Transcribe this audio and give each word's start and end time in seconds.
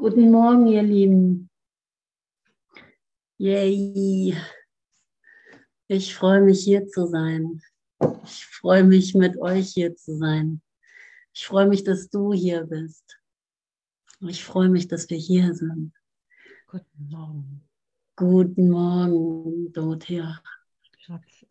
Guten 0.00 0.30
Morgen, 0.30 0.68
ihr 0.68 0.84
Lieben. 0.84 1.50
Yay. 3.36 4.32
Ich 5.88 6.14
freue 6.14 6.40
mich, 6.40 6.62
hier 6.62 6.86
zu 6.86 7.08
sein. 7.08 7.60
Ich 8.22 8.46
freue 8.46 8.84
mich, 8.84 9.16
mit 9.16 9.36
euch 9.38 9.72
hier 9.74 9.96
zu 9.96 10.16
sein. 10.16 10.62
Ich 11.32 11.44
freue 11.48 11.66
mich, 11.66 11.82
dass 11.82 12.08
du 12.10 12.32
hier 12.32 12.62
bist. 12.62 13.18
Ich 14.20 14.44
freue 14.44 14.68
mich, 14.68 14.86
dass 14.86 15.10
wir 15.10 15.18
hier 15.18 15.52
sind. 15.52 15.92
Guten 16.68 17.08
Morgen. 17.10 17.68
Guten 18.14 18.70
Morgen, 18.70 19.72
Dorothea. 19.72 20.40
Schatz. 21.00 21.44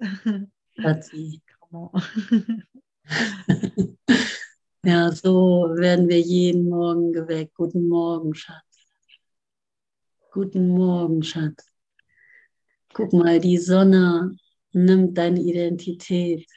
Schatzi. 0.77 1.41
Ja, 4.87 5.11
so 5.11 5.67
werden 5.75 6.07
wir 6.07 6.21
jeden 6.21 6.69
Morgen 6.69 7.11
geweckt. 7.11 7.53
Guten 7.55 7.89
Morgen, 7.89 8.33
Schatz. 8.33 8.87
Guten 10.31 10.69
Morgen, 10.69 11.23
Schatz. 11.23 11.65
Guck 12.93 13.11
mal, 13.11 13.41
die 13.41 13.57
Sonne 13.57 14.37
nimmt 14.71 15.17
deine 15.17 15.41
Identität 15.41 16.47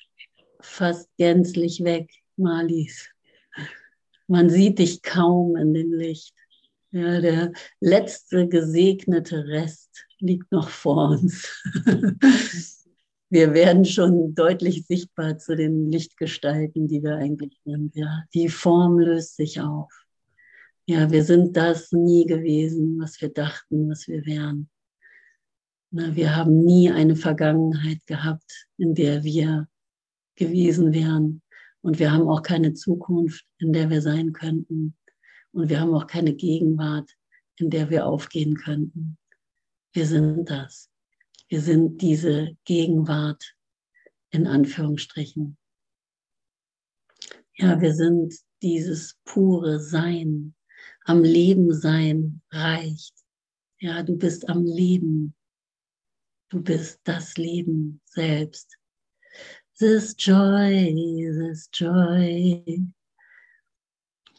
fast 0.60 1.08
gänzlich 1.16 1.82
weg, 1.82 2.08
Marlies. 2.36 3.08
Man 4.28 4.48
sieht 4.48 4.78
dich 4.78 5.02
kaum 5.02 5.56
in 5.56 5.74
dem 5.74 5.92
Licht. 5.92 6.36
Ja, 6.92 7.20
der 7.20 7.52
letzte 7.80 8.46
gesegnete 8.46 9.44
Rest 9.48 10.06
liegt 10.20 10.52
noch 10.52 10.68
vor 10.68 11.10
uns. 11.10 11.48
wir 13.30 13.54
werden 13.54 13.84
schon 13.84 14.34
deutlich 14.34 14.86
sichtbar 14.86 15.38
zu 15.38 15.54
den 15.54 15.90
Lichtgestalten, 15.90 16.88
die 16.88 17.02
wir 17.02 17.16
eigentlich 17.16 17.56
sind. 17.64 17.94
Ja, 17.94 18.24
die 18.34 18.48
Form 18.48 18.98
löst 18.98 19.36
sich 19.36 19.60
auf. 19.60 19.92
Ja, 20.86 21.10
wir 21.12 21.22
sind 21.22 21.56
das 21.56 21.92
nie 21.92 22.26
gewesen, 22.26 22.98
was 23.00 23.20
wir 23.20 23.28
dachten, 23.28 23.88
was 23.88 24.08
wir 24.08 24.26
wären. 24.26 24.68
Na, 25.92 26.14
wir 26.16 26.34
haben 26.34 26.64
nie 26.64 26.90
eine 26.90 27.14
Vergangenheit 27.14 28.04
gehabt, 28.06 28.66
in 28.76 28.94
der 28.94 29.22
wir 29.22 29.68
gewesen 30.34 30.92
wären. 30.92 31.42
Und 31.82 32.00
wir 32.00 32.10
haben 32.10 32.28
auch 32.28 32.42
keine 32.42 32.74
Zukunft, 32.74 33.44
in 33.58 33.72
der 33.72 33.90
wir 33.90 34.02
sein 34.02 34.32
könnten. 34.32 34.96
Und 35.52 35.68
wir 35.68 35.80
haben 35.80 35.94
auch 35.94 36.08
keine 36.08 36.34
Gegenwart, 36.34 37.10
in 37.56 37.70
der 37.70 37.90
wir 37.90 38.06
aufgehen 38.06 38.56
könnten. 38.56 39.16
Wir 39.92 40.06
sind 40.06 40.50
das. 40.50 40.89
Wir 41.50 41.60
sind 41.60 42.00
diese 42.00 42.56
Gegenwart 42.64 43.56
in 44.30 44.46
Anführungsstrichen. 44.46 45.58
Ja, 47.56 47.80
wir 47.80 47.92
sind 47.92 48.34
dieses 48.62 49.18
pure 49.24 49.80
Sein. 49.80 50.54
Am 51.04 51.24
Leben 51.24 51.74
sein 51.74 52.40
reicht. 52.52 53.14
Ja, 53.80 54.04
du 54.04 54.16
bist 54.16 54.48
am 54.48 54.64
Leben. 54.64 55.34
Du 56.50 56.62
bist 56.62 57.00
das 57.02 57.36
Leben 57.36 58.00
selbst. 58.04 58.78
This 59.76 60.14
joy, 60.16 60.94
this 61.36 61.68
joy. 61.72 62.80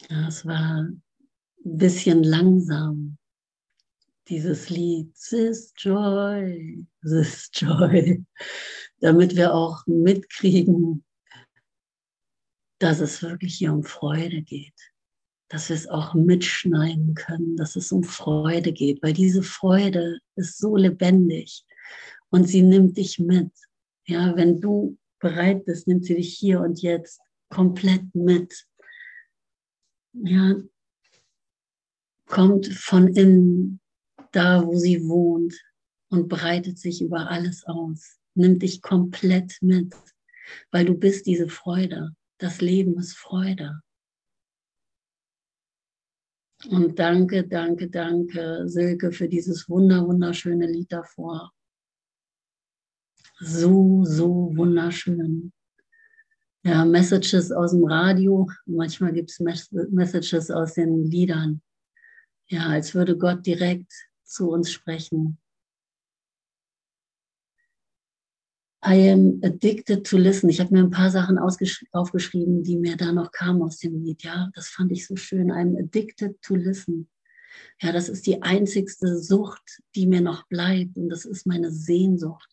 Ja, 0.09 0.27
es 0.29 0.45
war 0.45 0.83
ein 0.83 1.03
bisschen 1.63 2.23
langsam, 2.23 3.17
dieses 4.31 4.69
Lied, 4.69 5.13
This 5.29 5.73
Joy, 5.75 6.87
This 7.03 7.49
Joy, 7.53 8.23
damit 9.01 9.35
wir 9.35 9.53
auch 9.53 9.85
mitkriegen, 9.87 11.03
dass 12.79 13.01
es 13.01 13.21
wirklich 13.21 13.55
hier 13.55 13.73
um 13.73 13.83
Freude 13.83 14.41
geht, 14.41 14.79
dass 15.49 15.67
wir 15.67 15.75
es 15.75 15.89
auch 15.89 16.13
mitschneiden 16.13 17.13
können, 17.13 17.57
dass 17.57 17.75
es 17.75 17.91
um 17.91 18.03
Freude 18.03 18.71
geht, 18.71 19.03
weil 19.03 19.11
diese 19.11 19.43
Freude 19.43 20.19
ist 20.37 20.57
so 20.57 20.77
lebendig 20.77 21.65
und 22.29 22.47
sie 22.47 22.61
nimmt 22.61 22.95
dich 22.95 23.19
mit. 23.19 23.51
Ja, 24.05 24.33
wenn 24.37 24.61
du 24.61 24.97
bereit 25.19 25.65
bist, 25.65 25.87
nimmt 25.87 26.05
sie 26.05 26.15
dich 26.15 26.33
hier 26.37 26.61
und 26.61 26.81
jetzt 26.81 27.19
komplett 27.49 28.15
mit. 28.15 28.65
Ja, 30.13 30.55
kommt 32.27 32.67
von 32.67 33.09
innen 33.09 33.80
da, 34.31 34.65
wo 34.65 34.75
sie 34.75 35.07
wohnt 35.07 35.55
und 36.09 36.27
breitet 36.27 36.77
sich 36.77 37.01
über 37.01 37.29
alles 37.29 37.65
aus. 37.65 38.19
Nimmt 38.33 38.61
dich 38.61 38.81
komplett 38.81 39.57
mit, 39.61 39.93
weil 40.71 40.85
du 40.85 40.95
bist 40.95 41.25
diese 41.25 41.49
Freude. 41.49 42.15
Das 42.37 42.61
Leben 42.61 42.97
ist 42.97 43.17
Freude. 43.17 43.81
Und 46.69 46.99
danke, 46.99 47.47
danke, 47.47 47.89
danke, 47.89 48.63
Silke, 48.67 49.11
für 49.11 49.27
dieses 49.27 49.67
wunder, 49.67 50.05
wunderschöne 50.05 50.67
Lied 50.67 50.91
davor. 50.91 51.51
So, 53.39 54.03
so 54.05 54.55
wunderschön. 54.55 55.51
Ja, 56.63 56.85
Messages 56.85 57.51
aus 57.51 57.71
dem 57.71 57.85
Radio, 57.85 58.47
manchmal 58.67 59.13
gibt 59.13 59.31
es 59.31 59.39
Messages 59.39 60.51
aus 60.51 60.75
den 60.75 61.03
Liedern. 61.05 61.63
Ja, 62.47 62.67
als 62.67 62.93
würde 62.93 63.17
Gott 63.17 63.43
direkt 63.47 63.91
zu 64.31 64.49
uns 64.49 64.71
sprechen. 64.71 65.37
I 68.83 69.11
am 69.11 69.39
addicted 69.43 70.07
to 70.07 70.17
listen. 70.17 70.49
Ich 70.49 70.59
habe 70.59 70.73
mir 70.73 70.83
ein 70.83 70.89
paar 70.89 71.11
Sachen 71.11 71.37
aufgeschrieben, 71.37 72.63
die 72.63 72.77
mir 72.77 72.97
da 72.97 73.11
noch 73.11 73.31
kamen 73.31 73.61
aus 73.61 73.77
dem 73.77 74.03
Lied. 74.03 74.23
Ja, 74.23 74.49
das 74.55 74.69
fand 74.69 74.91
ich 74.91 75.05
so 75.05 75.15
schön. 75.15 75.51
I'm 75.51 75.77
addicted 75.77 76.41
to 76.41 76.55
listen. 76.55 77.07
Ja, 77.79 77.91
das 77.91 78.09
ist 78.09 78.25
die 78.25 78.41
einzigste 78.41 79.19
Sucht, 79.19 79.81
die 79.95 80.07
mir 80.07 80.21
noch 80.21 80.47
bleibt 80.47 80.97
und 80.97 81.09
das 81.09 81.25
ist 81.25 81.45
meine 81.45 81.71
Sehnsucht. 81.71 82.49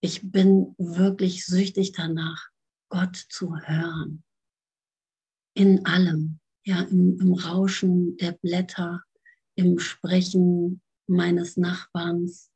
Ich 0.00 0.30
bin 0.30 0.74
wirklich 0.78 1.44
süchtig 1.44 1.92
danach, 1.92 2.48
Gott 2.88 3.16
zu 3.16 3.54
hören. 3.56 4.22
In 5.54 5.84
allem, 5.84 6.40
ja, 6.64 6.82
im, 6.82 7.18
im 7.20 7.32
Rauschen 7.34 8.16
der 8.16 8.32
Blätter, 8.32 9.02
im 9.56 9.78
Sprechen 9.78 10.80
meines 11.06 11.56
Nachbarns, 11.56 12.50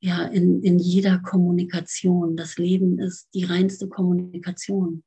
ja, 0.00 0.24
in, 0.26 0.62
in 0.62 0.78
jeder 0.78 1.18
Kommunikation. 1.18 2.36
Das 2.36 2.58
Leben 2.58 2.98
ist 2.98 3.28
die 3.34 3.44
reinste 3.44 3.88
Kommunikation. 3.88 5.02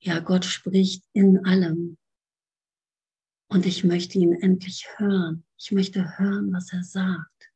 Ja, 0.00 0.20
Gott 0.20 0.44
spricht 0.44 1.04
in 1.12 1.44
allem. 1.44 1.96
Und 3.48 3.64
ich 3.64 3.84
möchte 3.84 4.18
ihn 4.18 4.34
endlich 4.34 4.86
hören. 4.96 5.44
Ich 5.58 5.72
möchte 5.72 6.18
hören, 6.18 6.52
was 6.52 6.72
er 6.72 6.82
sagt. 6.82 7.52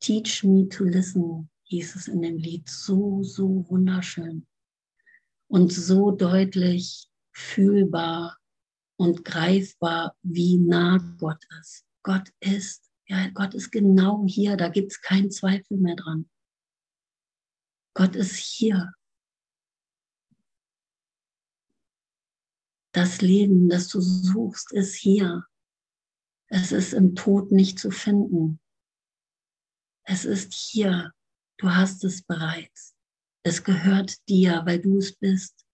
Teach 0.00 0.44
me 0.44 0.68
to 0.68 0.84
listen, 0.84 1.50
hieß 1.64 1.96
es 1.96 2.08
in 2.08 2.22
dem 2.22 2.36
Lied. 2.36 2.68
So, 2.68 3.22
so 3.22 3.66
wunderschön. 3.68 4.46
Und 5.48 5.72
so 5.72 6.10
deutlich 6.10 7.08
fühlbar 7.32 8.38
und 8.96 9.24
greifbar, 9.24 10.14
wie 10.22 10.58
nah 10.58 10.98
Gott 11.18 11.42
ist. 11.60 11.86
Gott 12.02 12.30
ist 12.40 12.89
ja, 13.10 13.28
Gott 13.30 13.54
ist 13.54 13.72
genau 13.72 14.24
hier, 14.24 14.56
da 14.56 14.68
gibt 14.68 14.92
es 14.92 15.00
keinen 15.00 15.32
Zweifel 15.32 15.78
mehr 15.78 15.96
dran. 15.96 16.30
Gott 17.92 18.14
ist 18.14 18.36
hier. 18.36 18.94
Das 22.92 23.20
Leben, 23.20 23.68
das 23.68 23.88
du 23.88 24.00
suchst, 24.00 24.72
ist 24.72 24.94
hier. 24.94 25.44
Es 26.46 26.70
ist 26.70 26.92
im 26.92 27.16
Tod 27.16 27.50
nicht 27.50 27.80
zu 27.80 27.90
finden. 27.90 28.60
Es 30.04 30.24
ist 30.24 30.54
hier. 30.54 31.12
Du 31.56 31.68
hast 31.68 32.04
es 32.04 32.22
bereits. 32.22 32.94
Es 33.42 33.64
gehört 33.64 34.28
dir, 34.28 34.62
weil 34.66 34.78
du 34.78 34.98
es 34.98 35.16
bist. 35.16 35.66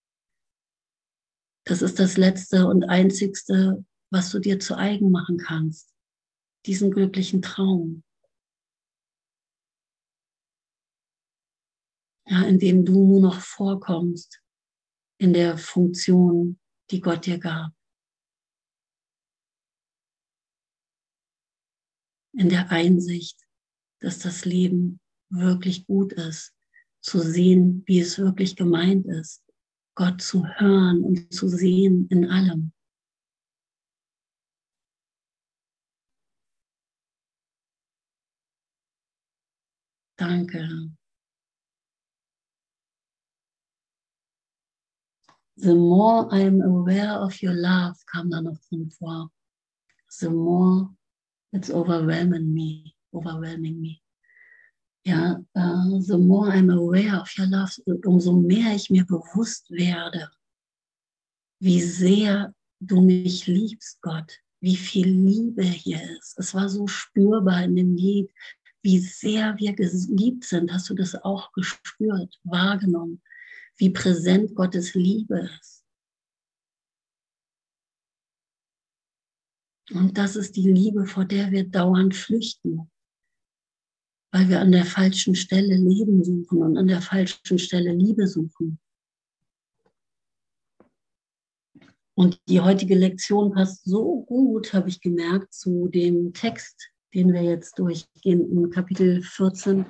Das 1.64 1.82
ist 1.82 1.98
das 1.98 2.16
Letzte 2.16 2.66
und 2.66 2.84
Einzigste, 2.84 3.84
was 4.10 4.30
du 4.30 4.38
dir 4.38 4.58
zu 4.58 4.74
eigen 4.78 5.10
machen 5.10 5.36
kannst 5.36 5.95
diesen 6.66 6.90
glücklichen 6.90 7.42
Traum. 7.42 8.02
Ja, 12.28 12.42
in 12.42 12.58
dem 12.58 12.84
du 12.84 13.04
nur 13.04 13.20
noch 13.20 13.40
vorkommst 13.40 14.42
in 15.18 15.32
der 15.32 15.56
Funktion, 15.58 16.58
die 16.90 17.00
Gott 17.00 17.26
dir 17.26 17.38
gab. 17.38 17.72
In 22.32 22.48
der 22.48 22.70
Einsicht, 22.70 23.40
dass 24.00 24.18
das 24.18 24.44
Leben 24.44 25.00
wirklich 25.30 25.86
gut 25.86 26.12
ist, 26.12 26.52
zu 27.00 27.20
sehen, 27.20 27.84
wie 27.86 28.00
es 28.00 28.18
wirklich 28.18 28.56
gemeint 28.56 29.06
ist, 29.06 29.44
Gott 29.94 30.20
zu 30.20 30.46
hören 30.46 31.02
und 31.04 31.32
zu 31.32 31.48
sehen 31.48 32.08
in 32.10 32.28
allem. 32.28 32.72
Danke. 40.18 40.90
The 45.58 45.74
more 45.74 46.28
I'm 46.30 46.60
aware 46.60 47.12
of 47.12 47.40
your 47.42 47.54
love, 47.54 47.96
kam 48.12 48.30
da 48.30 48.40
noch 48.40 48.58
drin 48.68 48.90
vor. 48.90 49.30
the 50.20 50.30
more 50.30 50.90
it's 51.52 51.70
overwhelming 51.70 52.52
me, 52.52 52.94
overwhelming 53.14 53.80
me. 53.80 54.02
Ja, 55.04 55.36
uh, 55.54 56.00
the 56.06 56.18
more 56.18 56.48
I'm 56.50 56.70
aware 56.70 57.16
of 57.16 57.30
your 57.38 57.46
love, 57.46 57.70
umso 58.04 58.32
mehr 58.32 58.74
ich 58.74 58.90
mir 58.90 59.04
bewusst 59.04 59.70
werde, 59.70 60.28
wie 61.60 61.80
sehr 61.80 62.52
du 62.80 63.00
mich 63.00 63.46
liebst, 63.46 64.00
Gott, 64.02 64.32
wie 64.60 64.76
viel 64.76 65.08
Liebe 65.08 65.62
hier 65.62 66.02
ist. 66.18 66.36
Es 66.38 66.54
war 66.54 66.68
so 66.68 66.86
spürbar 66.88 67.62
in 67.62 67.76
dem 67.76 67.94
Lied, 67.94 68.30
wie 68.82 68.98
sehr 68.98 69.56
wir 69.58 69.74
geliebt 69.74 70.44
sind. 70.44 70.72
Hast 70.72 70.88
du 70.90 70.94
das 70.94 71.14
auch 71.14 71.52
gespürt, 71.52 72.38
wahrgenommen, 72.44 73.22
wie 73.76 73.90
präsent 73.90 74.54
Gottes 74.54 74.94
Liebe 74.94 75.50
ist? 75.60 75.84
Und 79.92 80.18
das 80.18 80.34
ist 80.34 80.56
die 80.56 80.70
Liebe, 80.70 81.06
vor 81.06 81.24
der 81.24 81.52
wir 81.52 81.68
dauernd 81.68 82.14
flüchten, 82.14 82.90
weil 84.32 84.48
wir 84.48 84.60
an 84.60 84.72
der 84.72 84.84
falschen 84.84 85.36
Stelle 85.36 85.76
Leben 85.76 86.24
suchen 86.24 86.62
und 86.62 86.76
an 86.76 86.88
der 86.88 87.00
falschen 87.00 87.58
Stelle 87.58 87.92
Liebe 87.92 88.26
suchen. 88.26 88.80
Und 92.18 92.40
die 92.48 92.60
heutige 92.60 92.94
Lektion 92.94 93.52
passt 93.52 93.84
so 93.84 94.22
gut, 94.22 94.72
habe 94.72 94.88
ich 94.88 95.00
gemerkt, 95.00 95.52
zu 95.52 95.88
dem 95.88 96.32
Text, 96.32 96.90
den 97.16 97.32
wir 97.32 97.42
jetzt 97.42 97.78
durchgehen, 97.78 98.48
im 98.52 98.70
Kapitel 98.70 99.22
14, 99.22 99.86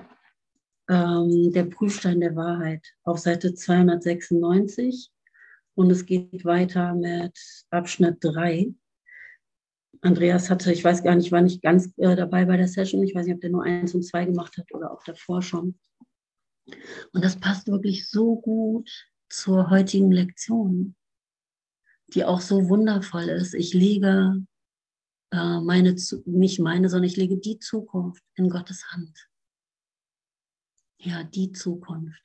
ähm, 0.88 1.52
der 1.52 1.64
Prüfstein 1.64 2.20
der 2.20 2.36
Wahrheit, 2.36 2.86
auf 3.02 3.18
Seite 3.18 3.52
296. 3.52 5.10
Und 5.74 5.90
es 5.90 6.06
geht 6.06 6.44
weiter 6.44 6.94
mit 6.94 7.36
Abschnitt 7.70 8.16
3. 8.20 8.72
Andreas 10.00 10.48
hatte, 10.48 10.72
ich 10.72 10.84
weiß 10.84 11.02
gar 11.02 11.16
nicht, 11.16 11.32
war 11.32 11.42
nicht 11.42 11.62
ganz 11.62 11.92
äh, 11.98 12.14
dabei 12.14 12.44
bei 12.44 12.56
der 12.56 12.68
Session. 12.68 13.02
Ich 13.02 13.14
weiß 13.14 13.26
nicht, 13.26 13.34
ob 13.34 13.40
der 13.40 13.50
nur 13.50 13.64
eins 13.64 13.94
und 13.94 14.04
zwei 14.04 14.24
gemacht 14.24 14.56
hat 14.56 14.72
oder 14.72 14.92
auch 14.92 15.02
davor 15.02 15.42
schon. 15.42 15.78
Und 17.12 17.24
das 17.24 17.36
passt 17.36 17.66
wirklich 17.66 18.08
so 18.08 18.36
gut 18.36 18.88
zur 19.28 19.68
heutigen 19.68 20.12
Lektion 20.12 20.94
die 22.08 22.24
auch 22.24 22.40
so 22.40 22.68
wundervoll 22.68 23.28
ist. 23.28 23.54
Ich 23.54 23.74
lege 23.74 24.44
äh, 25.30 25.60
meine, 25.60 25.96
nicht 26.24 26.60
meine, 26.60 26.88
sondern 26.88 27.08
ich 27.08 27.16
lege 27.16 27.38
die 27.38 27.58
Zukunft 27.58 28.22
in 28.34 28.48
Gottes 28.48 28.90
Hand. 28.92 29.28
Ja, 30.98 31.24
die 31.24 31.52
Zukunft. 31.52 32.22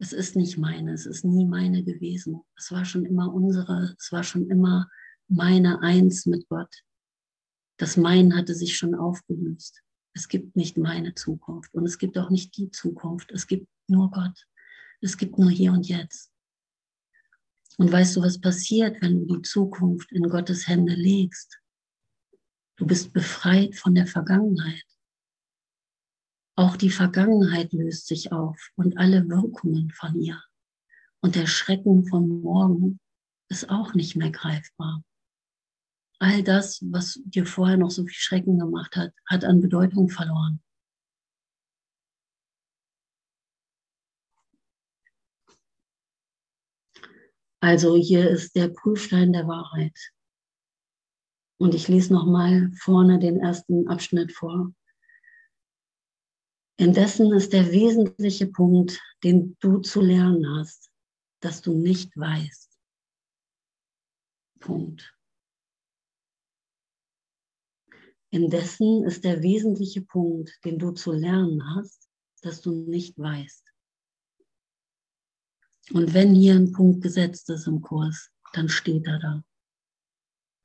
Es 0.00 0.12
ist 0.12 0.36
nicht 0.36 0.58
meine, 0.58 0.92
es 0.92 1.06
ist 1.06 1.24
nie 1.24 1.44
meine 1.44 1.82
gewesen. 1.82 2.42
Es 2.56 2.70
war 2.70 2.84
schon 2.84 3.04
immer 3.04 3.32
unsere, 3.32 3.96
es 3.98 4.12
war 4.12 4.22
schon 4.22 4.48
immer 4.48 4.88
meine 5.26 5.82
Eins 5.82 6.24
mit 6.26 6.48
Gott. 6.48 6.72
Das 7.78 7.96
Mein 7.96 8.34
hatte 8.36 8.54
sich 8.54 8.76
schon 8.76 8.94
aufgelöst. 8.94 9.82
Es 10.14 10.28
gibt 10.28 10.56
nicht 10.56 10.78
meine 10.78 11.14
Zukunft 11.14 11.72
und 11.74 11.84
es 11.84 11.98
gibt 11.98 12.16
auch 12.18 12.30
nicht 12.30 12.56
die 12.56 12.70
Zukunft. 12.70 13.30
Es 13.32 13.46
gibt 13.46 13.68
nur 13.88 14.10
Gott. 14.10 14.46
Es 15.00 15.16
gibt 15.16 15.38
nur 15.38 15.50
hier 15.50 15.72
und 15.72 15.88
jetzt. 15.88 16.32
Und 17.76 17.92
weißt 17.92 18.16
du, 18.16 18.22
was 18.22 18.40
passiert, 18.40 19.00
wenn 19.00 19.26
du 19.26 19.36
die 19.36 19.42
Zukunft 19.42 20.10
in 20.10 20.28
Gottes 20.28 20.66
Hände 20.66 20.94
legst? 20.94 21.60
Du 22.78 22.86
bist 22.86 23.12
befreit 23.12 23.74
von 23.74 23.94
der 23.96 24.06
Vergangenheit. 24.06 24.84
Auch 26.56 26.76
die 26.76 26.90
Vergangenheit 26.90 27.72
löst 27.72 28.06
sich 28.06 28.32
auf 28.32 28.70
und 28.76 28.98
alle 28.98 29.28
Wirkungen 29.28 29.90
von 29.90 30.14
ihr. 30.20 30.40
Und 31.20 31.34
der 31.34 31.46
Schrecken 31.46 32.06
von 32.06 32.28
morgen 32.40 33.00
ist 33.48 33.68
auch 33.68 33.94
nicht 33.94 34.14
mehr 34.14 34.30
greifbar. 34.30 35.02
All 36.20 36.44
das, 36.44 36.80
was 36.90 37.20
dir 37.24 37.46
vorher 37.46 37.76
noch 37.76 37.90
so 37.90 38.02
viel 38.04 38.14
Schrecken 38.14 38.58
gemacht 38.60 38.94
hat, 38.94 39.12
hat 39.26 39.44
an 39.44 39.60
Bedeutung 39.60 40.08
verloren. 40.08 40.62
Also 47.60 47.96
hier 47.96 48.30
ist 48.30 48.54
der 48.54 48.68
Prüfstein 48.68 49.32
der 49.32 49.48
Wahrheit. 49.48 49.96
Und 51.58 51.74
ich 51.74 51.88
lese 51.88 52.12
nochmal 52.12 52.70
vorne 52.80 53.18
den 53.18 53.40
ersten 53.40 53.88
Abschnitt 53.88 54.32
vor. 54.32 54.72
Indessen 56.76 57.32
ist 57.32 57.52
der 57.52 57.72
wesentliche 57.72 58.46
Punkt, 58.46 59.00
den 59.24 59.56
du 59.58 59.78
zu 59.78 60.00
lernen 60.00 60.46
hast, 60.56 60.90
dass 61.40 61.60
du 61.60 61.74
nicht 61.74 62.16
weißt. 62.16 62.78
Punkt. 64.60 65.12
Indessen 68.30 69.04
ist 69.04 69.24
der 69.24 69.42
wesentliche 69.42 70.02
Punkt, 70.02 70.52
den 70.64 70.78
du 70.78 70.92
zu 70.92 71.12
lernen 71.12 71.74
hast, 71.74 72.08
dass 72.42 72.60
du 72.60 72.72
nicht 72.72 73.18
weißt. 73.18 73.64
Und 75.92 76.12
wenn 76.12 76.34
hier 76.34 76.54
ein 76.54 76.72
Punkt 76.72 77.02
gesetzt 77.02 77.48
ist 77.50 77.66
im 77.66 77.80
Kurs, 77.80 78.30
dann 78.52 78.68
steht 78.68 79.06
er 79.06 79.18
da. 79.18 79.44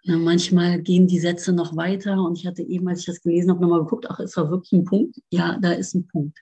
Ja, 0.05 0.17
manchmal 0.17 0.81
gehen 0.81 1.07
die 1.07 1.19
Sätze 1.19 1.53
noch 1.53 1.77
weiter 1.77 2.21
und 2.21 2.37
ich 2.37 2.45
hatte 2.45 2.61
eben, 2.61 2.87
als 2.89 2.99
ich 2.99 3.05
das 3.05 3.21
gelesen 3.21 3.51
habe, 3.51 3.61
nochmal 3.61 3.83
geguckt, 3.83 4.05
ach, 4.09 4.19
ist 4.19 4.35
da 4.35 4.49
wirklich 4.49 4.73
ein 4.73 4.83
Punkt? 4.83 5.21
Ja, 5.29 5.57
da 5.57 5.71
ist 5.71 5.93
ein 5.93 6.07
Punkt. 6.07 6.37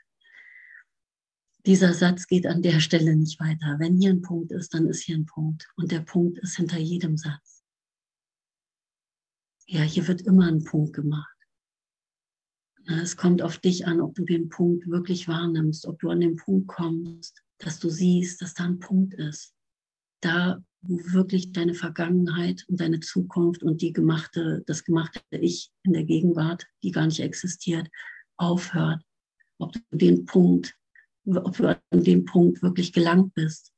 Dieser 1.68 1.94
Satz 1.94 2.26
geht 2.26 2.48
an 2.48 2.64
der 2.64 2.80
Stelle 2.80 3.16
nicht 3.16 3.40
weiter. 3.40 3.76
Wenn 3.78 4.00
hier 4.00 4.10
ein 4.10 4.24
Punkt 4.24 4.52
ist, 4.52 4.74
dann 4.74 4.88
ist 4.88 5.04
hier 5.04 5.16
ein 5.16 5.28
Punkt. 5.28 5.68
Und 5.76 5.92
der 5.92 6.00
Punkt 6.00 6.40
ist 6.40 6.56
hinter 6.56 6.80
jedem 6.80 7.18
Satz. 7.18 7.64
Ja, 9.68 9.84
hier 9.84 10.08
wird 10.08 10.22
immer 10.22 10.48
ein 10.48 10.64
Punkt 10.64 10.94
gemacht. 10.94 11.38
Es 12.88 13.16
kommt 13.16 13.44
auf 13.44 13.60
dich 13.60 13.86
an, 13.86 14.02
ob 14.02 14.16
du 14.16 14.26
den 14.26 14.50
Punkt 14.50 14.90
wirklich 14.90 15.28
wahrnimmst, 15.28 15.86
ob 15.86 16.00
du 16.00 16.10
an 16.10 16.20
den 16.20 16.36
Punkt 16.36 16.68
kommst, 16.68 17.44
dass 17.60 17.80
du 17.80 17.90
siehst, 17.90 18.42
dass 18.42 18.56
da 18.56 18.66
ein 18.66 18.80
Punkt 18.80 19.14
ist. 19.14 19.54
Da, 20.22 20.64
wo 20.82 21.00
wirklich 21.14 21.52
deine 21.52 21.74
Vergangenheit 21.74 22.66
und 22.68 22.82
deine 22.82 23.00
Zukunft 23.00 23.64
und 23.64 23.82
die 23.82 23.94
gemachte, 23.94 24.64
das 24.66 24.84
gemachte 24.84 25.20
Ich 25.30 25.72
in 25.84 25.94
der 25.94 26.04
Gegenwart, 26.04 26.66
die 26.84 26.92
gar 26.92 27.06
nicht 27.06 27.20
existiert, 27.20 27.88
aufhört. 28.38 29.02
Ob 29.60 29.74
du 29.74 29.80
den 29.92 30.26
Punkt, 30.26 30.76
ob 31.26 31.56
du 31.56 31.68
an 31.68 31.78
dem 31.92 32.26
Punkt 32.26 32.64
wirklich 32.64 32.94
gelangt 32.94 33.34
bist. 33.36 33.72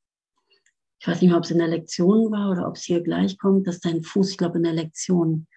Ich 1.00 1.08
weiß 1.08 1.20
nicht 1.20 1.30
mehr, 1.30 1.38
ob 1.38 1.44
es 1.44 1.52
in 1.52 1.58
der 1.58 1.68
Lektion 1.68 2.32
war 2.32 2.52
oder 2.52 2.68
ob 2.68 2.78
es 2.78 2.84
hier 2.84 3.02
gleich 3.02 3.38
kommt, 3.38 3.68
dass 3.68 3.82
dein 3.82 4.04
Fuß, 4.04 4.32
ich 4.32 4.38
glaube 4.38 4.58
in 4.58 4.64
der 4.64 4.74
Lektion, 4.74 5.48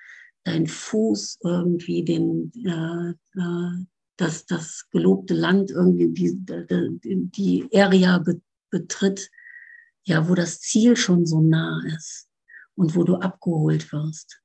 dein 0.43 0.67
Fuß 0.67 1.39
irgendwie 1.45 2.05
den, 2.05 2.51
äh, 2.65 3.11
äh, 3.39 3.85
dass 4.17 4.47
das 4.47 4.89
gelobte 4.91 5.35
Land 5.35 5.71
irgendwie 5.71 6.09
die, 6.09 6.37
die, 7.05 7.31
die 7.31 7.69
Area 7.73 8.25
betritt, 8.71 9.31
ja, 10.07 10.29
wo 10.29 10.35
das 10.35 10.61
Ziel 10.61 10.97
schon 10.97 11.27
so 11.27 11.41
nah 11.41 11.83
ist 11.87 12.29
und 12.77 12.95
wo 12.95 13.03
du 13.05 13.17
abgeholt 13.17 13.91
wirst. 13.93 14.41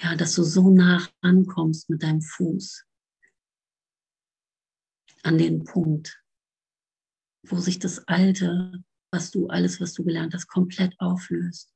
Ja, 0.00 0.16
dass 0.16 0.34
du 0.34 0.44
so 0.44 0.70
nah 0.70 1.06
ankommst 1.20 1.90
mit 1.90 2.02
deinem 2.02 2.22
Fuß 2.22 2.84
an 5.24 5.36
den 5.36 5.64
Punkt, 5.64 6.22
wo 7.42 7.58
sich 7.58 7.78
das 7.78 8.06
Alte, 8.06 8.82
was 9.12 9.30
du, 9.30 9.48
alles, 9.48 9.80
was 9.80 9.92
du 9.92 10.04
gelernt 10.04 10.34
hast, 10.34 10.46
komplett 10.46 10.94
auflöst 10.98 11.74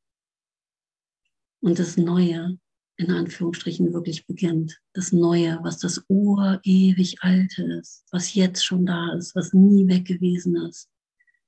und 1.61 1.78
das 1.78 1.97
Neue 1.97 2.59
in 2.97 3.11
Anführungsstrichen 3.11 3.92
wirklich 3.92 4.26
beginnt. 4.26 4.80
Das 4.92 5.12
Neue, 5.12 5.59
was 5.62 5.78
das 5.78 6.04
urewig 6.09 7.23
Alte 7.23 7.64
ist, 7.80 8.04
was 8.12 8.35
jetzt 8.35 8.64
schon 8.64 8.87
da 8.87 9.12
ist, 9.14 9.35
was 9.35 9.52
nie 9.52 9.88
weg 9.88 10.06
gewesen 10.06 10.56
ist. 10.56 10.91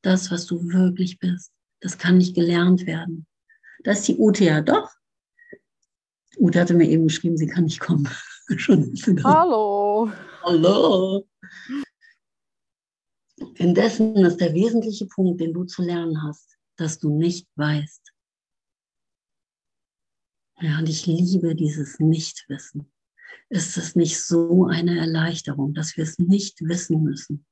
Das, 0.05 0.31
was 0.31 0.45
du 0.45 0.63
wirklich 0.69 1.19
bist, 1.19 1.51
das 1.81 1.97
kann 1.97 2.19
nicht 2.19 2.35
gelernt 2.35 2.87
werden. 2.87 3.27
Da 3.85 3.93
ist 3.93 4.07
die 4.07 4.17
Ute 4.19 4.45
ja 4.45 4.61
doch. 4.61 4.91
Ute 6.37 6.61
hatte 6.61 6.75
mir 6.75 6.89
eben 6.89 7.09
geschrieben, 7.09 7.39
sie 7.39 7.47
kann 7.47 7.65
nicht 7.65 7.81
kommen. 7.81 8.07
schon 8.57 8.95
Hallo. 9.25 10.13
Hallo. 10.43 11.27
Indessen 13.55 14.17
ist 14.17 14.41
der 14.43 14.53
wesentliche 14.53 15.07
Punkt, 15.07 15.41
den 15.41 15.55
du 15.55 15.65
zu 15.65 15.83
lernen 15.83 16.23
hast, 16.23 16.59
dass 16.77 16.99
du 16.99 17.09
nicht 17.09 17.49
weißt, 17.57 18.13
ja, 20.61 20.79
und 20.79 20.89
ich 20.89 21.07
liebe 21.07 21.55
dieses 21.55 21.99
Nichtwissen. 21.99 22.93
Ist 23.49 23.77
es 23.77 23.97
nicht 23.97 24.21
so 24.21 24.67
eine 24.67 24.99
Erleichterung, 24.99 25.75
dass 25.75 25.97
wir 25.97 26.05
es 26.05 26.19
nicht 26.19 26.61
wissen 26.61 27.03
müssen? 27.03 27.45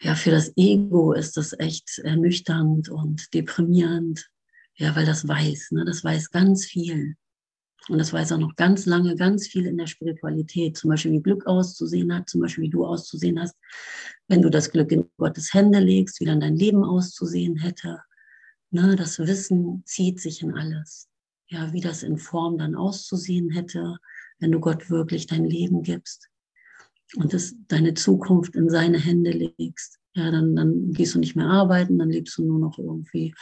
Ja, 0.00 0.14
für 0.14 0.30
das 0.30 0.52
Ego 0.56 1.12
ist 1.12 1.36
das 1.36 1.58
echt 1.58 1.98
ernüchternd 1.98 2.88
und 2.88 3.34
deprimierend. 3.34 4.30
Ja, 4.76 4.94
weil 4.94 5.06
das 5.06 5.26
weiß, 5.26 5.72
ne? 5.72 5.84
das 5.84 6.04
weiß 6.04 6.30
ganz 6.30 6.64
viel. 6.64 7.16
Und 7.88 7.98
das 7.98 8.12
weiß 8.12 8.32
auch 8.32 8.38
noch 8.38 8.54
ganz 8.54 8.86
lange, 8.86 9.16
ganz 9.16 9.48
viel 9.48 9.66
in 9.66 9.76
der 9.76 9.86
Spiritualität. 9.88 10.76
Zum 10.76 10.90
Beispiel, 10.90 11.12
wie 11.12 11.22
Glück 11.22 11.46
auszusehen 11.46 12.14
hat, 12.14 12.28
zum 12.28 12.42
Beispiel, 12.42 12.64
wie 12.64 12.70
du 12.70 12.84
auszusehen 12.84 13.40
hast. 13.40 13.56
Wenn 14.28 14.42
du 14.42 14.50
das 14.50 14.70
Glück 14.70 14.92
in 14.92 15.10
Gottes 15.16 15.52
Hände 15.52 15.80
legst, 15.80 16.20
wie 16.20 16.26
dann 16.26 16.40
dein 16.40 16.56
Leben 16.56 16.84
auszusehen 16.84 17.56
hätte. 17.56 18.00
Ne? 18.70 18.94
Das 18.94 19.18
Wissen 19.18 19.82
zieht 19.84 20.20
sich 20.20 20.42
in 20.42 20.54
alles. 20.54 21.08
ja, 21.48 21.72
wie 21.72 21.80
das 21.80 22.02
in 22.02 22.18
Form 22.18 22.58
dann 22.58 22.76
auszusehen 22.76 23.50
hätte, 23.50 23.96
wenn 24.38 24.52
du 24.52 24.60
Gott 24.60 24.90
wirklich 24.90 25.26
dein 25.26 25.44
Leben 25.44 25.82
gibst 25.82 26.28
und 27.16 27.32
es, 27.34 27.54
deine 27.68 27.94
Zukunft 27.94 28.54
in 28.54 28.68
seine 28.68 28.98
Hände 28.98 29.30
legst. 29.30 29.98
Ja, 30.14 30.30
dann, 30.30 30.56
dann 30.56 30.92
gehst 30.92 31.14
du 31.14 31.18
nicht 31.18 31.36
mehr 31.36 31.46
arbeiten, 31.46 31.98
dann 31.98 32.10
lebst 32.10 32.36
du 32.38 32.44
nur 32.44 32.58
noch 32.58 32.78
irgendwie 32.78 33.34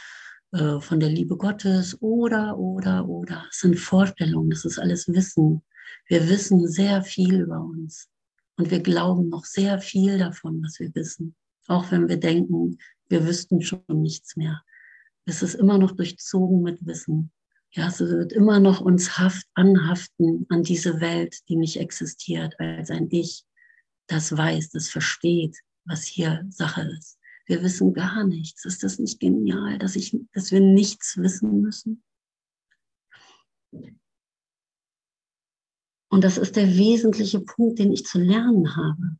äh, 0.51 0.79
von 0.79 0.99
der 0.99 1.09
Liebe 1.09 1.37
Gottes 1.37 2.01
oder, 2.01 2.57
oder, 2.57 3.07
oder. 3.07 3.45
Es 3.49 3.59
sind 3.59 3.79
Vorstellungen, 3.79 4.49
das 4.49 4.65
ist 4.65 4.79
alles 4.79 5.07
Wissen. 5.07 5.63
Wir 6.07 6.29
wissen 6.29 6.67
sehr 6.67 7.01
viel 7.03 7.41
über 7.41 7.59
uns 7.59 8.09
und 8.57 8.71
wir 8.71 8.79
glauben 8.79 9.29
noch 9.29 9.45
sehr 9.45 9.79
viel 9.79 10.17
davon, 10.17 10.61
was 10.63 10.79
wir 10.79 10.93
wissen. 10.95 11.35
Auch 11.67 11.91
wenn 11.91 12.07
wir 12.07 12.17
denken, 12.17 12.77
wir 13.09 13.25
wüssten 13.25 13.61
schon 13.61 13.83
nichts 13.89 14.35
mehr. 14.35 14.61
Es 15.25 15.43
ist 15.43 15.55
immer 15.55 15.77
noch 15.77 15.91
durchzogen 15.91 16.61
mit 16.61 16.85
Wissen. 16.85 17.31
Ja, 17.71 17.87
es 17.87 17.99
wird 17.99 18.31
immer 18.31 18.59
noch 18.59 18.79
uns 18.79 19.17
haft, 19.17 19.45
anhaften 19.53 20.45
an 20.49 20.63
diese 20.63 21.01
Welt, 21.01 21.35
die 21.49 21.57
nicht 21.57 21.77
existiert, 21.77 22.57
als 22.59 22.89
ein 22.89 23.07
Ich, 23.11 23.43
das 24.07 24.35
weiß, 24.35 24.71
das 24.71 24.89
versteht, 24.89 25.57
was 25.85 26.05
hier 26.05 26.45
Sache 26.49 26.81
ist. 26.97 27.17
Wir 27.45 27.63
wissen 27.63 27.93
gar 27.93 28.25
nichts. 28.25 28.65
Ist 28.65 28.83
das 28.83 28.99
nicht 28.99 29.19
genial, 29.19 29.77
dass, 29.77 29.95
ich, 29.95 30.17
dass 30.33 30.51
wir 30.51 30.59
nichts 30.59 31.17
wissen 31.17 31.61
müssen? 31.61 32.03
Und 36.09 36.23
das 36.23 36.37
ist 36.37 36.55
der 36.55 36.67
wesentliche 36.75 37.39
Punkt, 37.39 37.79
den 37.79 37.91
ich 37.91 38.05
zu 38.05 38.19
lernen 38.19 38.75
habe. 38.75 39.17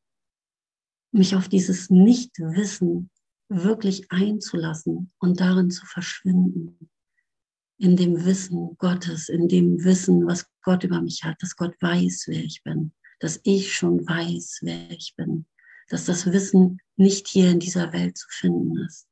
Mich 1.11 1.35
auf 1.35 1.47
dieses 1.47 1.89
Nichtwissen 1.89 3.09
wirklich 3.49 4.11
einzulassen 4.11 5.11
und 5.19 5.39
darin 5.39 5.71
zu 5.71 5.85
verschwinden. 5.85 6.89
In 7.79 7.95
dem 7.95 8.25
Wissen 8.25 8.75
Gottes, 8.77 9.29
in 9.29 9.47
dem 9.47 9.83
Wissen, 9.83 10.25
was 10.25 10.49
Gott 10.63 10.83
über 10.83 11.01
mich 11.01 11.23
hat, 11.23 11.41
dass 11.41 11.55
Gott 11.55 11.75
weiß, 11.79 12.25
wer 12.27 12.43
ich 12.43 12.63
bin, 12.63 12.91
dass 13.19 13.39
ich 13.43 13.75
schon 13.75 14.07
weiß, 14.07 14.59
wer 14.61 14.91
ich 14.91 15.15
bin, 15.15 15.45
dass 15.89 16.05
das 16.05 16.25
Wissen 16.31 16.79
nicht 16.95 17.27
hier 17.27 17.49
in 17.49 17.59
dieser 17.59 17.93
Welt 17.93 18.17
zu 18.17 18.27
finden 18.29 18.77
ist. 18.85 19.07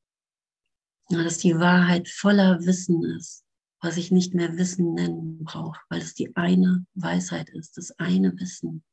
Dass 1.10 1.38
die 1.38 1.58
Wahrheit 1.58 2.10
voller 2.10 2.60
Wissen 2.66 3.04
ist, 3.04 3.46
was 3.80 3.98
ich 3.98 4.12
nicht 4.12 4.34
mehr 4.34 4.58
Wissen 4.58 4.94
nennen 4.94 5.44
brauche, 5.44 5.80
weil 5.90 6.02
es 6.02 6.14
die 6.14 6.36
eine 6.36 6.86
Weisheit 6.96 7.50
ist, 7.50 7.78
das 7.78 7.92
eine 8.00 8.38
Wissen, 8.40 8.84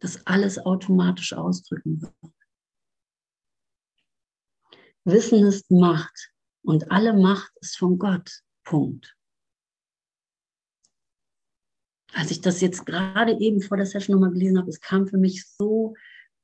das 0.00 0.26
alles 0.26 0.58
automatisch 0.58 1.32
ausdrücken 1.32 2.02
wird. 2.02 2.34
Wissen 5.04 5.46
ist 5.46 5.70
Macht 5.70 6.32
und 6.62 6.90
alle 6.90 7.14
Macht 7.14 7.52
ist 7.60 7.78
von 7.78 7.98
Gott. 7.98 8.42
Punkt. 8.64 9.16
Als 12.14 12.30
ich 12.30 12.40
das 12.40 12.60
jetzt 12.60 12.86
gerade 12.86 13.38
eben 13.38 13.60
vor 13.60 13.76
der 13.76 13.86
Session 13.86 14.14
nochmal 14.14 14.32
gelesen 14.32 14.58
habe, 14.58 14.68
es 14.68 14.80
kam 14.80 15.06
für 15.06 15.18
mich 15.18 15.46
so 15.46 15.94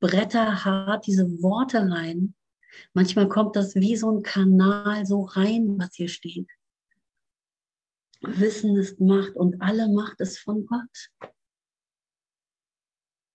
bretterhart 0.01 1.07
diese 1.07 1.43
Worte 1.43 1.79
rein. 1.91 2.35
Manchmal 2.93 3.29
kommt 3.29 3.57
das 3.57 3.75
wie 3.75 3.97
so 3.97 4.11
ein 4.11 4.23
Kanal 4.23 5.07
so 5.07 5.23
rein, 5.23 5.79
was 5.79 5.95
hier 5.95 6.09
steht. 6.09 6.49
Wissen 8.21 8.77
ist 8.77 9.01
Macht 9.01 9.37
und 9.37 9.61
alle 9.61 9.89
Macht 9.89 10.21
ist 10.21 10.39
von 10.39 10.67
Gott. 10.67 11.31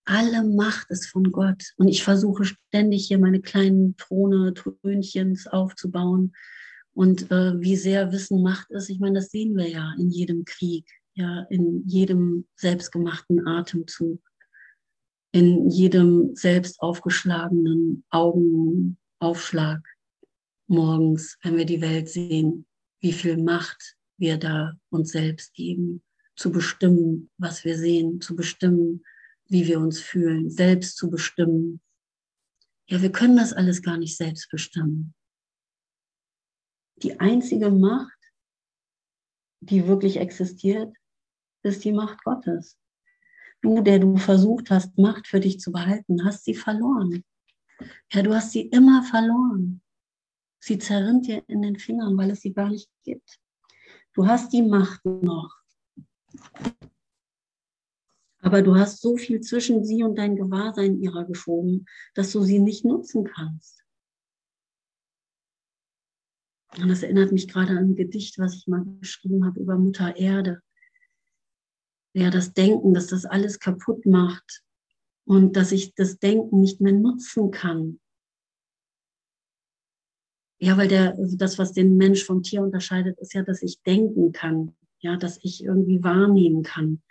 Alle 0.05 0.43
Macht 0.43 0.89
ist 0.89 1.07
von 1.07 1.31
Gott. 1.31 1.73
Und 1.77 1.87
ich 1.87 2.03
versuche 2.03 2.45
ständig 2.45 3.07
hier 3.07 3.19
meine 3.19 3.41
kleinen 3.41 3.95
Throne, 3.97 4.53
Trönchens 4.53 5.47
aufzubauen. 5.47 6.33
Und 6.93 7.31
äh, 7.31 7.59
wie 7.61 7.77
sehr 7.77 8.11
Wissen 8.11 8.41
Macht 8.41 8.71
ist, 8.71 8.89
ich 8.89 8.99
meine, 8.99 9.19
das 9.19 9.29
sehen 9.29 9.55
wir 9.55 9.69
ja 9.69 9.93
in 9.97 10.09
jedem 10.09 10.43
Krieg, 10.43 10.85
ja, 11.13 11.45
in 11.49 11.87
jedem 11.87 12.47
selbstgemachten 12.55 13.47
Atemzug, 13.47 14.21
in 15.31 15.69
jedem 15.69 16.35
selbst 16.35 16.81
aufgeschlagenen 16.81 18.03
Augenaufschlag 18.09 19.81
morgens, 20.67 21.37
wenn 21.41 21.57
wir 21.57 21.65
die 21.65 21.81
Welt 21.81 22.09
sehen, 22.09 22.65
wie 23.01 23.13
viel 23.13 23.37
Macht 23.37 23.97
wir 24.17 24.37
da 24.37 24.73
uns 24.89 25.11
selbst 25.11 25.53
geben, 25.53 26.03
zu 26.35 26.51
bestimmen, 26.51 27.29
was 27.37 27.65
wir 27.65 27.77
sehen, 27.77 28.21
zu 28.21 28.35
bestimmen, 28.35 29.03
wie 29.47 29.67
wir 29.67 29.79
uns 29.79 29.99
fühlen, 29.99 30.49
selbst 30.49 30.97
zu 30.97 31.09
bestimmen. 31.09 31.81
Ja, 32.87 33.01
wir 33.01 33.11
können 33.11 33.35
das 33.35 33.53
alles 33.53 33.81
gar 33.81 33.97
nicht 33.97 34.15
selbst 34.15 34.49
bestimmen. 34.49 35.13
Die 36.97 37.19
einzige 37.19 37.69
Macht, 37.69 38.17
die 39.59 39.87
wirklich 39.87 40.17
existiert, 40.17 40.95
ist 41.63 41.83
die 41.83 41.91
Macht 41.91 42.23
Gottes. 42.23 42.77
Du, 43.61 43.81
der 43.81 43.99
du 43.99 44.17
versucht 44.17 44.71
hast, 44.71 44.97
Macht 44.97 45.27
für 45.27 45.39
dich 45.39 45.59
zu 45.59 45.71
behalten, 45.71 46.25
hast 46.25 46.45
sie 46.45 46.55
verloren. 46.55 47.23
Ja, 48.11 48.23
du 48.23 48.33
hast 48.33 48.51
sie 48.51 48.61
immer 48.67 49.03
verloren. 49.03 49.81
Sie 50.59 50.77
zerrinnt 50.77 51.27
dir 51.27 51.43
in 51.47 51.61
den 51.61 51.77
Fingern, 51.77 52.17
weil 52.17 52.31
es 52.31 52.41
sie 52.41 52.53
gar 52.53 52.69
nicht 52.69 52.89
gibt. 53.03 53.39
Du 54.13 54.27
hast 54.27 54.51
die 54.53 54.61
Macht 54.61 55.03
noch. 55.05 55.55
Aber 58.39 58.61
du 58.61 58.75
hast 58.75 59.01
so 59.01 59.17
viel 59.17 59.41
zwischen 59.41 59.83
sie 59.85 60.03
und 60.03 60.15
dein 60.15 60.35
Gewahrsein 60.35 60.99
ihrer 61.01 61.25
geschoben, 61.25 61.85
dass 62.15 62.31
du 62.31 62.41
sie 62.41 62.59
nicht 62.59 62.83
nutzen 62.83 63.23
kannst. 63.23 63.83
Und 66.77 66.89
das 66.89 67.03
erinnert 67.03 67.31
mich 67.31 67.47
gerade 67.47 67.71
an 67.71 67.89
ein 67.89 67.95
Gedicht, 67.95 68.39
was 68.39 68.55
ich 68.55 68.67
mal 68.67 68.85
geschrieben 68.99 69.45
habe 69.45 69.59
über 69.59 69.77
Mutter 69.77 70.15
Erde. 70.15 70.61
Ja, 72.13 72.29
das 72.29 72.53
Denken, 72.53 72.93
dass 72.93 73.07
das 73.07 73.25
alles 73.25 73.59
kaputt 73.59 74.05
macht 74.05 74.63
und 75.25 75.55
dass 75.55 75.71
ich 75.71 75.93
das 75.95 76.19
Denken 76.19 76.59
nicht 76.59 76.81
mehr 76.81 76.93
nutzen 76.93 77.51
kann. 77.51 77.99
Ja, 80.59 80.77
weil 80.77 80.87
der, 80.87 81.17
also 81.17 81.37
das, 81.37 81.57
was 81.57 81.73
den 81.73 81.97
Mensch 81.97 82.23
vom 82.23 82.43
Tier 82.43 82.61
unterscheidet, 82.61 83.17
ist 83.19 83.33
ja, 83.33 83.43
dass 83.43 83.63
ich 83.63 83.81
denken 83.81 84.31
kann, 84.31 84.75
ja, 84.99 85.17
dass 85.17 85.39
ich 85.41 85.63
irgendwie 85.63 86.03
wahrnehmen 86.03 86.63
kann 86.63 87.01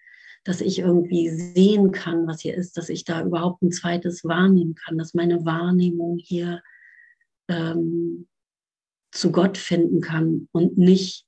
dass 0.45 0.61
ich 0.61 0.78
irgendwie 0.78 1.28
sehen 1.28 1.92
kann, 1.92 2.26
was 2.26 2.40
hier 2.40 2.54
ist, 2.54 2.76
dass 2.76 2.88
ich 2.88 3.04
da 3.04 3.23
überhaupt 3.23 3.62
ein 3.62 3.73
zweites 3.73 4.25
wahrnehmen 4.25 4.75
kann, 4.75 4.97
dass 4.97 5.14
meine 5.14 5.45
Wahrnehmung 5.45 6.19
hier 6.19 6.62
ähm, 7.49 8.26
zu 9.12 9.33
Gott 9.33 9.59
finden 9.59 10.00
kann 10.00 10.49
und 10.52 10.78
nicht 10.78 11.26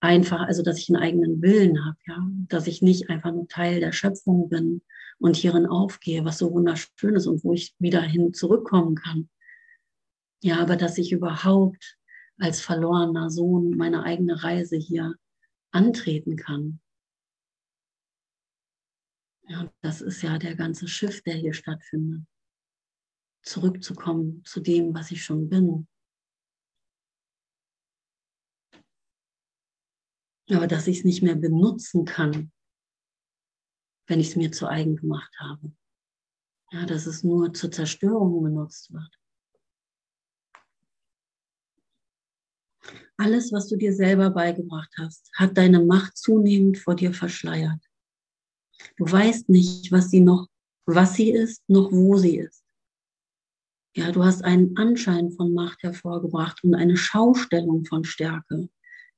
einfach, 0.00 0.40
also 0.40 0.62
dass 0.62 0.78
ich 0.78 0.88
einen 0.88 1.02
eigenen 1.02 1.42
Willen 1.42 1.84
habe, 1.84 1.98
ja, 2.06 2.18
dass 2.48 2.66
ich 2.66 2.82
nicht 2.82 3.10
einfach 3.10 3.32
nur 3.32 3.48
Teil 3.48 3.80
der 3.80 3.92
Schöpfung 3.92 4.48
bin 4.48 4.82
und 5.18 5.36
hierin 5.36 5.66
aufgehe, 5.66 6.24
was 6.24 6.38
so 6.38 6.50
wunderschön 6.52 7.14
ist 7.14 7.26
und 7.26 7.44
wo 7.44 7.52
ich 7.52 7.74
wieder 7.78 8.00
hin 8.00 8.32
zurückkommen 8.32 8.94
kann. 8.94 9.28
Ja, 10.42 10.60
aber 10.60 10.76
dass 10.76 10.96
ich 10.96 11.12
überhaupt 11.12 11.98
als 12.38 12.62
verlorener 12.62 13.30
Sohn 13.30 13.76
meine 13.76 14.02
eigene 14.02 14.42
Reise 14.42 14.76
hier 14.76 15.14
antreten 15.70 16.36
kann. 16.36 16.80
Ja, 19.46 19.70
das 19.82 20.00
ist 20.00 20.22
ja 20.22 20.38
der 20.38 20.54
ganze 20.54 20.88
Schiff, 20.88 21.22
der 21.22 21.34
hier 21.34 21.52
stattfindet. 21.52 22.22
Zurückzukommen 23.42 24.42
zu 24.44 24.60
dem, 24.60 24.94
was 24.94 25.10
ich 25.10 25.22
schon 25.22 25.50
bin. 25.50 25.88
Aber 30.50 30.66
dass 30.66 30.86
ich 30.86 30.98
es 30.98 31.04
nicht 31.04 31.22
mehr 31.22 31.36
benutzen 31.36 32.04
kann, 32.04 32.52
wenn 34.06 34.20
ich 34.20 34.30
es 34.30 34.36
mir 34.36 34.50
zu 34.50 34.68
eigen 34.68 34.96
gemacht 34.96 35.32
habe. 35.38 35.72
Ja, 36.72 36.86
dass 36.86 37.06
es 37.06 37.24
nur 37.24 37.52
zur 37.52 37.70
Zerstörung 37.70 38.42
benutzt 38.42 38.92
wird. 38.92 39.10
Alles, 43.16 43.52
was 43.52 43.68
du 43.68 43.76
dir 43.76 43.92
selber 43.92 44.30
beigebracht 44.30 44.92
hast, 44.96 45.30
hat 45.34 45.56
deine 45.56 45.84
Macht 45.84 46.16
zunehmend 46.16 46.78
vor 46.78 46.94
dir 46.94 47.12
verschleiert. 47.12 47.80
Du 48.96 49.04
weißt 49.04 49.48
nicht, 49.50 49.92
was 49.92 50.10
sie 50.10 50.20
noch, 50.20 50.48
was 50.86 51.14
sie 51.14 51.30
ist, 51.30 51.62
noch 51.68 51.92
wo 51.92 52.16
sie 52.16 52.38
ist. 52.38 52.64
Ja, 53.94 54.10
du 54.12 54.24
hast 54.24 54.42
einen 54.42 54.76
Anschein 54.76 55.32
von 55.32 55.52
Macht 55.52 55.82
hervorgebracht 55.82 56.64
und 56.64 56.74
eine 56.74 56.96
Schaustellung 56.96 57.84
von 57.84 58.04
Stärke, 58.04 58.70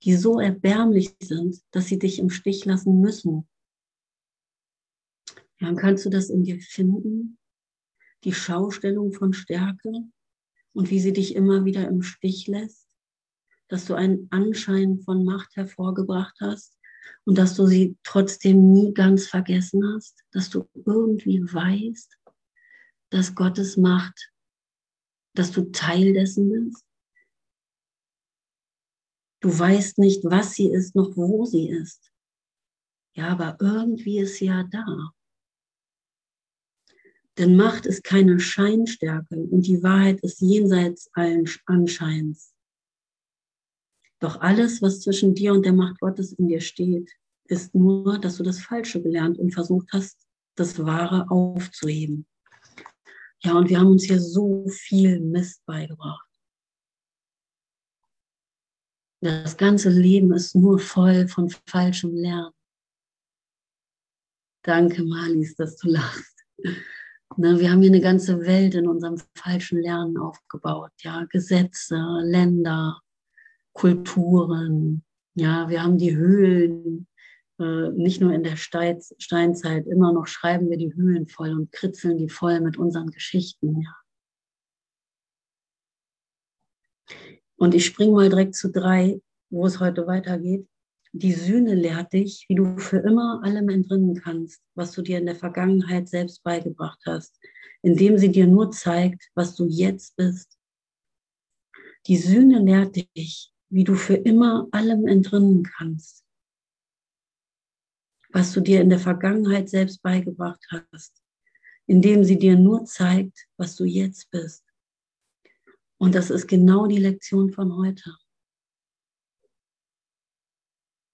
die 0.04 0.14
so 0.14 0.40
erbärmlich 0.40 1.14
sind, 1.22 1.60
dass 1.70 1.86
sie 1.86 1.98
dich 1.98 2.18
im 2.18 2.30
Stich 2.30 2.64
lassen 2.64 3.00
müssen. 3.00 3.48
Ja, 5.60 5.72
kannst 5.74 6.04
du 6.04 6.10
das 6.10 6.28
in 6.28 6.42
dir 6.42 6.60
finden? 6.60 7.38
Die 8.24 8.32
Schaustellung 8.32 9.12
von 9.12 9.32
Stärke 9.32 9.92
und 10.72 10.90
wie 10.90 11.00
sie 11.00 11.12
dich 11.12 11.34
immer 11.34 11.64
wieder 11.64 11.86
im 11.88 12.02
Stich 12.02 12.46
lässt, 12.46 12.88
dass 13.68 13.84
du 13.86 13.94
einen 13.94 14.28
Anschein 14.30 14.98
von 15.00 15.24
Macht 15.24 15.54
hervorgebracht 15.56 16.36
hast, 16.40 16.76
und 17.24 17.38
dass 17.38 17.54
du 17.54 17.66
sie 17.66 17.96
trotzdem 18.02 18.72
nie 18.72 18.92
ganz 18.92 19.26
vergessen 19.26 19.82
hast, 19.94 20.22
dass 20.32 20.50
du 20.50 20.68
irgendwie 20.84 21.42
weißt, 21.42 22.18
dass 23.10 23.34
Gottes 23.34 23.76
Macht, 23.76 24.32
dass 25.34 25.52
du 25.52 25.70
Teil 25.70 26.12
dessen 26.12 26.50
bist. 26.50 26.84
Du 29.42 29.58
weißt 29.58 29.98
nicht, 29.98 30.24
was 30.24 30.54
sie 30.54 30.68
ist, 30.70 30.94
noch 30.94 31.16
wo 31.16 31.44
sie 31.44 31.68
ist. 31.68 32.12
Ja, 33.14 33.28
aber 33.28 33.58
irgendwie 33.60 34.20
ist 34.20 34.36
sie 34.36 34.46
ja 34.46 34.62
da. 34.70 35.10
Denn 37.38 37.56
Macht 37.56 37.84
ist 37.84 38.04
keine 38.04 38.38
Scheinstärke 38.38 39.36
und 39.36 39.66
die 39.66 39.82
Wahrheit 39.82 40.20
ist 40.20 40.40
jenseits 40.40 41.10
allen 41.14 41.48
Anscheins. 41.66 42.54
Doch 44.20 44.40
alles, 44.40 44.80
was 44.80 45.00
zwischen 45.00 45.34
dir 45.34 45.52
und 45.52 45.66
der 45.66 45.72
Macht 45.72 45.98
Gottes 45.98 46.32
in 46.34 46.46
dir 46.46 46.60
steht, 46.60 47.10
ist 47.46 47.74
nur, 47.74 48.18
dass 48.18 48.36
du 48.36 48.44
das 48.44 48.60
Falsche 48.60 49.02
gelernt 49.02 49.38
und 49.38 49.52
versucht 49.52 49.88
hast, 49.92 50.24
das 50.54 50.78
Wahre 50.84 51.28
aufzuheben. 51.30 52.26
Ja, 53.42 53.56
und 53.58 53.68
wir 53.68 53.80
haben 53.80 53.90
uns 53.90 54.04
hier 54.04 54.20
so 54.20 54.68
viel 54.68 55.18
Mist 55.18 55.66
beigebracht. 55.66 56.31
Das 59.22 59.56
ganze 59.56 59.88
Leben 59.88 60.32
ist 60.32 60.56
nur 60.56 60.80
voll 60.80 61.28
von 61.28 61.48
falschem 61.66 62.12
Lernen. 62.12 62.50
Danke, 64.64 65.04
Marlies, 65.04 65.54
dass 65.54 65.76
du 65.76 65.90
lachst. 65.90 66.44
Ne, 67.36 67.58
wir 67.60 67.70
haben 67.70 67.80
hier 67.80 67.92
eine 67.92 68.00
ganze 68.00 68.40
Welt 68.40 68.74
in 68.74 68.88
unserem 68.88 69.16
falschen 69.36 69.78
Lernen 69.78 70.18
aufgebaut. 70.18 70.90
Ja, 70.98 71.24
Gesetze, 71.30 71.96
Länder, 72.24 73.00
Kulturen. 73.72 75.04
Ja, 75.34 75.68
wir 75.68 75.82
haben 75.84 75.98
die 75.98 76.16
Höhlen, 76.16 77.06
äh, 77.60 77.90
nicht 77.90 78.20
nur 78.20 78.32
in 78.32 78.42
der 78.42 78.56
Steinzeit, 78.56 79.86
immer 79.86 80.12
noch 80.12 80.26
schreiben 80.26 80.68
wir 80.68 80.76
die 80.76 80.94
Höhlen 80.94 81.28
voll 81.28 81.52
und 81.52 81.70
kritzeln 81.70 82.18
die 82.18 82.28
voll 82.28 82.60
mit 82.60 82.76
unseren 82.76 83.10
Geschichten. 83.10 83.80
Ja. 83.82 84.01
Und 87.62 87.76
ich 87.76 87.86
springe 87.86 88.10
mal 88.10 88.28
direkt 88.28 88.56
zu 88.56 88.72
drei, 88.72 89.20
wo 89.48 89.64
es 89.66 89.78
heute 89.78 90.08
weitergeht. 90.08 90.66
Die 91.12 91.32
Sühne 91.32 91.76
lehrt 91.76 92.12
dich, 92.12 92.44
wie 92.48 92.56
du 92.56 92.76
für 92.76 92.96
immer 92.96 93.40
allem 93.44 93.68
entrinnen 93.68 94.20
kannst, 94.20 94.60
was 94.74 94.90
du 94.90 95.00
dir 95.00 95.18
in 95.18 95.26
der 95.26 95.36
Vergangenheit 95.36 96.08
selbst 96.08 96.42
beigebracht 96.42 96.98
hast, 97.06 97.38
indem 97.82 98.18
sie 98.18 98.32
dir 98.32 98.48
nur 98.48 98.72
zeigt, 98.72 99.30
was 99.36 99.54
du 99.54 99.66
jetzt 99.68 100.16
bist. 100.16 100.58
Die 102.08 102.16
Sühne 102.16 102.58
lehrt 102.58 102.96
dich, 102.96 103.52
wie 103.68 103.84
du 103.84 103.94
für 103.94 104.16
immer 104.16 104.66
allem 104.72 105.06
entrinnen 105.06 105.62
kannst, 105.62 106.24
was 108.30 108.52
du 108.54 108.60
dir 108.60 108.80
in 108.80 108.90
der 108.90 108.98
Vergangenheit 108.98 109.68
selbst 109.68 110.02
beigebracht 110.02 110.66
hast, 110.72 111.22
indem 111.86 112.24
sie 112.24 112.40
dir 112.40 112.56
nur 112.56 112.86
zeigt, 112.86 113.46
was 113.56 113.76
du 113.76 113.84
jetzt 113.84 114.32
bist. 114.32 114.64
Und 116.02 116.16
das 116.16 116.30
ist 116.30 116.48
genau 116.48 116.88
die 116.88 116.98
Lektion 116.98 117.52
von 117.52 117.76
heute. 117.76 118.16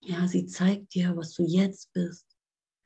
Ja, 0.00 0.26
sie 0.26 0.47
zeigt 0.47 0.95
dir, 0.95 1.14
was 1.14 1.35
du 1.35 1.42
jetzt 1.42 1.92
bist. 1.92 2.26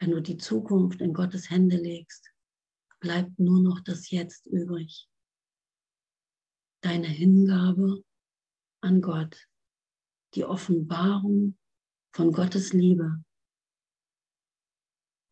Wenn 0.00 0.10
du 0.10 0.20
die 0.20 0.36
Zukunft 0.36 1.00
in 1.00 1.14
Gottes 1.14 1.48
Hände 1.48 1.76
legst, 1.76 2.28
bleibt 2.98 3.38
nur 3.38 3.62
noch 3.62 3.78
das 3.78 4.10
Jetzt 4.10 4.46
übrig. 4.46 5.08
Deine 6.80 7.06
Hingabe 7.06 8.02
an 8.80 9.00
Gott, 9.00 9.48
die 10.34 10.44
Offenbarung 10.44 11.56
von 12.12 12.32
Gottes 12.32 12.72
Liebe, 12.72 13.22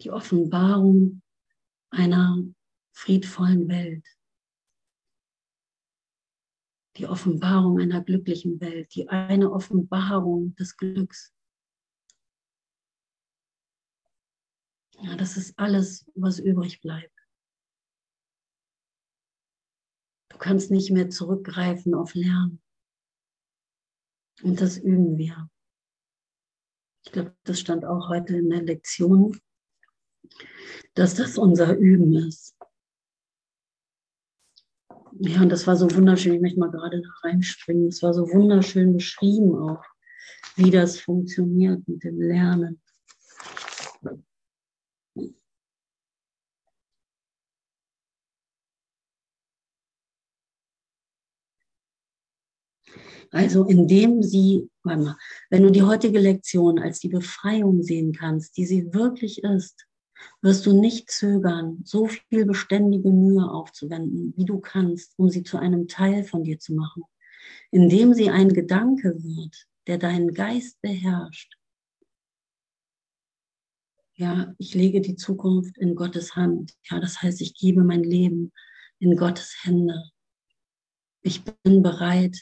die 0.03 0.12
Offenbarung 0.12 1.21
einer 1.91 2.45
friedvollen 2.93 3.67
Welt 3.67 4.07
die 7.00 7.07
Offenbarung 7.07 7.80
einer 7.80 8.04
glücklichen 8.04 8.61
Welt, 8.61 8.95
die 8.95 9.09
eine 9.09 9.50
Offenbarung 9.50 10.54
des 10.57 10.76
Glücks. 10.76 11.32
Ja, 14.99 15.17
das 15.17 15.39
ist 15.39 15.58
alles, 15.58 16.04
was 16.15 16.39
übrig 16.39 16.82
bleibt. 16.82 17.19
Du 20.28 20.36
kannst 20.36 20.71
nicht 20.71 20.91
mehr 20.91 21.08
zurückgreifen 21.08 21.95
auf 21.95 22.15
Lernen. 22.15 22.60
Und 24.43 24.60
das 24.60 24.76
üben 24.76 25.17
wir. 25.17 25.50
Ich 27.06 27.13
glaube, 27.13 27.34
das 27.45 27.60
stand 27.60 27.86
auch 27.86 28.10
heute 28.10 28.36
in 28.36 28.50
der 28.50 28.63
Lektion, 28.63 29.41
dass 30.93 31.15
das 31.15 31.39
unser 31.39 31.76
Üben 31.76 32.15
ist. 32.15 32.60
Ja, 35.23 35.43
und 35.43 35.50
das 35.50 35.67
war 35.67 35.76
so 35.76 35.95
wunderschön. 35.95 36.33
Ich 36.33 36.41
möchte 36.41 36.59
mal 36.59 36.71
gerade 36.71 37.02
da 37.02 37.28
reinspringen. 37.28 37.89
Es 37.89 38.02
war 38.02 38.15
so 38.15 38.26
wunderschön 38.30 38.95
beschrieben 38.95 39.54
auch, 39.54 39.85
wie 40.56 40.71
das 40.71 40.99
funktioniert 40.99 41.87
mit 41.87 42.04
dem 42.04 42.19
Lernen. 42.23 42.80
Also 53.30 53.65
indem 53.67 54.23
sie, 54.23 54.71
warte 54.85 55.02
mal, 55.02 55.17
wenn 55.50 55.63
du 55.63 55.71
die 55.71 55.83
heutige 55.83 56.19
Lektion 56.19 56.78
als 56.78 56.99
die 56.99 57.09
Befreiung 57.09 57.83
sehen 57.83 58.15
kannst, 58.15 58.56
die 58.56 58.65
sie 58.65 58.95
wirklich 58.95 59.45
ist, 59.45 59.87
wirst 60.43 60.67
du 60.67 60.78
nicht 60.78 61.11
zögern, 61.11 61.83
so 61.85 62.06
viel 62.06 62.47
beständige 62.47 63.11
Mühe 63.11 63.50
aufzuwenden, 63.50 64.35
wie 64.37 64.45
du 64.45 64.59
kannst, 64.61 65.19
um 65.19 65.28
sie 65.28 65.43
zu 65.43 65.59
einem 65.59 65.89
Teil 65.89 66.25
von 66.25 66.45
dir 66.45 66.59
zu 66.59 66.75
machen, 66.75 67.04
indem 67.71 68.15
sie 68.15 68.30
ein 68.30 68.52
Gedanke 68.52 69.15
wird, 69.23 69.67
der 69.87 69.99
deinen 69.99 70.35
Geist 70.35 70.80
beherrscht. 70.80 71.54
Ja, 74.15 74.54
ich 74.59 74.75
lege 74.75 75.00
die 75.00 75.17
Zukunft 75.17 75.78
in 75.78 75.95
Gottes 75.95 76.37
Hand. 76.37 76.75
Ja, 76.91 77.00
das 77.00 77.23
heißt, 77.23 77.41
ich 77.41 77.54
gebe 77.54 77.83
mein 77.83 78.02
Leben 78.02 78.52
in 78.99 79.17
Gottes 79.17 79.56
Hände. 79.63 80.11
Ich 81.23 81.43
bin 81.43 81.83
bereit, 81.83 82.37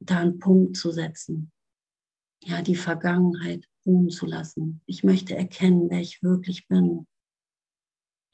da 0.00 0.18
einen 0.18 0.38
Punkt 0.38 0.76
zu 0.76 0.90
setzen. 0.90 1.50
Ja, 2.42 2.60
die 2.60 2.76
Vergangenheit 2.76 3.66
ruhen 3.86 4.10
zu 4.10 4.26
lassen. 4.26 4.82
Ich 4.84 5.02
möchte 5.02 5.34
erkennen, 5.34 5.88
wer 5.88 6.00
ich 6.00 6.22
wirklich 6.22 6.68
bin. 6.68 7.06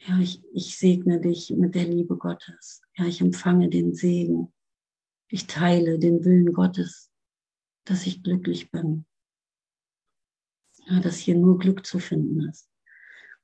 Ja, 0.06 0.18
ich, 0.18 0.42
ich 0.52 0.78
segne 0.78 1.20
dich 1.20 1.50
mit 1.50 1.74
der 1.74 1.84
Liebe 1.84 2.16
Gottes. 2.16 2.80
Ja, 2.96 3.04
ich 3.04 3.20
empfange 3.20 3.68
den 3.68 3.94
Segen. 3.94 4.52
Ich 5.28 5.46
teile 5.46 5.98
den 5.98 6.24
Willen 6.24 6.52
Gottes, 6.52 7.10
dass 7.84 8.06
ich 8.06 8.22
glücklich 8.22 8.70
bin. 8.70 9.04
Ja, 10.86 11.00
dass 11.00 11.18
hier 11.18 11.36
nur 11.36 11.58
Glück 11.58 11.84
zu 11.84 11.98
finden 11.98 12.48
ist. 12.48 12.68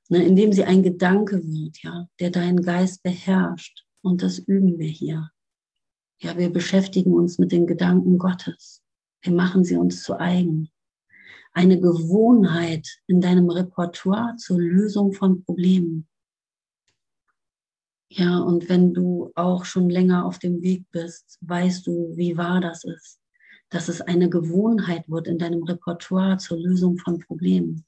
Ne, 0.09 0.25
indem 0.25 0.51
sie 0.51 0.63
ein 0.63 0.83
Gedanke 0.83 1.43
wird, 1.43 1.83
ja, 1.83 2.09
der 2.19 2.31
deinen 2.31 2.61
Geist 2.63 3.03
beherrscht. 3.03 3.85
Und 4.01 4.23
das 4.23 4.39
üben 4.39 4.79
wir 4.79 4.87
hier. 4.87 5.31
Ja, 6.19 6.37
wir 6.37 6.49
beschäftigen 6.49 7.13
uns 7.13 7.37
mit 7.37 7.51
den 7.51 7.67
Gedanken 7.67 8.17
Gottes. 8.17 8.81
Wir 9.21 9.33
machen 9.33 9.63
sie 9.63 9.75
uns 9.75 10.01
zu 10.01 10.19
eigen. 10.19 10.69
Eine 11.53 11.79
Gewohnheit 11.79 12.99
in 13.05 13.21
deinem 13.21 13.49
Repertoire 13.49 14.35
zur 14.37 14.59
Lösung 14.59 15.13
von 15.13 15.43
Problemen. 15.43 16.07
Ja, 18.09 18.39
und 18.39 18.69
wenn 18.69 18.93
du 18.93 19.31
auch 19.35 19.65
schon 19.65 19.89
länger 19.89 20.25
auf 20.25 20.39
dem 20.39 20.61
Weg 20.61 20.85
bist, 20.91 21.37
weißt 21.41 21.85
du, 21.87 22.13
wie 22.15 22.37
wahr 22.37 22.61
das 22.61 22.85
ist, 22.85 23.19
dass 23.69 23.89
es 23.89 24.01
eine 24.01 24.29
Gewohnheit 24.29 25.09
wird 25.09 25.27
in 25.27 25.37
deinem 25.37 25.63
Repertoire 25.63 26.37
zur 26.37 26.57
Lösung 26.57 26.97
von 26.97 27.19
Problemen. 27.19 27.85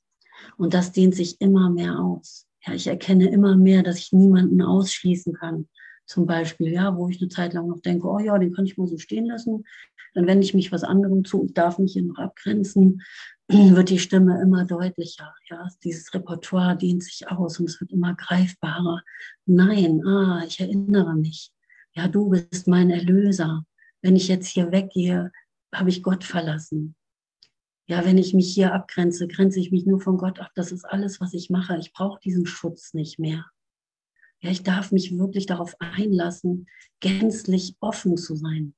Und 0.58 0.73
das 0.73 0.91
dehnt 0.91 1.15
sich 1.15 1.39
immer 1.39 1.69
mehr 1.69 1.99
aus. 1.99 2.45
Ja, 2.65 2.73
ich 2.73 2.88
erkenne 2.88 3.29
immer 3.29 3.55
mehr, 3.55 3.84
dass 3.84 3.97
ich 3.97 4.12
niemanden 4.12 4.62
ausschließen 4.62 5.34
kann. 5.34 5.69
Zum 6.05 6.25
Beispiel, 6.25 6.69
ja, 6.73 6.97
wo 6.97 7.08
ich 7.08 7.21
eine 7.21 7.29
Zeit 7.29 7.53
lang 7.53 7.67
noch 7.67 7.79
denke, 7.79 8.08
oh 8.08 8.19
ja, 8.19 8.38
den 8.38 8.53
kann 8.53 8.65
ich 8.65 8.77
mal 8.77 8.88
so 8.88 8.97
stehen 8.97 9.25
lassen. 9.25 9.65
Dann 10.13 10.27
wende 10.27 10.43
ich 10.43 10.53
mich 10.53 10.71
was 10.71 10.84
anderem 10.84 11.23
zu 11.23 11.39
und 11.39 11.58
darf 11.58 11.77
mich 11.77 11.93
hier 11.93 12.03
noch 12.03 12.17
abgrenzen. 12.17 13.03
wird 13.76 13.90
die 13.90 13.98
Stimme 13.98 14.40
immer 14.42 14.64
deutlicher. 14.64 15.34
Ja, 15.50 15.68
dieses 15.84 16.14
Repertoire 16.14 16.78
dehnt 16.78 17.04
sich 17.04 17.28
aus 17.30 17.60
und 17.60 17.68
es 17.68 17.82
wird 17.82 17.92
immer 17.92 18.14
greifbarer. 18.14 19.02
Nein, 19.48 20.06
ah, 20.06 20.44
ich 20.46 20.60
erinnere 20.60 21.16
mich. 21.16 21.52
Ja, 21.94 22.08
du 22.08 22.30
bist 22.30 22.68
mein 22.68 22.92
Erlöser. 22.92 23.66
Wenn 24.04 24.16
ich 24.16 24.28
jetzt 24.28 24.48
hier 24.48 24.72
weggehe, 24.72 25.32
habe 25.74 25.90
ich 25.90 26.04
Gott 26.04 26.24
verlassen. 26.24 26.96
Ja, 27.88 28.06
wenn 28.06 28.20
ich 28.20 28.36
mich 28.36 28.54
hier 28.54 28.72
abgrenze, 28.72 29.28
grenze 29.28 29.60
ich 29.60 29.72
mich 29.72 29.88
nur 29.88 30.00
von 30.00 30.18
Gott 30.18 30.40
ab. 30.40 30.52
Das 30.54 30.72
ist 30.72 30.86
alles, 30.86 31.20
was 31.20 31.34
ich 31.34 31.50
mache. 31.50 31.76
Ich 31.80 31.92
brauche 31.92 32.20
diesen 32.20 32.46
Schutz 32.46 32.94
nicht 32.94 33.18
mehr. 33.18 33.48
Ja, 34.42 34.52
ich 34.52 34.62
darf 34.62 34.92
mich 34.92 35.18
wirklich 35.18 35.48
darauf 35.48 35.76
einlassen, 35.80 36.68
gänzlich 37.00 37.76
offen 37.80 38.16
zu 38.16 38.36
sein. 38.36 38.76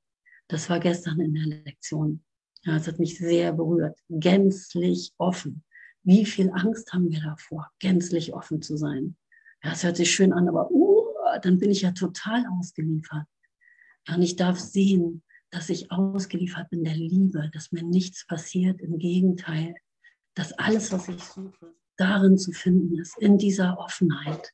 Das 0.47 0.69
war 0.69 0.79
gestern 0.79 1.19
in 1.19 1.33
der 1.33 1.45
Lektion. 1.45 2.23
Ja, 2.63 2.75
es 2.75 2.87
hat 2.87 2.99
mich 2.99 3.17
sehr 3.17 3.53
berührt. 3.53 3.97
Gänzlich 4.09 5.13
offen. 5.17 5.63
Wie 6.03 6.25
viel 6.25 6.51
Angst 6.51 6.93
haben 6.93 7.09
wir 7.09 7.21
davor, 7.21 7.71
gänzlich 7.79 8.33
offen 8.33 8.61
zu 8.61 8.77
sein? 8.77 9.15
Ja, 9.63 9.71
es 9.71 9.83
hört 9.83 9.97
sich 9.97 10.11
schön 10.11 10.33
an, 10.33 10.47
aber 10.47 10.71
uh, 10.71 11.05
dann 11.41 11.59
bin 11.59 11.71
ich 11.71 11.81
ja 11.81 11.91
total 11.91 12.45
ausgeliefert. 12.59 13.25
Ja, 14.07 14.15
und 14.15 14.21
ich 14.21 14.35
darf 14.35 14.59
sehen, 14.59 15.23
dass 15.51 15.69
ich 15.69 15.91
ausgeliefert 15.91 16.69
bin 16.69 16.83
der 16.83 16.95
Liebe, 16.95 17.49
dass 17.53 17.71
mir 17.71 17.83
nichts 17.83 18.25
passiert. 18.25 18.81
Im 18.81 18.97
Gegenteil, 18.97 19.75
dass 20.33 20.53
alles, 20.53 20.91
was 20.91 21.09
ich 21.09 21.23
suche, 21.23 21.75
darin 21.97 22.37
zu 22.37 22.51
finden 22.51 22.97
ist, 22.97 23.17
in 23.19 23.37
dieser 23.37 23.77
Offenheit. 23.77 24.53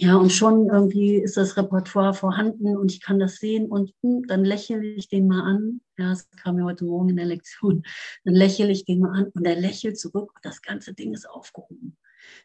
Ja, 0.00 0.16
und 0.16 0.30
schon 0.30 0.68
irgendwie 0.68 1.16
ist 1.16 1.36
das 1.36 1.56
Repertoire 1.56 2.14
vorhanden 2.14 2.76
und 2.76 2.92
ich 2.92 3.00
kann 3.00 3.18
das 3.18 3.36
sehen 3.36 3.66
und 3.66 3.92
hm, 4.02 4.26
dann 4.28 4.44
lächle 4.44 4.84
ich 4.84 5.08
den 5.08 5.26
mal 5.26 5.42
an. 5.42 5.80
Ja, 5.98 6.12
es 6.12 6.30
kam 6.30 6.54
mir 6.54 6.64
heute 6.64 6.84
Morgen 6.84 7.08
in 7.08 7.16
der 7.16 7.24
Lektion. 7.26 7.82
Dann 8.24 8.34
lächle 8.34 8.70
ich 8.70 8.84
den 8.84 9.00
mal 9.00 9.18
an 9.18 9.26
und 9.34 9.44
er 9.44 9.56
lächelt 9.56 9.98
zurück 9.98 10.30
und 10.36 10.44
das 10.44 10.62
ganze 10.62 10.94
Ding 10.94 11.14
ist 11.14 11.28
aufgehoben. 11.28 11.96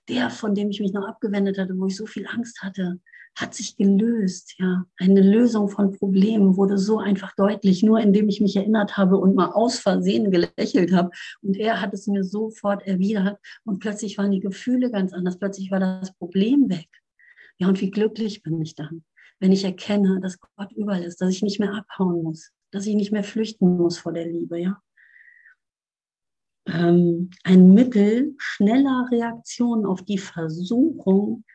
Der, 0.09 0.31
von 0.31 0.55
dem 0.55 0.71
ich 0.71 0.79
mich 0.79 0.93
noch 0.93 1.07
abgewendet 1.07 1.59
hatte, 1.59 1.77
wo 1.77 1.85
ich 1.85 1.95
so 1.95 2.07
viel 2.07 2.25
Angst 2.25 2.63
hatte, 2.63 2.99
hat 3.35 3.53
sich 3.53 3.77
gelöst. 3.77 4.55
Ja, 4.57 4.85
eine 4.97 5.21
Lösung 5.21 5.69
von 5.69 5.91
Problemen 5.91 6.57
wurde 6.57 6.79
so 6.79 6.97
einfach 6.97 7.35
deutlich, 7.35 7.83
nur 7.83 7.99
indem 7.99 8.29
ich 8.29 8.41
mich 8.41 8.55
erinnert 8.55 8.97
habe 8.97 9.17
und 9.17 9.35
mal 9.35 9.51
aus 9.51 9.77
Versehen 9.77 10.31
gelächelt 10.31 10.91
habe. 10.91 11.11
Und 11.43 11.55
er 11.57 11.81
hat 11.81 11.93
es 11.93 12.07
mir 12.07 12.23
sofort 12.23 12.81
erwidert 12.87 13.39
und 13.63 13.79
plötzlich 13.79 14.17
waren 14.17 14.31
die 14.31 14.39
Gefühle 14.39 14.89
ganz 14.89 15.13
anders. 15.13 15.37
Plötzlich 15.37 15.69
war 15.69 15.79
das 15.79 16.15
Problem 16.15 16.69
weg. 16.69 16.89
Ja, 17.63 17.69
und 17.69 17.79
wie 17.79 17.91
glücklich 17.91 18.43
bin 18.43 18.61
ich 18.61 18.75
dann, 18.75 19.05
wenn 19.39 19.53
ich 19.53 19.63
erkenne, 19.63 20.19
dass 20.19 20.37
Gott 20.37 20.73
überall 20.73 21.01
ist, 21.01 21.21
dass 21.21 21.29
ich 21.29 21.41
nicht 21.43 21.61
mehr 21.61 21.73
abhauen 21.73 22.21
muss, 22.21 22.51
dass 22.71 22.85
ich 22.85 22.93
nicht 22.95 23.13
mehr 23.13 23.23
flüchten 23.23 23.77
muss 23.77 23.97
vor 23.97 24.11
der 24.11 24.27
Liebe, 24.27 24.59
ja. 24.59 24.81
Ähm, 26.67 27.29
ein 27.45 27.73
Mittel 27.73 28.35
schneller 28.37 29.07
Reaktion 29.09 29.85
auf 29.85 30.03
die 30.03 30.17
Versuchung, 30.17 31.45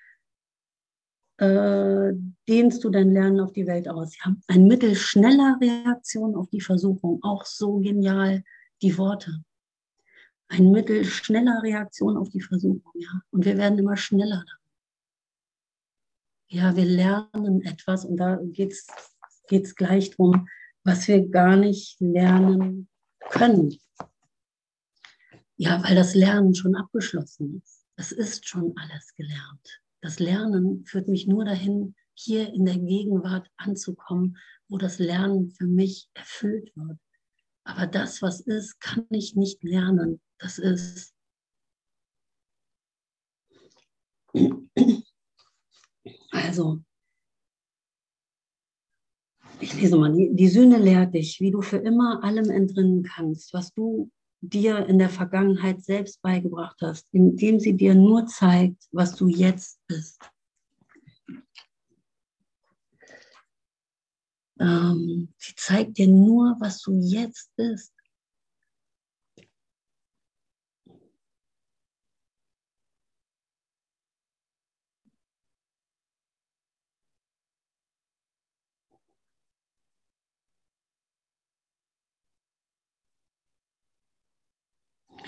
äh, 1.36 2.14
dehnst 2.48 2.84
du 2.84 2.88
dein 2.88 3.12
Lernen 3.12 3.40
auf 3.40 3.52
die 3.52 3.66
Welt 3.66 3.86
aus. 3.86 4.16
Ja? 4.24 4.34
Ein 4.46 4.66
Mittel 4.66 4.94
schneller 4.94 5.58
Reaktion 5.60 6.36
auf 6.36 6.48
die 6.48 6.62
Versuchung, 6.62 7.22
auch 7.22 7.44
so 7.44 7.80
genial 7.80 8.42
die 8.80 8.96
Worte. 8.96 9.42
Ein 10.48 10.70
Mittel 10.70 11.04
schneller 11.04 11.62
Reaktion 11.62 12.16
auf 12.16 12.30
die 12.30 12.40
Versuchung, 12.40 12.92
ja. 12.94 13.20
Und 13.30 13.44
wir 13.44 13.58
werden 13.58 13.78
immer 13.78 13.98
schneller 13.98 14.42
ja, 16.48 16.74
wir 16.76 16.84
lernen 16.84 17.62
etwas 17.62 18.04
und 18.04 18.16
da 18.16 18.38
geht 18.42 18.72
es 18.72 19.74
gleich 19.74 20.10
darum, 20.10 20.48
was 20.84 21.06
wir 21.08 21.28
gar 21.28 21.56
nicht 21.56 22.00
lernen 22.00 22.88
können. 23.30 23.78
Ja, 25.56 25.82
weil 25.84 25.94
das 25.94 26.14
Lernen 26.14 26.54
schon 26.54 26.76
abgeschlossen 26.76 27.62
ist. 27.62 27.84
Es 27.96 28.12
ist 28.12 28.48
schon 28.48 28.74
alles 28.76 29.14
gelernt. 29.14 29.82
Das 30.00 30.20
Lernen 30.20 30.84
führt 30.86 31.08
mich 31.08 31.26
nur 31.26 31.44
dahin, 31.44 31.94
hier 32.14 32.52
in 32.52 32.64
der 32.64 32.78
Gegenwart 32.78 33.50
anzukommen, 33.56 34.38
wo 34.68 34.78
das 34.78 34.98
Lernen 34.98 35.50
für 35.50 35.66
mich 35.66 36.08
erfüllt 36.14 36.72
wird. 36.76 36.98
Aber 37.64 37.86
das, 37.86 38.22
was 38.22 38.40
ist, 38.40 38.80
kann 38.80 39.06
ich 39.10 39.34
nicht 39.34 39.62
lernen. 39.62 40.20
Das 40.38 40.58
ist 40.58 41.14
also, 46.30 46.80
ich 49.60 49.74
lese 49.74 49.96
mal, 49.96 50.12
die, 50.12 50.48
Sühne 50.48 50.78
lehrt 50.78 51.14
dich, 51.14 51.40
wie 51.40 51.50
du 51.50 51.62
für 51.62 51.78
immer 51.78 52.22
allem 52.22 52.50
entrinnen 52.50 53.02
kannst, 53.02 53.52
was 53.52 53.72
du 53.72 54.10
dir 54.40 54.86
in 54.86 54.98
der 54.98 55.10
Vergangenheit 55.10 55.82
selbst 55.82 56.22
beigebracht 56.22 56.76
hast, 56.80 57.06
indem 57.12 57.58
sie 57.58 57.74
dir 57.74 57.94
nur 57.94 58.26
zeigt, 58.26 58.86
was 58.92 59.16
du 59.16 59.26
jetzt 59.26 59.80
bist. 59.88 60.20
Ähm, 64.60 65.32
sie 65.38 65.54
zeigt 65.56 65.98
dir 65.98 66.08
nur, 66.08 66.56
was 66.60 66.80
du 66.80 66.92
jetzt 67.00 67.50
bist. 67.56 67.92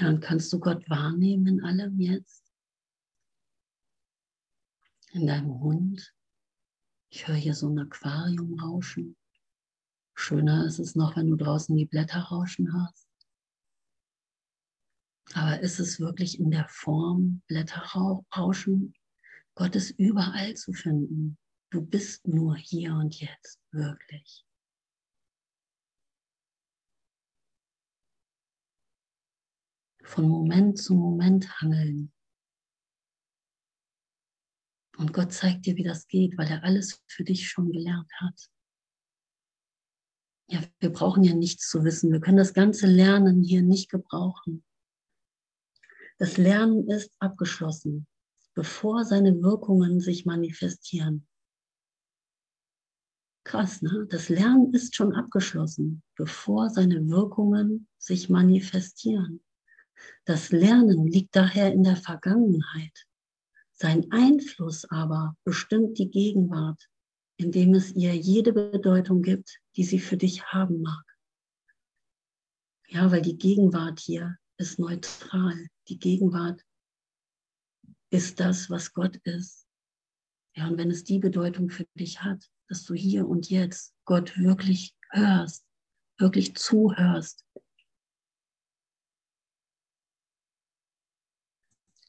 Ja, 0.00 0.08
und 0.08 0.20
kannst 0.20 0.50
du 0.52 0.58
Gott 0.58 0.88
wahrnehmen 0.88 1.46
in 1.46 1.64
allem 1.64 2.00
jetzt? 2.00 2.42
In 5.12 5.26
deinem 5.26 5.60
Hund? 5.60 6.14
Ich 7.10 7.28
höre 7.28 7.36
hier 7.36 7.54
so 7.54 7.68
ein 7.68 7.78
Aquarium 7.78 8.58
rauschen. 8.58 9.16
Schöner 10.14 10.64
ist 10.64 10.78
es 10.78 10.94
noch, 10.94 11.16
wenn 11.16 11.28
du 11.28 11.36
draußen 11.36 11.76
die 11.76 11.84
Blätter 11.84 12.20
rauschen 12.20 12.72
hast. 12.72 13.08
Aber 15.34 15.60
ist 15.60 15.78
es 15.80 16.00
wirklich 16.00 16.40
in 16.40 16.50
der 16.50 16.66
Form 16.68 17.42
Blätterrauschen? 17.46 18.94
Gott 19.54 19.76
ist 19.76 19.90
überall 19.98 20.54
zu 20.54 20.72
finden. 20.72 21.36
Du 21.70 21.82
bist 21.82 22.26
nur 22.26 22.56
hier 22.56 22.94
und 22.94 23.20
jetzt, 23.20 23.60
wirklich. 23.70 24.46
Von 30.10 30.28
Moment 30.28 30.76
zu 30.76 30.94
Moment 30.94 31.60
hangeln. 31.60 32.12
Und 34.98 35.12
Gott 35.12 35.32
zeigt 35.32 35.66
dir, 35.66 35.76
wie 35.76 35.84
das 35.84 36.08
geht, 36.08 36.36
weil 36.36 36.48
er 36.48 36.64
alles 36.64 37.00
für 37.06 37.22
dich 37.22 37.48
schon 37.48 37.70
gelernt 37.70 38.10
hat. 38.20 38.50
Ja, 40.48 40.62
wir 40.80 40.90
brauchen 40.90 41.22
ja 41.22 41.32
nichts 41.32 41.70
zu 41.70 41.84
wissen. 41.84 42.10
Wir 42.10 42.20
können 42.20 42.38
das 42.38 42.54
ganze 42.54 42.88
Lernen 42.88 43.44
hier 43.44 43.62
nicht 43.62 43.88
gebrauchen. 43.88 44.64
Das 46.18 46.36
Lernen 46.36 46.88
ist 46.90 47.14
abgeschlossen, 47.20 48.08
bevor 48.54 49.04
seine 49.04 49.40
Wirkungen 49.40 50.00
sich 50.00 50.26
manifestieren. 50.26 51.28
Krass, 53.44 53.80
ne? 53.80 54.06
Das 54.10 54.28
Lernen 54.28 54.74
ist 54.74 54.96
schon 54.96 55.14
abgeschlossen, 55.14 56.02
bevor 56.16 56.68
seine 56.68 57.08
Wirkungen 57.08 57.88
sich 57.96 58.28
manifestieren. 58.28 59.40
Das 60.24 60.50
Lernen 60.50 61.06
liegt 61.06 61.34
daher 61.36 61.72
in 61.72 61.82
der 61.82 61.96
Vergangenheit. 61.96 63.06
Sein 63.72 64.10
Einfluss 64.10 64.84
aber 64.90 65.36
bestimmt 65.44 65.98
die 65.98 66.10
Gegenwart, 66.10 66.88
indem 67.36 67.74
es 67.74 67.92
ihr 67.92 68.14
jede 68.14 68.52
Bedeutung 68.52 69.22
gibt, 69.22 69.58
die 69.76 69.84
sie 69.84 69.98
für 69.98 70.16
dich 70.16 70.44
haben 70.44 70.82
mag. 70.82 71.04
Ja, 72.88 73.10
weil 73.10 73.22
die 73.22 73.38
Gegenwart 73.38 74.00
hier 74.00 74.36
ist 74.58 74.78
neutral. 74.78 75.68
Die 75.88 75.98
Gegenwart 75.98 76.62
ist 78.10 78.40
das, 78.40 78.68
was 78.68 78.92
Gott 78.92 79.16
ist. 79.24 79.66
Ja, 80.54 80.66
und 80.68 80.76
wenn 80.76 80.90
es 80.90 81.04
die 81.04 81.18
Bedeutung 81.18 81.70
für 81.70 81.86
dich 81.94 82.20
hat, 82.22 82.44
dass 82.68 82.84
du 82.84 82.94
hier 82.94 83.26
und 83.26 83.48
jetzt 83.48 83.94
Gott 84.04 84.36
wirklich 84.36 84.94
hörst, 85.10 85.64
wirklich 86.18 86.54
zuhörst, 86.56 87.44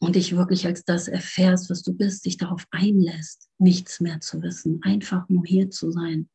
und 0.01 0.15
dich 0.15 0.35
wirklich 0.35 0.65
als 0.65 0.83
das 0.83 1.07
erfährst, 1.07 1.69
was 1.69 1.83
du 1.83 1.93
bist, 1.93 2.25
dich 2.25 2.37
darauf 2.37 2.65
einlässt, 2.71 3.49
nichts 3.59 3.99
mehr 3.99 4.19
zu 4.19 4.41
wissen, 4.41 4.81
einfach 4.81 5.29
nur 5.29 5.45
hier 5.45 5.69
zu 5.69 5.91
sein. 5.91 6.27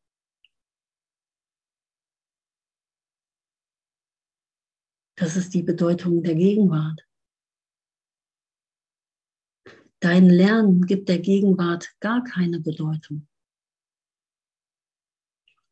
Das 5.17 5.35
ist 5.35 5.53
die 5.53 5.63
Bedeutung 5.63 6.23
der 6.23 6.35
Gegenwart. 6.35 7.05
Dein 9.99 10.29
Lernen 10.29 10.85
gibt 10.85 11.09
der 11.09 11.19
Gegenwart 11.19 11.93
gar 11.99 12.23
keine 12.23 12.61
Bedeutung. 12.61 13.27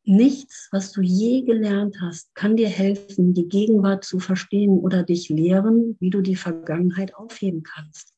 Nichts, 0.08 0.68
was 0.70 0.92
du 0.92 1.00
je 1.02 1.42
gelernt 1.42 2.00
hast, 2.00 2.32
kann 2.36 2.54
dir 2.54 2.68
helfen, 2.68 3.34
die 3.34 3.48
Gegenwart 3.48 4.04
zu 4.04 4.20
verstehen 4.20 4.78
oder 4.78 5.02
dich 5.02 5.28
lehren, 5.28 5.96
wie 5.98 6.10
du 6.10 6.20
die 6.20 6.36
Vergangenheit 6.36 7.16
aufheben 7.16 7.64
kannst. 7.64 8.14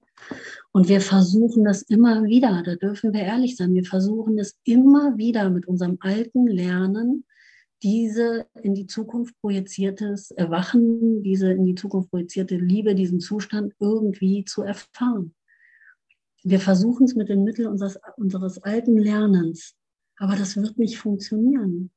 Und 0.70 0.90
wir 0.90 1.00
versuchen 1.00 1.64
das 1.64 1.80
immer 1.80 2.24
wieder, 2.24 2.62
da 2.62 2.76
dürfen 2.76 3.14
wir 3.14 3.22
ehrlich 3.22 3.56
sein, 3.56 3.72
wir 3.72 3.86
versuchen 3.86 4.38
es 4.38 4.58
immer 4.64 5.16
wieder 5.16 5.48
mit 5.48 5.66
unserem 5.66 5.96
alten 6.00 6.46
Lernen, 6.46 7.24
diese 7.82 8.44
in 8.62 8.74
die 8.74 8.86
Zukunft 8.86 9.34
projiziertes 9.40 10.30
Erwachen, 10.32 11.22
diese 11.22 11.52
in 11.52 11.64
die 11.64 11.74
Zukunft 11.74 12.10
projizierte 12.10 12.56
Liebe, 12.56 12.94
diesen 12.94 13.20
Zustand 13.20 13.72
irgendwie 13.80 14.44
zu 14.44 14.60
erfahren. 14.60 15.34
Wir 16.42 16.60
versuchen 16.60 17.06
es 17.06 17.14
mit 17.14 17.30
den 17.30 17.44
Mitteln 17.44 17.68
unseres, 17.68 17.98
unseres 18.18 18.58
alten 18.62 18.98
Lernens 18.98 19.77
aber 20.18 20.34
das 20.36 20.56
wird 20.56 20.78
nicht 20.78 20.98
funktionieren, 20.98 21.92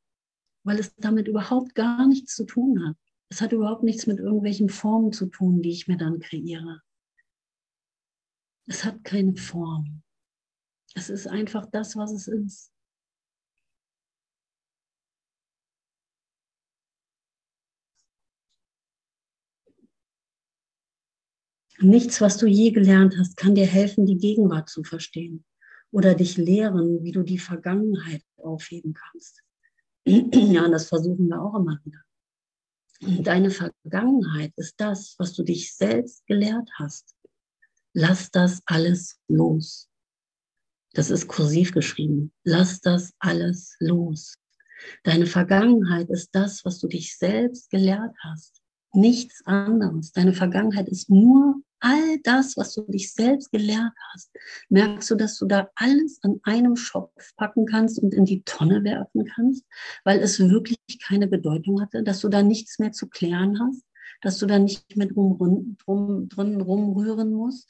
weil 0.64 0.80
es 0.80 0.96
damit 0.96 1.28
überhaupt 1.28 1.74
gar 1.76 2.08
nichts 2.08 2.36
zu 2.36 2.46
tun 2.46 2.88
hat. 2.88 2.96
Es 3.30 3.42
hat 3.42 3.52
überhaupt 3.52 3.84
nichts 3.84 4.08
mit 4.08 4.20
irgendwelchen 4.20 4.70
Formen 4.70 5.12
zu 5.12 5.28
tun, 5.28 5.62
die 5.62 5.72
ich 5.72 5.88
mir 5.88 5.98
dann 5.98 6.20
kreiere. 6.20 6.82
Es 8.68 8.86
hat 8.86 9.04
keine 9.04 9.36
Form. 9.36 10.04
Es 10.94 11.10
ist 11.10 11.28
einfach 11.28 11.66
das, 11.72 11.96
was 11.96 12.12
es 12.12 12.28
ist. 12.28 12.72
Nichts, 21.80 22.22
was 22.22 22.38
du 22.38 22.46
je 22.46 22.70
gelernt 22.72 23.16
hast, 23.18 23.36
kann 23.38 23.56
dir 23.56 23.66
helfen, 23.66 24.06
die 24.06 24.18
Gegenwart 24.18 24.70
zu 24.70 24.84
verstehen 24.84 25.44
oder 25.92 26.16
dich 26.16 26.38
lehren, 26.38 27.04
wie 27.04 27.12
du 27.12 27.24
die 27.24 27.40
Vergangenheit 27.40 28.24
aufheben 28.38 28.94
kannst. 28.94 29.42
Ja, 30.06 30.66
und 30.66 30.72
das 30.72 30.88
versuchen 30.90 31.28
wir 31.28 31.42
auch 31.42 31.56
immer 31.56 31.80
wieder. 31.84 32.00
Deine 33.24 33.52
Vergangenheit 33.52 34.52
ist 34.56 34.76
das, 34.78 35.16
was 35.18 35.34
du 35.34 35.44
dich 35.44 35.76
selbst 35.76 36.26
gelehrt 36.26 36.70
hast. 36.76 37.16
Lass 37.94 38.32
das 38.32 38.62
alles 38.66 39.20
los. 39.28 39.90
Das 40.94 41.10
ist 41.10 41.28
kursiv 41.28 41.72
geschrieben. 41.72 42.32
Lass 42.44 42.82
das 42.82 43.14
alles 43.20 43.76
los. 43.80 44.36
Deine 45.04 45.26
Vergangenheit 45.26 46.10
ist 46.10 46.30
das, 46.34 46.66
was 46.66 46.80
du 46.80 46.88
dich 46.88 47.18
selbst 47.18 47.70
gelehrt 47.70 48.16
hast. 48.20 48.62
Nichts 48.94 49.42
anderes. 49.46 50.12
Deine 50.12 50.34
Vergangenheit 50.34 50.90
ist 50.90 51.10
nur 51.10 51.62
all 51.82 52.20
das, 52.24 52.56
was 52.58 52.74
du 52.74 52.84
dich 52.84 53.14
selbst 53.14 53.52
gelehrt 53.52 53.94
hast. 54.14 54.32
Merkst 54.70 55.12
du, 55.12 55.16
dass 55.16 55.38
du 55.38 55.46
da 55.46 55.70
alles 55.76 56.20
an 56.24 56.40
einem 56.44 56.76
Schopf 56.76 57.36
packen 57.36 57.66
kannst 57.66 58.00
und 58.00 58.14
in 58.14 58.26
die 58.26 58.44
Tonne 58.44 58.84
werfen 58.84 59.26
kannst, 59.26 59.66
weil 60.04 60.20
es 60.20 60.40
wirklich 60.40 60.78
keine 61.06 61.28
Bedeutung 61.28 61.82
hatte, 61.82 62.04
dass 62.04 62.22
du 62.22 62.30
da 62.30 62.44
nichts 62.44 62.80
mehr 62.80 62.92
zu 62.92 63.08
klären 63.08 63.60
hast, 63.60 63.84
dass 64.22 64.38
du 64.38 64.46
da 64.46 64.60
nicht 64.60 64.96
mehr 64.96 65.08
drum, 65.08 65.78
drum, 65.84 66.30
drin 66.30 66.62
rumrühren 66.62 67.34
musst, 67.34 67.70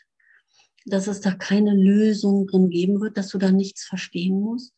dass 0.86 1.08
es 1.08 1.22
da 1.22 1.32
keine 1.32 1.74
Lösung 1.76 2.48
drin 2.48 2.70
geben 2.70 3.02
wird, 3.02 3.18
dass 3.18 3.30
du 3.30 3.38
da 3.38 3.52
nichts 3.52 3.86
verstehen 3.86 4.40
musst. 4.40 4.74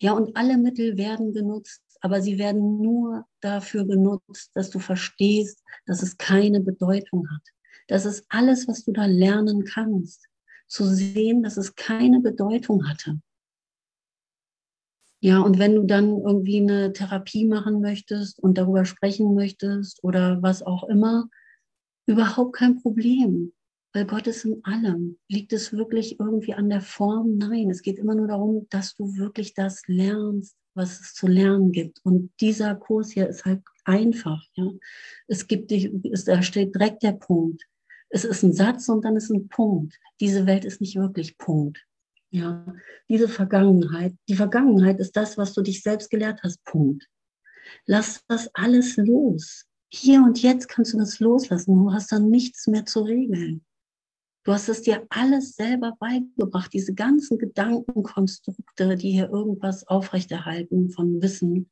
Ja, 0.00 0.12
und 0.12 0.36
alle 0.36 0.58
Mittel 0.58 0.96
werden 0.96 1.32
genutzt, 1.32 1.82
aber 2.00 2.22
sie 2.22 2.38
werden 2.38 2.80
nur 2.80 3.24
dafür 3.40 3.86
genutzt, 3.86 4.50
dass 4.54 4.70
du 4.70 4.80
verstehst, 4.80 5.62
dass 5.86 6.02
es 6.02 6.16
keine 6.16 6.60
Bedeutung 6.60 7.28
hat. 7.30 7.42
Das 7.88 8.04
ist 8.04 8.24
alles, 8.28 8.68
was 8.68 8.84
du 8.84 8.92
da 8.92 9.06
lernen 9.06 9.64
kannst. 9.64 10.28
Zu 10.68 10.84
sehen, 10.84 11.42
dass 11.42 11.56
es 11.56 11.74
keine 11.74 12.20
Bedeutung 12.20 12.88
hatte. 12.88 13.20
Ja, 15.20 15.40
und 15.40 15.60
wenn 15.60 15.76
du 15.76 15.84
dann 15.84 16.18
irgendwie 16.20 16.60
eine 16.60 16.92
Therapie 16.92 17.44
machen 17.46 17.80
möchtest 17.80 18.40
und 18.40 18.58
darüber 18.58 18.84
sprechen 18.84 19.34
möchtest 19.34 20.02
oder 20.02 20.42
was 20.42 20.62
auch 20.64 20.88
immer, 20.88 21.28
überhaupt 22.06 22.56
kein 22.56 22.82
Problem. 22.82 23.52
Weil 23.92 24.06
Gott 24.06 24.26
ist 24.26 24.44
in 24.44 24.64
allem. 24.64 25.18
Liegt 25.28 25.52
es 25.52 25.72
wirklich 25.72 26.18
irgendwie 26.18 26.54
an 26.54 26.70
der 26.70 26.80
Form? 26.80 27.36
Nein, 27.36 27.70
es 27.70 27.82
geht 27.82 27.98
immer 27.98 28.14
nur 28.14 28.26
darum, 28.26 28.66
dass 28.70 28.96
du 28.96 29.16
wirklich 29.16 29.54
das 29.54 29.82
lernst, 29.86 30.56
was 30.74 31.00
es 31.00 31.14
zu 31.14 31.26
lernen 31.26 31.70
gibt. 31.72 32.00
Und 32.02 32.32
dieser 32.40 32.74
Kurs 32.74 33.12
hier 33.12 33.28
ist 33.28 33.44
halt 33.44 33.62
einfach. 33.84 34.42
Ja? 34.54 34.70
Es 35.28 35.46
gibt 35.46 35.70
dich, 35.70 35.90
da 36.26 36.42
steht 36.42 36.74
direkt 36.74 37.02
der 37.02 37.12
Punkt. 37.12 37.62
Es 38.14 38.24
ist 38.24 38.42
ein 38.42 38.52
Satz 38.52 38.90
und 38.90 39.04
dann 39.04 39.16
ist 39.16 39.30
ein 39.30 39.48
Punkt. 39.48 39.98
Diese 40.20 40.44
Welt 40.46 40.66
ist 40.66 40.82
nicht 40.82 40.96
wirklich 40.96 41.38
Punkt. 41.38 41.82
Ja, 42.30 42.66
diese 43.08 43.26
Vergangenheit, 43.26 44.14
die 44.28 44.36
Vergangenheit 44.36 45.00
ist 45.00 45.16
das, 45.16 45.38
was 45.38 45.54
du 45.54 45.62
dich 45.62 45.82
selbst 45.82 46.10
gelehrt 46.10 46.42
hast. 46.42 46.62
Punkt. 46.64 47.08
Lass 47.86 48.22
das 48.28 48.50
alles 48.54 48.96
los. 48.98 49.66
Hier 49.90 50.22
und 50.22 50.42
jetzt 50.42 50.68
kannst 50.68 50.92
du 50.92 50.98
das 50.98 51.20
loslassen. 51.20 51.74
Du 51.74 51.92
hast 51.92 52.12
dann 52.12 52.28
nichts 52.28 52.66
mehr 52.66 52.84
zu 52.84 53.00
regeln. 53.00 53.64
Du 54.44 54.52
hast 54.52 54.68
es 54.68 54.82
dir 54.82 55.06
alles 55.08 55.54
selber 55.54 55.96
beigebracht, 55.98 56.72
diese 56.72 56.94
ganzen 56.94 57.38
Gedankenkonstrukte, 57.38 58.96
die 58.96 59.12
hier 59.12 59.30
irgendwas 59.30 59.86
aufrechterhalten 59.86 60.90
von 60.90 61.22
Wissen, 61.22 61.70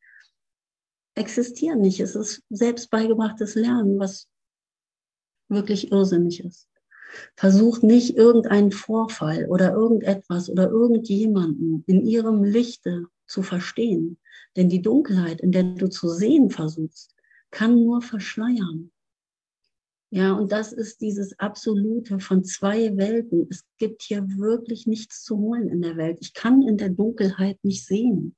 existieren 1.17 1.81
nicht. 1.81 2.01
Es 2.01 2.15
ist 2.15 2.43
selbst 2.49 2.91
beigebrachtes 2.91 3.57
Lernen, 3.57 3.99
was 3.99 4.29
wirklich 5.51 5.93
irrsinnig 5.93 6.45
ist. 6.45 6.69
Versucht 7.37 7.83
nicht 7.83 8.17
irgendeinen 8.17 8.73
Vorfall 8.73 9.47
oder 9.47 9.73
irgendetwas 9.73 10.49
oder 10.49 10.71
irgendjemanden 10.71 11.83
in 11.87 12.07
ihrem 12.07 12.45
Lichte 12.45 13.07
zu 13.27 13.43
verstehen. 13.43 14.19
Denn 14.57 14.69
die 14.69 14.83
Dunkelheit, 14.83 15.41
in 15.41 15.53
der 15.53 15.65
du 15.65 15.89
zu 15.89 16.09
sehen 16.09 16.51
versuchst, 16.51 17.15
kann 17.51 17.85
nur 17.85 18.03
verschleiern. 18.03 18.93
Ja, 20.13 20.33
und 20.33 20.51
das 20.51 20.73
ist 20.73 21.01
dieses 21.01 21.39
Absolute 21.39 22.19
von 22.19 22.43
zwei 22.43 22.97
Welten. 22.97 23.47
Es 23.49 23.65
gibt 23.79 24.03
hier 24.03 24.27
wirklich 24.39 24.87
nichts 24.87 25.23
zu 25.23 25.39
holen 25.39 25.69
in 25.69 25.83
der 25.83 25.97
Welt. 25.97 26.19
Ich 26.21 26.35
kann 26.35 26.63
in 26.63 26.77
der 26.77 26.91
Dunkelheit 26.91 27.63
nicht 27.63 27.87
sehen. 27.87 28.37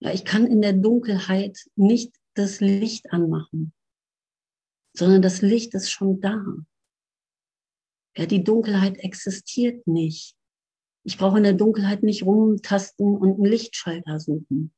Ja, 0.00 0.12
ich 0.12 0.24
kann 0.24 0.46
in 0.46 0.60
der 0.60 0.72
Dunkelheit 0.72 1.56
nicht 1.76 2.16
das 2.34 2.60
Licht 2.60 3.12
anmachen, 3.12 3.72
sondern 4.98 5.22
das 5.22 5.42
Licht 5.42 5.74
ist 5.74 5.90
schon 5.90 6.20
da. 6.20 6.42
Ja, 8.16 8.26
die 8.26 8.42
Dunkelheit 8.42 8.98
existiert 8.98 9.86
nicht. 9.86 10.36
Ich 11.04 11.18
brauche 11.18 11.36
in 11.36 11.44
der 11.44 11.52
Dunkelheit 11.52 12.02
nicht 12.02 12.24
rumtasten 12.24 13.16
und 13.16 13.34
einen 13.34 13.44
Lichtschalter 13.44 14.18
suchen. 14.18 14.72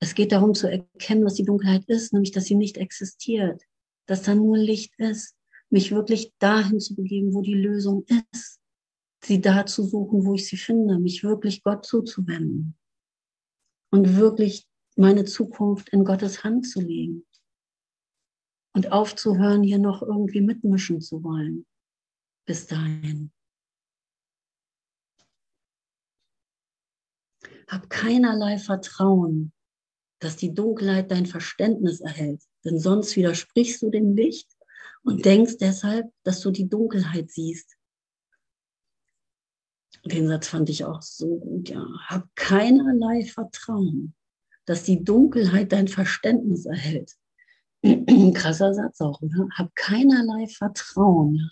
Es 0.00 0.14
geht 0.14 0.32
darum 0.32 0.54
zu 0.54 0.68
erkennen, 0.70 1.24
was 1.24 1.34
die 1.34 1.44
Dunkelheit 1.44 1.84
ist, 1.86 2.12
nämlich 2.12 2.32
dass 2.32 2.44
sie 2.44 2.56
nicht 2.56 2.76
existiert, 2.76 3.62
dass 4.06 4.22
da 4.22 4.34
nur 4.34 4.58
Licht 4.58 4.94
ist, 4.98 5.34
mich 5.70 5.92
wirklich 5.92 6.32
dahin 6.38 6.80
zu 6.80 6.94
begeben, 6.94 7.32
wo 7.32 7.40
die 7.40 7.54
Lösung 7.54 8.04
ist, 8.32 8.60
sie 9.24 9.40
da 9.40 9.64
zu 9.64 9.84
suchen, 9.84 10.26
wo 10.26 10.34
ich 10.34 10.46
sie 10.46 10.56
finde, 10.56 10.98
mich 10.98 11.24
wirklich 11.24 11.62
Gott 11.62 11.86
zuzuwenden 11.86 12.76
und 13.90 14.16
wirklich 14.16 14.66
meine 14.96 15.24
Zukunft 15.24 15.88
in 15.90 16.04
Gottes 16.04 16.44
Hand 16.44 16.68
zu 16.68 16.80
legen 16.80 17.26
und 18.76 18.92
aufzuhören, 18.92 19.64
hier 19.64 19.78
noch 19.78 20.02
irgendwie 20.02 20.40
mitmischen 20.40 21.00
zu 21.00 21.24
wollen. 21.24 21.66
Bis 22.46 22.66
dahin. 22.66 23.32
Hab 27.66 27.90
keinerlei 27.90 28.58
Vertrauen 28.58 29.52
dass 30.18 30.36
die 30.36 30.54
Dunkelheit 30.54 31.10
dein 31.10 31.26
Verständnis 31.26 32.00
erhält. 32.00 32.42
Denn 32.64 32.78
sonst 32.78 33.16
widersprichst 33.16 33.82
du 33.82 33.90
dem 33.90 34.16
Licht 34.16 34.50
und 35.02 35.24
denkst 35.24 35.58
deshalb, 35.58 36.10
dass 36.24 36.40
du 36.40 36.50
die 36.50 36.68
Dunkelheit 36.68 37.30
siehst. 37.30 37.76
Den 40.04 40.28
Satz 40.28 40.48
fand 40.48 40.70
ich 40.70 40.84
auch 40.84 41.02
so 41.02 41.38
gut, 41.38 41.68
ja. 41.68 41.84
Hab 42.06 42.28
keinerlei 42.36 43.24
Vertrauen, 43.24 44.14
dass 44.64 44.84
die 44.84 45.02
Dunkelheit 45.02 45.72
dein 45.72 45.88
Verständnis 45.88 46.64
erhält. 46.66 47.16
Krasser 48.34 48.74
Satz 48.74 49.00
auch, 49.00 49.20
oder? 49.22 49.48
Hab 49.54 49.74
keinerlei 49.74 50.46
Vertrauen, 50.48 51.50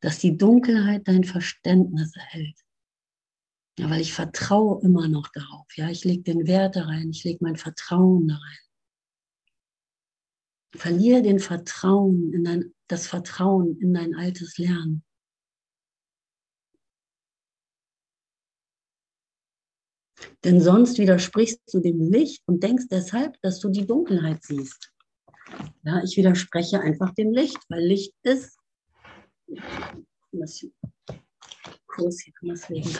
dass 0.00 0.18
die 0.18 0.36
Dunkelheit 0.36 1.08
dein 1.08 1.24
Verständnis 1.24 2.14
erhält. 2.16 2.58
Ja, 3.78 3.88
weil 3.88 4.00
ich 4.00 4.12
vertraue 4.12 4.82
immer 4.82 5.08
noch 5.08 5.28
darauf. 5.32 5.66
Ja, 5.76 5.88
ich 5.88 6.04
lege 6.04 6.22
den 6.22 6.46
Wert 6.46 6.76
da 6.76 6.84
rein, 6.84 7.10
ich 7.10 7.24
lege 7.24 7.42
mein 7.42 7.56
Vertrauen 7.56 8.28
da 8.28 8.34
rein. 8.34 8.58
Verliere 10.76 11.22
den 11.22 11.40
Vertrauen 11.40 12.32
in 12.32 12.44
dein, 12.44 12.74
das 12.86 13.06
Vertrauen 13.06 13.78
in 13.80 13.92
dein 13.92 14.14
altes 14.14 14.58
Lernen. 14.58 15.02
Denn 20.44 20.60
sonst 20.60 20.98
widersprichst 20.98 21.60
du 21.72 21.80
dem 21.80 22.00
Licht 22.00 22.42
und 22.46 22.62
denkst 22.62 22.86
deshalb, 22.90 23.40
dass 23.42 23.58
du 23.60 23.68
die 23.68 23.86
Dunkelheit 23.86 24.42
siehst. 24.42 24.92
Ja, 25.82 26.02
ich 26.02 26.16
widerspreche 26.16 26.80
einfach 26.80 27.14
dem 27.14 27.32
Licht, 27.32 27.58
weil 27.68 27.82
Licht 27.82 28.14
ist. 28.22 28.58
Kurs 31.86 32.20
hier 32.20 32.32
kann 32.34 32.48
man 32.48 32.56
es 32.56 32.68
legen. 32.68 32.90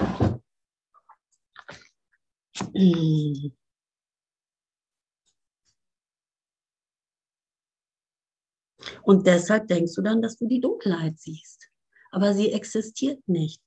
Und 9.03 9.27
deshalb 9.27 9.69
denkst 9.69 9.95
du 9.95 10.03
dann, 10.03 10.23
dass 10.23 10.37
du 10.37 10.47
die 10.47 10.61
Dunkelheit 10.61 11.19
siehst. 11.19 11.69
Aber 12.11 12.35
sie 12.35 12.53
existiert 12.53 13.27
nicht. 13.29 13.63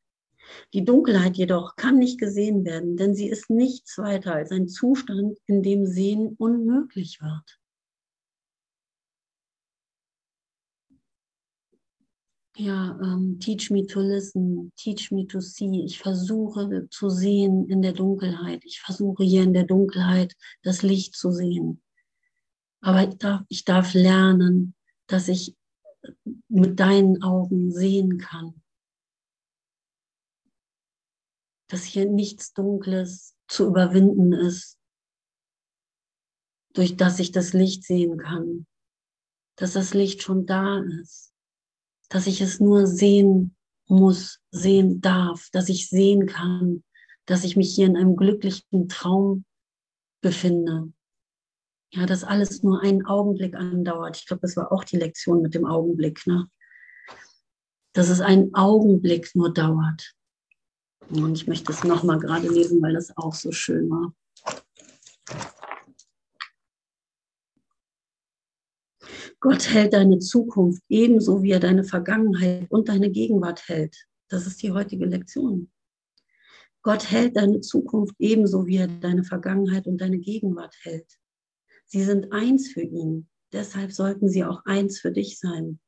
Die 0.74 0.84
Dunkelheit 0.84 1.38
jedoch 1.38 1.76
kann 1.76 2.00
nicht 2.00 2.20
gesehen 2.20 2.66
werden, 2.66 2.98
denn 2.98 3.16
sie 3.16 3.30
ist 3.30 3.50
nichts 3.50 3.98
weiter 3.98 4.34
als 4.34 4.52
ein 4.52 4.68
Zustand, 4.68 5.38
in 5.46 5.64
dem 5.64 5.86
Sehen 5.86 6.36
unmöglich 6.38 7.22
wird. 7.22 7.63
Ja, 12.56 13.00
ähm, 13.02 13.40
teach 13.40 13.72
me 13.72 13.86
to 13.86 14.00
listen, 14.00 14.72
teach 14.76 15.12
me 15.12 15.26
to 15.28 15.40
see. 15.42 15.84
Ich 15.86 16.00
versuche 16.00 16.88
zu 16.90 17.10
sehen 17.10 17.68
in 17.70 17.82
der 17.82 17.94
Dunkelheit. 17.94 18.64
Ich 18.66 18.80
versuche 18.80 19.24
hier 19.24 19.44
in 19.44 19.54
der 19.54 19.64
Dunkelheit 19.64 20.36
das 20.62 20.84
Licht 20.84 21.16
zu 21.16 21.32
sehen. 21.32 21.82
Aber 22.82 23.08
ich 23.08 23.18
darf, 23.18 23.42
ich 23.50 23.66
darf 23.66 23.94
lernen, 23.94 24.76
dass 25.08 25.30
ich 25.30 25.56
mit 26.48 26.80
deinen 26.80 27.24
Augen 27.24 27.72
sehen 27.72 28.18
kann. 28.18 28.62
Dass 31.70 31.84
hier 31.84 32.06
nichts 32.06 32.54
Dunkles 32.54 33.36
zu 33.48 33.68
überwinden 33.68 34.34
ist, 34.34 34.78
durch 36.74 36.98
das 36.98 37.20
ich 37.20 37.32
das 37.32 37.54
Licht 37.54 37.84
sehen 37.84 38.18
kann. 38.18 38.68
dass 39.56 39.74
das 39.74 39.94
Licht 39.94 40.24
schon 40.24 40.46
da 40.46 40.80
ist, 40.80 41.33
dass 42.14 42.28
ich 42.28 42.42
es 42.42 42.60
nur 42.60 42.86
sehen 42.86 43.56
muss, 43.88 44.40
sehen 44.52 45.02
darf, 45.02 45.50
dass 45.52 45.68
ich 45.68 45.90
sehen 45.90 46.28
kann, 46.28 46.84
dass 47.26 47.44
ich 47.44 47.56
mich 47.56 47.74
hier 47.74 47.88
in 47.88 47.98
einem 47.98 48.16
glücklichen 48.16 48.88
Traum 48.88 49.46
befinde. 50.22 50.94
Ja, 51.92 52.06
dass 52.06 52.24
alles 52.24 52.62
nur 52.62 52.84
einen 52.84 53.04
Augenblick 53.08 53.56
andauert. 53.56 54.16
Ich 54.18 54.28
glaube, 54.28 54.42
das 54.42 54.56
war 54.56 54.72
auch 54.72 54.84
die 54.84 54.98
Lektion 54.98 55.42
mit 55.42 55.56
dem 55.56 55.66
Augenblick, 55.66 56.28
ne? 56.28 56.48
Dass 57.94 58.10
es 58.10 58.22
einen 58.22 58.54
Augenblick 58.54 59.34
nur 59.34 59.52
dauert. 59.52 60.14
Und 61.10 61.34
ich 61.34 61.48
möchte 61.48 61.72
es 61.72 61.84
nochmal 61.84 62.20
gerade 62.20 62.48
lesen, 62.48 62.80
weil 62.84 62.94
das 62.94 63.18
auch 63.18 63.34
so 63.34 63.52
schön 63.52 63.90
war. 63.90 64.14
Gott 69.44 69.70
hält 69.74 69.92
deine 69.92 70.20
Zukunft 70.20 70.82
ebenso, 70.88 71.44
wie 71.44 71.52
er 71.52 71.60
deine 71.60 71.84
Vergangenheit 71.84 72.72
und 72.72 72.88
deine 72.88 73.12
Gegenwart 73.12 73.68
hält. 73.68 74.08
Das 74.30 74.48
ist 74.48 74.64
die 74.64 74.72
heutige 74.72 75.04
Lektion. 75.04 75.70
Gott 76.82 77.12
hält 77.12 77.36
deine 77.36 77.60
Zukunft 77.60 78.16
ebenso, 78.20 78.68
wie 78.68 78.78
er 78.78 78.88
deine 78.88 79.26
Vergangenheit 79.26 79.86
und 79.86 80.00
deine 80.00 80.20
Gegenwart 80.20 80.78
hält. 80.84 81.20
Sie 81.88 82.06
sind 82.06 82.32
eins 82.32 82.72
für 82.72 82.84
ihn. 82.84 83.28
Deshalb 83.52 83.92
sollten 83.92 84.30
sie 84.30 84.46
auch 84.46 84.64
eins 84.64 85.02
für 85.02 85.12
dich 85.12 85.38
sein. 85.38 85.82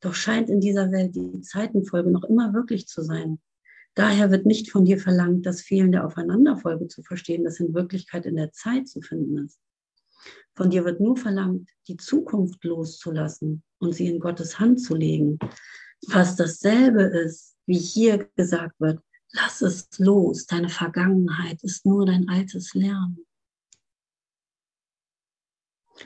Doch 0.00 0.14
scheint 0.14 0.48
in 0.48 0.60
dieser 0.62 0.90
Welt 0.90 1.14
die 1.14 1.42
Zeitenfolge 1.42 2.10
noch 2.10 2.24
immer 2.24 2.54
wirklich 2.54 2.86
zu 2.86 3.02
sein. 3.02 3.38
Daher 3.94 4.30
wird 4.30 4.46
nicht 4.46 4.70
von 4.70 4.86
dir 4.86 4.98
verlangt, 4.98 5.44
das 5.44 5.60
Fehlen 5.60 5.92
der 5.92 6.06
Aufeinanderfolge 6.06 6.88
zu 6.88 7.02
verstehen, 7.02 7.44
das 7.44 7.60
in 7.60 7.74
Wirklichkeit 7.74 8.24
in 8.24 8.36
der 8.36 8.50
Zeit 8.52 8.88
zu 8.88 9.02
finden 9.02 9.44
ist. 9.44 9.60
Von 10.54 10.70
dir 10.70 10.84
wird 10.84 11.00
nur 11.00 11.16
verlangt, 11.16 11.70
die 11.86 11.96
Zukunft 11.96 12.64
loszulassen 12.64 13.62
und 13.78 13.94
sie 13.94 14.08
in 14.08 14.20
Gottes 14.20 14.58
Hand 14.58 14.80
zu 14.82 14.94
legen. 14.94 15.38
Was 16.08 16.36
dasselbe 16.36 17.02
ist, 17.02 17.56
wie 17.66 17.78
hier 17.78 18.28
gesagt 18.36 18.78
wird, 18.80 19.00
lass 19.32 19.62
es 19.62 19.88
los, 19.98 20.46
deine 20.46 20.68
Vergangenheit 20.68 21.62
ist 21.62 21.86
nur 21.86 22.06
dein 22.06 22.28
altes 22.28 22.74
Lernen. 22.74 23.24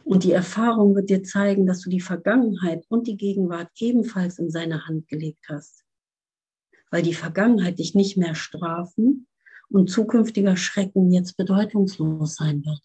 Und 0.05 0.25
die 0.25 0.33
Erfahrung 0.33 0.94
wird 0.94 1.11
dir 1.11 1.22
zeigen, 1.22 1.66
dass 1.66 1.81
du 1.81 1.90
die 1.90 2.01
Vergangenheit 2.01 2.85
und 2.88 3.07
die 3.07 3.16
Gegenwart 3.16 3.70
ebenfalls 3.79 4.38
in 4.38 4.51
seine 4.51 4.87
Hand 4.87 5.09
gelegt 5.09 5.46
hast. 5.48 5.85
Weil 6.90 7.03
die 7.03 7.14
Vergangenheit 7.14 7.79
dich 7.79 7.94
nicht 7.94 8.16
mehr 8.16 8.35
strafen 8.35 9.27
und 9.68 9.90
zukünftiger 9.90 10.57
Schrecken 10.57 11.11
jetzt 11.12 11.37
bedeutungslos 11.37 12.37
sein 12.37 12.64
wird. 12.64 12.83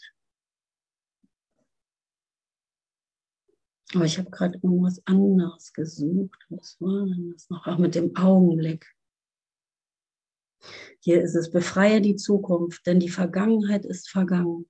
Aber 3.93 4.05
ich 4.05 4.17
habe 4.17 4.29
gerade 4.29 4.59
irgendwas 4.61 5.01
anderes 5.05 5.71
gesucht. 5.73 6.39
Was 6.49 6.75
war 6.79 7.05
denn 7.05 7.31
das 7.31 7.49
noch? 7.49 7.65
Auch 7.67 7.77
mit 7.77 7.95
dem 7.95 8.15
Augenblick. 8.15 8.85
Hier 10.99 11.21
ist 11.21 11.35
es, 11.35 11.51
befreie 11.51 12.01
die 12.01 12.15
Zukunft, 12.15 12.85
denn 12.85 12.99
die 12.99 13.09
Vergangenheit 13.09 13.85
ist 13.85 14.09
vergangen. 14.09 14.67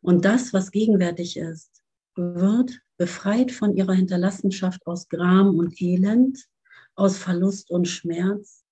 Und 0.00 0.24
das, 0.24 0.52
was 0.52 0.70
gegenwärtig 0.70 1.36
ist, 1.36 1.82
wird 2.14 2.80
befreit 2.96 3.52
von 3.52 3.76
ihrer 3.76 3.92
Hinterlassenschaft 3.92 4.86
aus 4.86 5.08
Gram 5.08 5.54
und 5.56 5.80
Elend, 5.82 6.46
aus 6.94 7.18
Verlust 7.18 7.70
und 7.70 7.86
Schmerz, 7.86 8.64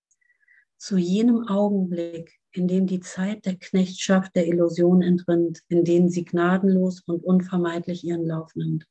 zu 0.78 0.96
jenem 0.96 1.46
Augenblick, 1.48 2.40
in 2.52 2.68
dem 2.68 2.87
die 2.87 3.00
Zeit 3.00 3.44
der 3.44 3.57
Knechtschaft 3.57 4.35
der 4.35 4.46
Illusion 4.46 5.02
entrinnt, 5.02 5.61
in 5.68 5.85
denen 5.85 6.09
sie 6.09 6.24
gnadenlos 6.24 7.02
und 7.07 7.22
unvermeidlich 7.22 8.04
ihren 8.04 8.24
Lauf 8.24 8.54
nimmt. 8.54 8.87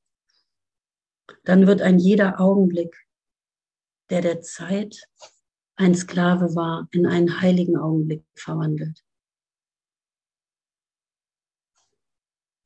Dann 1.43 1.67
wird 1.67 1.81
ein 1.81 1.99
jeder 1.99 2.39
Augenblick, 2.39 2.95
der 4.09 4.21
der 4.21 4.41
Zeit 4.41 4.95
ein 5.75 5.95
Sklave 5.95 6.55
war, 6.55 6.87
in 6.91 7.05
einen 7.05 7.41
heiligen 7.41 7.77
Augenblick 7.77 8.23
verwandelt. 8.35 9.03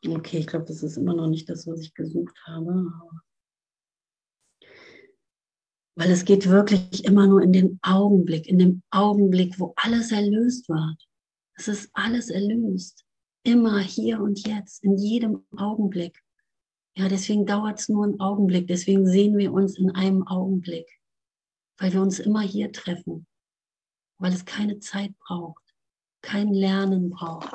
Okay, 0.06 0.40
ich 0.40 0.48
glaube, 0.48 0.66
das 0.66 0.84
ist 0.84 0.98
immer 0.98 1.14
noch 1.14 1.28
nicht 1.28 1.50
das, 1.50 1.68
was 1.68 1.82
ich 1.82 1.94
gesucht 1.94 2.38
habe. 2.46 2.92
Weil 5.96 6.12
es 6.12 6.26
geht 6.26 6.48
wirklich 6.48 7.06
immer 7.06 7.26
nur 7.26 7.42
in 7.42 7.52
den 7.52 7.80
Augenblick, 7.82 8.48
in 8.48 8.60
dem 8.60 8.84
Augenblick, 8.92 9.60
wo 9.60 9.74
alles 9.76 10.12
erlöst 10.12 10.70
wird. 10.70 11.08
Es 11.56 11.68
ist 11.68 11.90
alles 11.94 12.30
erlöst. 12.30 13.04
Immer 13.44 13.80
hier 13.80 14.22
und 14.22 14.46
jetzt, 14.46 14.84
in 14.84 14.98
jedem 14.98 15.46
Augenblick. 15.56 16.22
Ja, 16.98 17.08
deswegen 17.08 17.46
dauert 17.46 17.80
es 17.80 17.90
nur 17.90 18.06
einen 18.06 18.20
Augenblick. 18.20 18.66
Deswegen 18.68 19.06
sehen 19.06 19.38
wir 19.38 19.54
uns 19.54 19.78
in 19.78 19.92
einem 19.92 20.28
Augenblick, 20.28 21.00
weil 21.78 21.94
wir 21.94 22.02
uns 22.02 22.18
immer 22.18 22.42
hier 22.42 22.72
treffen, 22.72 23.28
weil 24.18 24.34
es 24.34 24.46
keine 24.46 24.80
Zeit 24.80 25.16
braucht, 25.20 25.64
kein 26.24 26.52
Lernen 26.52 27.12
braucht. 27.12 27.54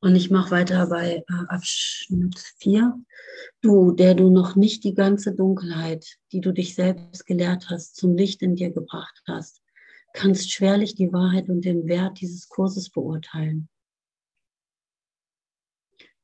Und 0.00 0.16
ich 0.16 0.32
mache 0.32 0.50
weiter 0.50 0.88
bei 0.88 1.18
äh, 1.18 1.46
Abschnitt 1.46 2.36
4. 2.58 3.00
Du, 3.60 3.92
der 3.92 4.16
du 4.16 4.28
noch 4.28 4.56
nicht 4.56 4.82
die 4.82 4.94
ganze 4.94 5.32
Dunkelheit, 5.36 6.18
die 6.32 6.40
du 6.40 6.50
dich 6.50 6.74
selbst 6.74 7.26
gelehrt 7.26 7.70
hast, 7.70 7.94
zum 7.94 8.16
Licht 8.16 8.42
in 8.42 8.56
dir 8.56 8.72
gebracht 8.72 9.22
hast, 9.28 9.61
kannst 10.12 10.52
schwerlich 10.52 10.94
die 10.94 11.12
Wahrheit 11.12 11.48
und 11.48 11.64
den 11.64 11.86
Wert 11.86 12.20
dieses 12.20 12.48
Kurses 12.48 12.90
beurteilen. 12.90 13.68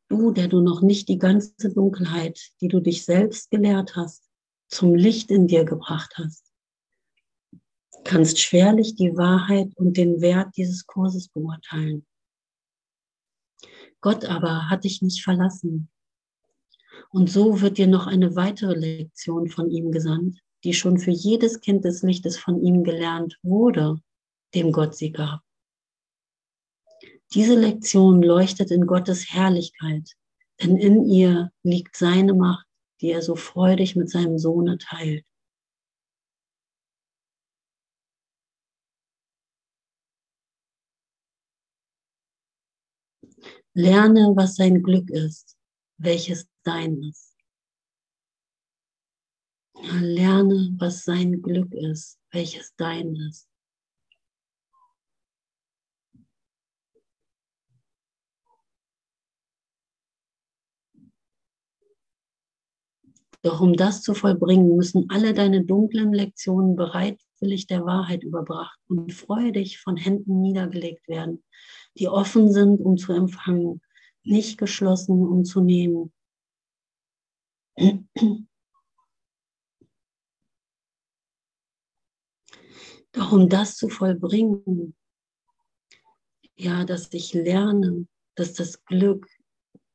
Du, 0.09 0.33
der 0.33 0.49
du 0.49 0.61
noch 0.61 0.81
nicht 0.81 1.09
die 1.09 1.19
ganze 1.19 1.73
Dunkelheit, 1.73 2.41
die 2.61 2.69
du 2.69 2.81
dich 2.81 3.05
selbst 3.05 3.51
gelehrt 3.51 3.95
hast, 3.97 4.25
zum 4.69 4.95
Licht 4.95 5.31
in 5.31 5.47
dir 5.47 5.65
gebracht 5.65 6.15
hast, 6.17 6.51
kannst 8.05 8.39
schwerlich 8.39 8.95
die 8.95 9.17
Wahrheit 9.17 9.77
und 9.77 9.97
den 9.97 10.21
Wert 10.21 10.57
dieses 10.57 10.87
Kurses 10.87 11.29
beurteilen. 11.29 12.07
Gott 14.01 14.25
aber 14.25 14.71
hat 14.71 14.85
dich 14.85 15.03
nicht 15.03 15.23
verlassen. 15.23 15.91
Und 17.11 17.31
so 17.31 17.61
wird 17.61 17.79
dir 17.79 17.87
noch 17.87 18.07
eine 18.07 18.37
weitere 18.37 18.75
Lektion 18.75 19.49
von 19.49 19.71
ihm 19.71 19.91
gesandt, 19.91 20.41
die 20.65 20.75
schon 20.75 20.99
für 20.99 21.11
jedes 21.11 21.61
Kind 21.61 21.85
des 21.85 22.03
Lichtes 22.03 22.39
von 22.39 22.61
ihm 22.63 22.85
gelernt 22.85 23.39
wurde, 23.43 24.01
dem 24.55 24.73
Gott 24.73 24.97
sie 24.97 25.13
gab. 25.13 25.41
Diese 27.35 27.55
Lektion 27.55 28.23
leuchtet 28.23 28.71
in 28.71 28.87
Gottes 28.87 29.31
Herrlichkeit, 29.31 30.13
denn 30.63 30.77
in 30.77 31.05
ihr 31.05 31.51
liegt 31.63 31.97
seine 31.97 32.35
Macht, 32.35 32.67
die 33.01 33.11
er 33.11 33.23
so 33.23 33.37
freudig 33.37 33.97
mit 33.97 34.11
seinem 34.11 34.39
Sohne 34.39 34.79
teilt. 34.79 35.25
Lerne, 43.75 44.33
was 44.35 44.57
sein 44.57 44.83
Glück 44.83 45.09
ist, 45.11 45.57
welches 45.99 46.49
dein 46.65 47.01
ist. 47.03 47.28
Lerne, 49.83 50.75
was 50.79 51.05
sein 51.05 51.41
Glück 51.41 51.73
ist, 51.75 52.19
welches 52.31 52.75
dein 52.77 53.15
ist. 53.17 53.49
Doch 63.43 63.61
um 63.61 63.75
das 63.75 64.03
zu 64.03 64.15
vollbringen, 64.15 64.77
müssen 64.77 65.09
alle 65.11 65.33
deine 65.33 65.65
dunklen 65.65 66.13
Lektionen 66.13 66.75
bereitwillig 66.75 67.69
der 67.69 67.85
Wahrheit 67.87 68.25
überbracht 68.25 68.79
und 68.89 69.13
freudig 69.13 69.79
von 69.79 69.97
Händen 69.97 70.41
niedergelegt 70.41 71.07
werden, 71.07 71.45
die 71.97 72.09
offen 72.09 72.53
sind, 72.53 72.81
um 72.81 72.97
zu 72.97 73.13
empfangen, 73.13 73.81
nicht 74.25 74.59
geschlossen, 74.59 75.25
um 75.25 75.45
zu 75.45 75.61
nehmen. 75.61 76.13
Doch 83.19 83.33
um 83.33 83.49
das 83.49 83.75
zu 83.75 83.89
vollbringen, 83.89 84.95
ja, 86.55 86.85
dass 86.85 87.13
ich 87.13 87.35
lerne, 87.35 88.07
dass 88.37 88.53
das 88.53 88.85
Glück 88.85 89.27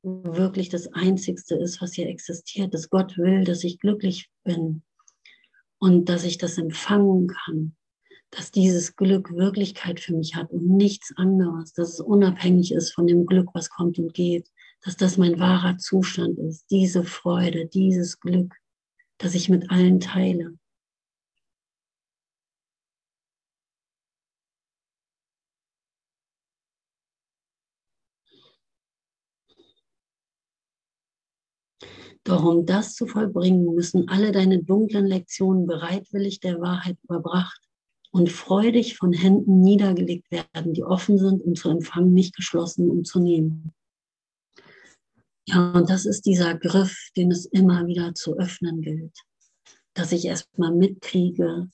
wirklich 0.02 0.68
das 0.68 0.92
Einzigste 0.92 1.56
ist, 1.56 1.82
was 1.82 1.94
hier 1.94 2.10
existiert, 2.10 2.74
dass 2.74 2.90
Gott 2.90 3.18
will, 3.18 3.46
dass 3.46 3.64
ich 3.64 3.80
glücklich 3.80 4.30
bin 4.44 4.84
und 5.80 6.10
dass 6.10 6.26
ich 6.26 6.38
das 6.38 6.58
empfangen 6.58 7.28
kann, 7.28 7.78
dass 8.30 8.52
dieses 8.52 8.98
Glück 8.98 9.32
Wirklichkeit 9.32 10.02
für 10.02 10.14
mich 10.14 10.36
hat 10.36 10.52
und 10.52 10.68
nichts 10.68 11.14
anderes, 11.16 11.72
dass 11.72 11.94
es 11.94 12.00
unabhängig 12.02 12.74
ist 12.74 12.92
von 12.92 13.08
dem 13.08 13.26
Glück, 13.26 13.48
was 13.54 13.70
kommt 13.70 14.00
und 14.00 14.14
geht, 14.14 14.50
dass 14.82 14.98
das 14.98 15.18
mein 15.18 15.40
wahrer 15.40 15.78
Zustand 15.78 16.38
ist, 16.40 16.70
diese 16.72 17.06
Freude, 17.06 17.68
dieses 17.68 18.20
Glück, 18.20 18.54
das 19.18 19.34
ich 19.34 19.48
mit 19.48 19.72
allen 19.72 20.02
teile. 20.02 20.58
Doch 32.26 32.44
um 32.44 32.66
das 32.66 32.96
zu 32.96 33.06
vollbringen, 33.06 33.76
müssen 33.76 34.08
alle 34.08 34.32
deine 34.32 34.64
dunklen 34.64 35.06
Lektionen 35.06 35.68
bereitwillig 35.68 36.40
der 36.40 36.62
Wahrheit 36.62 36.98
überbracht 37.04 37.60
und 38.12 38.32
freudig 38.32 38.96
von 38.96 39.12
Händen 39.12 39.62
niedergelegt 39.62 40.32
werden, 40.32 40.74
die 40.74 40.84
offen 40.84 41.18
sind, 41.18 41.42
um 41.42 41.56
zu 41.56 41.70
empfangen, 41.70 42.14
nicht 42.14 42.36
geschlossen, 42.36 42.90
um 42.90 43.04
zu 43.04 43.20
nehmen. 43.20 43.74
Ja, 45.46 45.74
und 45.74 45.90
das 45.90 46.06
ist 46.06 46.26
dieser 46.26 46.58
Griff, 46.58 47.10
den 47.18 47.30
es 47.32 47.46
immer 47.46 47.86
wieder 47.88 48.14
zu 48.14 48.38
öffnen 48.38 48.82
gilt. 48.82 49.18
Dass 49.94 50.14
ich 50.14 50.26
erstmal 50.26 50.74
mitkriege, 50.74 51.70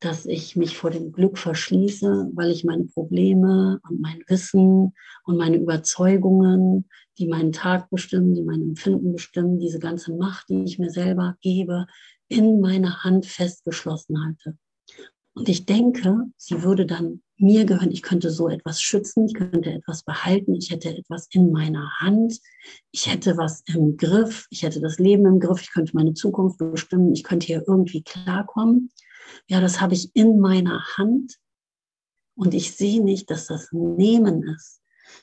dass 0.00 0.26
ich 0.26 0.56
mich 0.56 0.76
vor 0.76 0.90
dem 0.90 1.12
Glück 1.12 1.38
verschließe, 1.38 2.30
weil 2.34 2.50
ich 2.50 2.64
meine 2.64 2.84
Probleme 2.84 3.80
und 3.88 4.00
mein 4.00 4.22
Wissen 4.26 4.92
und 5.24 5.36
meine 5.36 5.56
Überzeugungen, 5.56 6.88
die 7.18 7.28
meinen 7.28 7.52
Tag 7.52 7.88
bestimmen, 7.90 8.34
die 8.34 8.42
mein 8.42 8.62
Empfinden 8.62 9.12
bestimmen, 9.12 9.58
diese 9.58 9.78
ganze 9.78 10.14
Macht, 10.14 10.48
die 10.50 10.64
ich 10.64 10.78
mir 10.78 10.90
selber 10.90 11.36
gebe, 11.40 11.86
in 12.28 12.60
meiner 12.60 13.04
Hand 13.04 13.26
festgeschlossen 13.26 14.22
halte. 14.22 14.58
Und 15.34 15.48
ich 15.48 15.66
denke, 15.66 16.24
sie 16.36 16.62
würde 16.62 16.86
dann 16.86 17.22
mir 17.36 17.66
gehören. 17.66 17.90
Ich 17.90 18.02
könnte 18.02 18.30
so 18.30 18.48
etwas 18.48 18.80
schützen, 18.80 19.26
ich 19.26 19.34
könnte 19.34 19.70
etwas 19.70 20.02
behalten, 20.02 20.54
ich 20.54 20.70
hätte 20.70 20.96
etwas 20.96 21.28
in 21.30 21.52
meiner 21.52 21.90
Hand, 21.98 22.40
ich 22.90 23.10
hätte 23.10 23.36
was 23.36 23.62
im 23.66 23.98
Griff, 23.98 24.46
ich 24.50 24.62
hätte 24.62 24.80
das 24.80 24.98
Leben 24.98 25.26
im 25.26 25.38
Griff, 25.38 25.60
ich 25.60 25.72
könnte 25.72 25.92
meine 25.94 26.14
Zukunft 26.14 26.58
bestimmen, 26.58 27.12
ich 27.12 27.22
könnte 27.22 27.46
hier 27.46 27.62
irgendwie 27.66 28.02
klarkommen. 28.02 28.90
Ja, 29.48 29.60
das 29.60 29.80
habe 29.80 29.94
ich 29.94 30.14
in 30.14 30.40
meiner 30.40 30.84
Hand 30.96 31.36
und 32.34 32.54
ich 32.54 32.76
sehe 32.76 33.02
nicht, 33.02 33.30
dass 33.30 33.46
das 33.46 33.70
Nehmen 33.72 34.42
ist, 34.42 34.82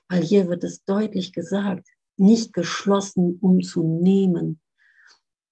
weil 0.10 0.24
hier 0.24 0.48
wird 0.48 0.64
es 0.64 0.84
deutlich 0.86 1.34
gesagt, 1.34 1.88
nicht 2.18 2.54
geschlossen, 2.54 3.38
um 3.42 3.62
zu 3.62 3.84
nehmen. 3.84 4.62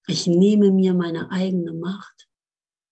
Ich 0.06 0.26
nehme 0.26 0.70
mir 0.70 0.94
meine 0.94 1.30
eigene 1.30 1.72
Macht 1.72 2.28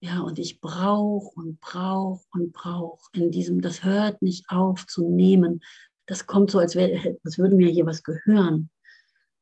ja, 0.02 0.20
und 0.20 0.38
ich 0.38 0.60
brauche 0.60 1.30
und 1.38 1.60
brauche 1.60 2.24
und 2.32 2.52
brauche 2.54 3.10
in 3.12 3.30
diesem, 3.30 3.60
das 3.60 3.84
hört 3.84 4.22
nicht 4.22 4.46
auf 4.48 4.86
zu 4.86 5.06
nehmen. 5.10 5.60
Das 6.06 6.26
kommt 6.26 6.50
so, 6.50 6.58
als, 6.58 6.74
wäre, 6.74 7.18
als 7.22 7.38
würde 7.38 7.54
mir 7.54 7.68
hier 7.68 7.84
was 7.84 8.02
gehören. 8.02 8.70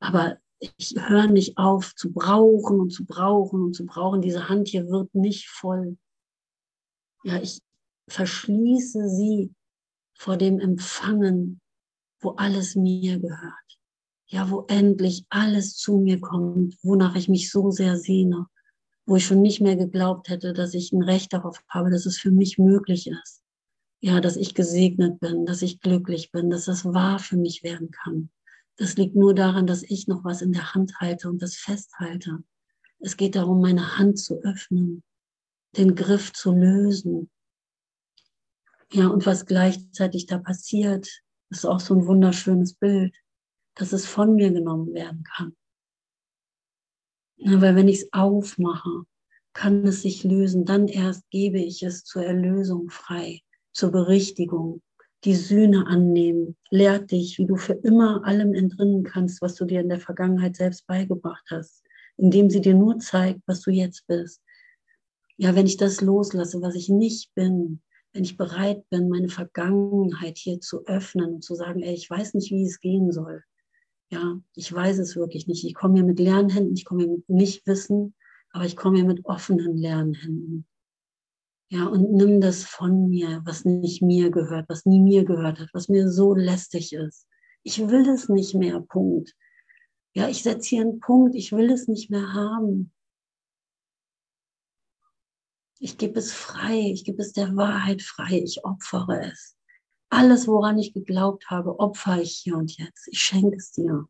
Aber 0.00 0.38
ich 0.58 0.96
höre 0.98 1.28
nicht 1.28 1.56
auf 1.58 1.94
zu 1.94 2.12
brauchen 2.12 2.80
und 2.80 2.90
zu 2.90 3.06
brauchen 3.06 3.62
und 3.62 3.74
zu 3.74 3.86
brauchen. 3.86 4.20
Diese 4.20 4.48
Hand 4.48 4.66
hier 4.66 4.88
wird 4.88 5.14
nicht 5.14 5.48
voll. 5.48 5.96
Ja, 7.28 7.42
ich 7.42 7.60
verschließe 8.08 9.08
sie 9.08 9.52
vor 10.14 10.36
dem 10.36 10.58
Empfangen, 10.58 11.60
wo 12.20 12.30
alles 12.30 12.74
mir 12.74 13.18
gehört. 13.18 13.78
Ja, 14.26 14.50
wo 14.50 14.64
endlich 14.68 15.24
alles 15.28 15.76
zu 15.76 15.98
mir 15.98 16.20
kommt, 16.20 16.76
wonach 16.82 17.16
ich 17.16 17.28
mich 17.28 17.50
so 17.50 17.70
sehr 17.70 17.96
sehne 17.96 18.46
wo 19.08 19.16
ich 19.16 19.24
schon 19.24 19.40
nicht 19.40 19.62
mehr 19.62 19.74
geglaubt 19.74 20.28
hätte, 20.28 20.52
dass 20.52 20.74
ich 20.74 20.92
ein 20.92 21.02
Recht 21.02 21.32
darauf 21.32 21.62
habe, 21.70 21.90
dass 21.90 22.04
es 22.04 22.18
für 22.18 22.30
mich 22.30 22.58
möglich 22.58 23.06
ist. 23.06 23.42
Ja, 24.00 24.20
dass 24.20 24.36
ich 24.36 24.54
gesegnet 24.54 25.18
bin, 25.18 25.46
dass 25.46 25.62
ich 25.62 25.80
glücklich 25.80 26.30
bin, 26.30 26.50
dass 26.50 26.66
das 26.66 26.84
wahr 26.84 27.18
für 27.18 27.38
mich 27.38 27.62
werden 27.62 27.90
kann. 27.90 28.28
Das 28.76 28.96
liegt 28.96 29.16
nur 29.16 29.34
daran, 29.34 29.66
dass 29.66 29.82
ich 29.82 30.08
noch 30.08 30.24
was 30.24 30.42
in 30.42 30.52
der 30.52 30.74
Hand 30.74 31.00
halte 31.00 31.30
und 31.30 31.40
das 31.40 31.56
festhalte. 31.56 32.44
Es 33.00 33.16
geht 33.16 33.34
darum, 33.34 33.62
meine 33.62 33.96
Hand 33.96 34.18
zu 34.18 34.42
öffnen, 34.42 35.02
den 35.76 35.94
Griff 35.94 36.32
zu 36.32 36.52
lösen. 36.52 37.30
Ja, 38.92 39.08
und 39.08 39.26
was 39.26 39.46
gleichzeitig 39.46 40.26
da 40.26 40.38
passiert, 40.38 41.08
ist 41.50 41.66
auch 41.66 41.80
so 41.80 41.94
ein 41.94 42.06
wunderschönes 42.06 42.74
Bild, 42.74 43.14
dass 43.74 43.92
es 43.92 44.06
von 44.06 44.34
mir 44.34 44.50
genommen 44.50 44.94
werden 44.94 45.24
kann. 45.24 45.56
Ja, 47.36 47.60
weil 47.60 47.76
wenn 47.76 47.88
ich 47.88 48.02
es 48.02 48.12
aufmache, 48.12 49.04
kann 49.52 49.84
es 49.86 50.02
sich 50.02 50.24
lösen. 50.24 50.64
Dann 50.64 50.88
erst 50.88 51.28
gebe 51.30 51.58
ich 51.58 51.82
es 51.82 52.04
zur 52.04 52.24
Erlösung 52.24 52.90
frei, 52.90 53.40
zur 53.72 53.90
Berichtigung. 53.90 54.82
Die 55.24 55.34
Sühne 55.34 55.86
annehmen, 55.88 56.56
lehrt 56.70 57.10
dich, 57.10 57.38
wie 57.38 57.46
du 57.46 57.56
für 57.56 57.72
immer 57.72 58.24
allem 58.24 58.54
entrinnen 58.54 59.02
kannst, 59.02 59.42
was 59.42 59.56
du 59.56 59.64
dir 59.64 59.80
in 59.80 59.88
der 59.88 59.98
Vergangenheit 59.98 60.54
selbst 60.54 60.86
beigebracht 60.86 61.44
hast, 61.50 61.82
indem 62.16 62.50
sie 62.50 62.60
dir 62.60 62.74
nur 62.74 62.98
zeigt, 63.00 63.40
was 63.46 63.60
du 63.62 63.72
jetzt 63.72 64.06
bist. 64.06 64.40
Ja, 65.38 65.54
wenn 65.54 65.66
ich 65.66 65.76
das 65.76 66.00
loslasse, 66.00 66.60
was 66.60 66.74
ich 66.74 66.88
nicht 66.88 67.32
bin, 67.34 67.80
wenn 68.12 68.24
ich 68.24 68.36
bereit 68.36 68.88
bin, 68.90 69.08
meine 69.08 69.28
Vergangenheit 69.28 70.36
hier 70.36 70.60
zu 70.60 70.84
öffnen 70.86 71.34
und 71.34 71.44
zu 71.44 71.54
sagen, 71.54 71.82
ey, 71.82 71.94
ich 71.94 72.10
weiß 72.10 72.34
nicht, 72.34 72.50
wie 72.50 72.64
es 72.64 72.80
gehen 72.80 73.12
soll, 73.12 73.42
ja, 74.10 74.40
ich 74.54 74.72
weiß 74.72 74.98
es 74.98 75.16
wirklich 75.16 75.46
nicht. 75.46 75.64
Ich 75.64 75.74
komme 75.74 75.94
hier 75.94 76.04
mit 76.04 76.18
leeren 76.18 76.48
Händen, 76.48 76.74
ich 76.74 76.84
komme 76.84 77.02
hier 77.02 77.12
mit 77.12 77.28
nicht 77.28 77.66
Wissen, 77.66 78.14
aber 78.50 78.64
ich 78.64 78.76
komme 78.76 78.96
hier 78.96 79.06
mit 79.06 79.24
offenen 79.26 79.76
leeren 79.76 80.14
Händen. 80.14 80.66
Ja, 81.70 81.86
und 81.86 82.12
nimm 82.12 82.40
das 82.40 82.64
von 82.64 83.10
mir, 83.10 83.42
was 83.44 83.66
nicht 83.66 84.00
mir 84.00 84.30
gehört, 84.30 84.68
was 84.70 84.86
nie 84.86 85.00
mir 85.00 85.24
gehört 85.24 85.60
hat, 85.60 85.68
was 85.74 85.88
mir 85.88 86.10
so 86.10 86.34
lästig 86.34 86.94
ist. 86.94 87.26
Ich 87.62 87.78
will 87.78 88.08
es 88.08 88.30
nicht 88.30 88.54
mehr, 88.54 88.80
Punkt. 88.80 89.34
Ja, 90.14 90.28
ich 90.28 90.42
setze 90.42 90.70
hier 90.70 90.80
einen 90.80 91.00
Punkt, 91.00 91.34
ich 91.34 91.52
will 91.52 91.70
es 91.70 91.86
nicht 91.86 92.10
mehr 92.10 92.32
haben. 92.32 92.90
Ich 95.80 95.96
gebe 95.96 96.18
es 96.18 96.32
frei, 96.32 96.90
ich 96.92 97.04
gebe 97.04 97.22
es 97.22 97.32
der 97.32 97.54
Wahrheit 97.56 98.02
frei, 98.02 98.40
ich 98.42 98.64
opfere 98.64 99.30
es. 99.30 99.56
Alles, 100.10 100.48
woran 100.48 100.78
ich 100.78 100.92
geglaubt 100.92 101.50
habe, 101.50 101.78
opfer 101.78 102.20
ich 102.20 102.32
hier 102.32 102.56
und 102.56 102.76
jetzt. 102.78 103.08
Ich 103.08 103.20
schenke 103.20 103.56
es 103.56 103.72
dir. 103.72 104.08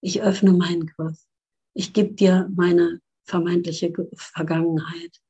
Ich 0.00 0.22
öffne 0.22 0.52
meinen 0.52 0.86
Griff. 0.86 1.18
Ich 1.74 1.92
gebe 1.92 2.14
dir 2.14 2.50
meine 2.54 3.00
vermeintliche 3.24 3.92
Vergangenheit. 4.14 5.20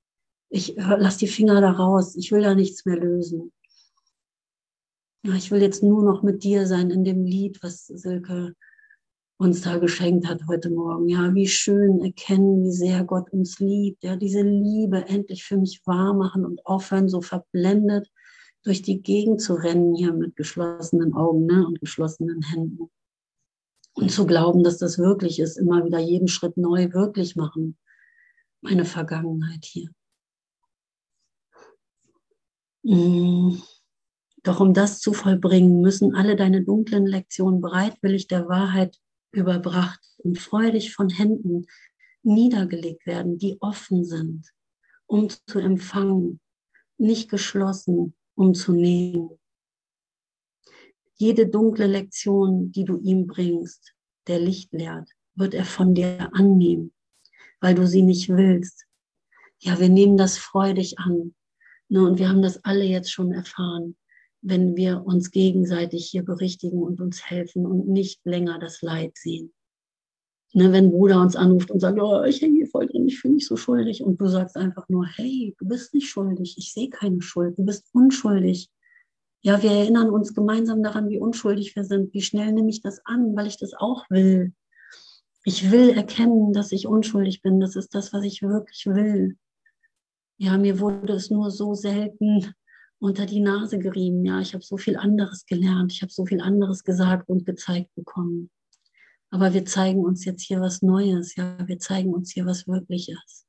Ich 0.51 0.75
lass 0.77 1.19
die 1.19 1.29
Finger 1.29 1.61
da 1.61 1.73
raus. 1.73 2.17
Ich 2.17 2.33
will 2.33 2.43
da 2.43 2.55
nichts 2.55 2.85
mehr 2.87 2.97
lösen. 2.97 3.53
Ich 5.23 5.51
will 5.51 5.61
jetzt 5.61 5.83
nur 5.83 6.05
noch 6.05 6.23
mit 6.23 6.43
dir 6.43 6.67
sein 6.67 6.91
in 6.91 7.05
dem 7.05 7.25
Lied, 7.25 7.63
was 7.63 7.87
Silke 7.87 8.55
uns 9.39 9.63
da 9.63 9.79
geschenkt 9.79 10.27
hat 10.27 10.43
heute 10.49 10.69
Morgen. 10.69 11.09
Ja, 11.09 11.33
wie 11.33 11.47
schön 11.47 12.01
erkennen, 12.01 12.65
wie 12.65 12.73
sehr 12.73 13.05
Gott 13.05 13.31
uns 13.33 13.61
liebt. 13.61 14.03
Ja, 14.03 14.17
diese 14.17 14.43
Liebe 14.43 15.07
endlich 15.07 15.45
für 15.45 15.57
mich 15.57 15.81
wahr 15.87 16.13
machen 16.13 16.45
und 16.45 16.67
aufhören, 16.67 17.09
so 17.09 17.21
verblendet 17.21 18.11
durch 18.65 18.83
die 18.83 19.01
Gegend 19.01 19.41
zu 19.41 19.55
rennen 19.55 19.95
hier 19.95 20.13
mit 20.13 20.35
geschlossenen 20.35 21.15
Augen 21.15 21.47
ne, 21.47 21.65
und 21.65 21.81
geschlossenen 21.81 22.43
Händen. 22.43 22.91
Und 23.95 24.11
zu 24.11 24.27
glauben, 24.27 24.65
dass 24.65 24.79
das 24.79 24.99
wirklich 24.99 25.39
ist, 25.39 25.57
immer 25.57 25.85
wieder 25.85 26.01
jeden 26.01 26.29
Schritt 26.29 26.57
neu 26.57 26.93
wirklich 26.93 27.37
machen. 27.37 27.79
Meine 28.61 28.85
Vergangenheit 28.85 29.65
hier. 29.65 29.91
Mm. 32.83 33.61
Doch 34.43 34.61
um 34.61 34.73
das 34.73 35.01
zu 35.01 35.13
vollbringen, 35.13 35.81
müssen 35.81 36.15
alle 36.15 36.35
deine 36.35 36.65
dunklen 36.65 37.07
Lektionen 37.07 37.61
bereitwillig 37.61 38.29
der 38.29 38.49
Wahrheit 38.49 38.99
überbracht 39.33 40.01
und 40.19 40.39
freudig 40.39 40.95
von 40.95 41.11
Händen 41.11 41.67
niedergelegt 42.23 43.07
werden, 43.07 43.39
die 43.39 43.57
offen 43.61 44.05
sind, 44.05 44.53
um 45.07 45.29
zu 45.29 45.59
empfangen, 45.59 46.41
nicht 46.99 47.31
geschlossen, 47.31 48.15
um 48.35 48.55
zu 48.55 48.73
nehmen. 48.73 49.39
Jede 51.15 51.49
dunkle 51.49 51.87
Lektion, 51.87 52.71
die 52.73 52.85
du 52.85 52.99
ihm 52.99 53.27
bringst, 53.27 53.95
der 54.27 54.39
Licht 54.39 54.73
lehrt, 54.73 55.11
wird 55.35 55.55
er 55.55 55.65
von 55.65 55.95
dir 55.95 56.31
annehmen, 56.33 56.93
weil 57.61 57.75
du 57.75 57.87
sie 57.87 58.03
nicht 58.03 58.29
willst. 58.29 58.87
Ja, 59.61 59.81
wir 59.81 59.89
nehmen 59.89 60.17
das 60.17 60.39
freudig 60.39 60.99
an. 60.99 61.35
Ne, 61.89 62.03
und 62.03 62.19
wir 62.19 62.29
haben 62.29 62.43
das 62.43 62.63
alle 62.65 62.85
jetzt 62.85 63.11
schon 63.11 63.33
erfahren, 63.33 63.97
wenn 64.49 64.77
wir 64.77 65.05
uns 65.05 65.31
gegenseitig 65.31 66.07
hier 66.07 66.25
berichtigen 66.25 66.83
und 66.83 67.01
uns 67.01 67.29
helfen 67.29 67.67
und 67.67 67.89
nicht 67.89 68.25
länger 68.25 68.59
das 68.59 68.81
Leid 68.81 69.13
sehen. 69.17 69.53
Ne, 70.55 70.73
wenn 70.73 70.91
Bruder 70.91 71.21
uns 71.21 71.37
anruft 71.37 71.71
und 71.71 71.81
sagt, 71.81 72.01
oh, 72.01 72.25
ich 72.25 72.41
hänge 72.41 72.57
hier 72.57 72.67
voll 72.67 72.87
drin, 72.87 73.07
ich 73.07 73.21
fühle 73.21 73.35
mich 73.35 73.47
so 73.47 73.57
schuldig. 73.57 74.03
Und 74.03 74.19
du 74.19 74.27
sagst 74.29 74.57
einfach 74.57 74.89
nur, 74.89 75.07
hey, 75.07 75.55
du 75.59 75.69
bist 75.69 75.93
nicht 75.93 76.09
schuldig, 76.09 76.57
ich 76.57 76.73
sehe 76.73 76.89
keine 76.89 77.21
Schuld, 77.21 77.59
du 77.59 77.67
bist 77.67 77.87
unschuldig. 77.93 78.71
Ja, 79.43 79.63
wir 79.63 79.71
erinnern 79.71 80.09
uns 80.09 80.35
gemeinsam 80.35 80.83
daran, 80.83 81.11
wie 81.11 81.19
unschuldig 81.19 81.77
wir 81.77 81.85
sind. 81.85 82.15
Wie 82.15 82.23
schnell 82.23 82.53
nehme 82.53 82.71
ich 82.71 82.81
das 82.81 83.01
an, 83.05 83.37
weil 83.37 83.47
ich 83.47 83.59
das 83.59 83.75
auch 83.75 84.09
will. 84.09 84.55
Ich 85.45 85.71
will 85.71 85.91
erkennen, 85.91 86.55
dass 86.55 86.73
ich 86.73 86.87
unschuldig 86.87 87.43
bin. 87.43 87.61
Das 87.61 87.77
ist 87.77 87.95
das, 87.95 88.15
was 88.15 88.25
ich 88.25 88.43
wirklich 88.43 88.87
will. 88.87 89.37
Ja, 90.39 90.57
mir 90.57 90.81
wurde 90.81 91.13
es 91.13 91.31
nur 91.31 91.51
so 91.51 91.75
selten 91.75 92.55
unter 93.01 93.27
die 93.27 93.41
Nase 93.41 93.79
gerieben. 93.79 94.25
Ja, 94.25 94.41
ich 94.41 94.55
habe 94.55 94.65
so 94.65 94.77
viel 94.77 94.97
anderes 94.97 95.47
gelernt. 95.47 95.93
Ich 95.93 96.03
habe 96.03 96.13
so 96.13 96.27
viel 96.27 96.41
anderes 96.41 96.85
gesagt 96.85 97.29
und 97.29 97.47
gezeigt 97.47 97.95
bekommen. 97.95 98.51
Aber 99.31 99.53
wir 99.53 99.65
zeigen 99.65 100.05
uns 100.05 100.25
jetzt 100.25 100.43
hier 100.43 100.61
was 100.61 100.83
Neues, 100.83 101.37
ja, 101.37 101.57
wir 101.67 101.79
zeigen 101.79 102.15
uns 102.15 102.33
hier 102.33 102.47
was 102.47 102.67
Wirkliches. 102.67 103.47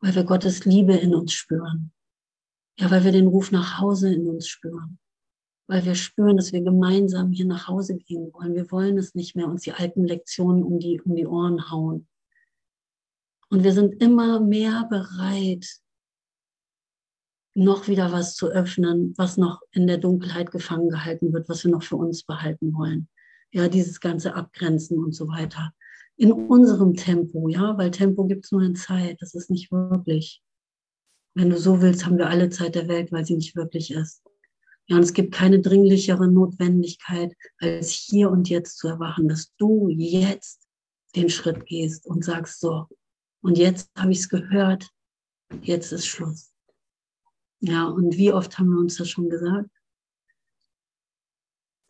Weil 0.00 0.14
wir 0.14 0.24
Gottes 0.24 0.64
Liebe 0.64 0.94
in 0.94 1.14
uns 1.14 1.32
spüren. 1.32 1.92
Ja, 2.78 2.90
weil 2.90 3.02
wir 3.02 3.12
den 3.12 3.26
Ruf 3.26 3.50
nach 3.50 3.80
Hause 3.80 4.12
in 4.14 4.28
uns 4.28 4.46
spüren. 4.46 4.98
Weil 5.66 5.84
wir 5.84 5.94
spüren, 5.94 6.36
dass 6.36 6.52
wir 6.52 6.62
gemeinsam 6.62 7.32
hier 7.32 7.46
nach 7.46 7.66
Hause 7.66 7.96
gehen 7.96 8.32
wollen. 8.32 8.54
Wir 8.54 8.70
wollen 8.70 8.98
es 8.98 9.14
nicht 9.14 9.34
mehr, 9.34 9.48
uns 9.48 9.62
die 9.62 9.72
alten 9.72 10.04
Lektionen 10.04 10.62
um 10.62 10.78
die, 10.78 11.00
um 11.00 11.16
die 11.16 11.26
Ohren 11.26 11.70
hauen. 11.70 12.06
Und 13.50 13.64
wir 13.64 13.72
sind 13.72 14.00
immer 14.02 14.40
mehr 14.40 14.86
bereit, 14.88 15.66
noch 17.58 17.88
wieder 17.88 18.12
was 18.12 18.36
zu 18.36 18.48
öffnen, 18.48 19.14
was 19.16 19.36
noch 19.36 19.60
in 19.72 19.88
der 19.88 19.98
Dunkelheit 19.98 20.52
gefangen 20.52 20.90
gehalten 20.90 21.32
wird, 21.32 21.48
was 21.48 21.64
wir 21.64 21.72
noch 21.72 21.82
für 21.82 21.96
uns 21.96 22.22
behalten 22.22 22.72
wollen. 22.72 23.08
Ja, 23.50 23.68
dieses 23.68 24.00
ganze 24.00 24.34
Abgrenzen 24.34 24.98
und 24.98 25.12
so 25.12 25.26
weiter. 25.26 25.72
In 26.16 26.30
unserem 26.30 26.94
Tempo, 26.94 27.48
ja, 27.48 27.76
weil 27.76 27.90
Tempo 27.90 28.26
gibt 28.26 28.44
es 28.44 28.52
nur 28.52 28.62
in 28.62 28.76
Zeit, 28.76 29.16
das 29.20 29.34
ist 29.34 29.50
nicht 29.50 29.72
wirklich. 29.72 30.40
Wenn 31.34 31.50
du 31.50 31.58
so 31.58 31.82
willst, 31.82 32.06
haben 32.06 32.18
wir 32.18 32.28
alle 32.28 32.48
Zeit 32.50 32.76
der 32.76 32.86
Welt, 32.86 33.10
weil 33.10 33.24
sie 33.24 33.36
nicht 33.36 33.56
wirklich 33.56 33.90
ist. 33.90 34.22
Ja, 34.86 34.96
und 34.96 35.02
es 35.02 35.12
gibt 35.12 35.34
keine 35.34 35.60
dringlichere 35.60 36.28
Notwendigkeit, 36.28 37.34
als 37.58 37.90
hier 37.90 38.30
und 38.30 38.48
jetzt 38.48 38.78
zu 38.78 38.86
erwachen, 38.86 39.28
dass 39.28 39.52
du 39.56 39.88
jetzt 39.88 40.66
den 41.16 41.28
Schritt 41.28 41.66
gehst 41.66 42.06
und 42.06 42.24
sagst 42.24 42.60
so, 42.60 42.86
und 43.42 43.58
jetzt 43.58 43.90
habe 43.96 44.12
ich 44.12 44.18
es 44.20 44.28
gehört, 44.28 44.88
jetzt 45.62 45.92
ist 45.92 46.06
Schluss. 46.06 46.47
Ja, 47.60 47.86
und 47.86 48.16
wie 48.16 48.32
oft 48.32 48.58
haben 48.58 48.70
wir 48.70 48.78
uns 48.78 48.96
das 48.96 49.08
schon 49.10 49.28
gesagt? 49.28 49.70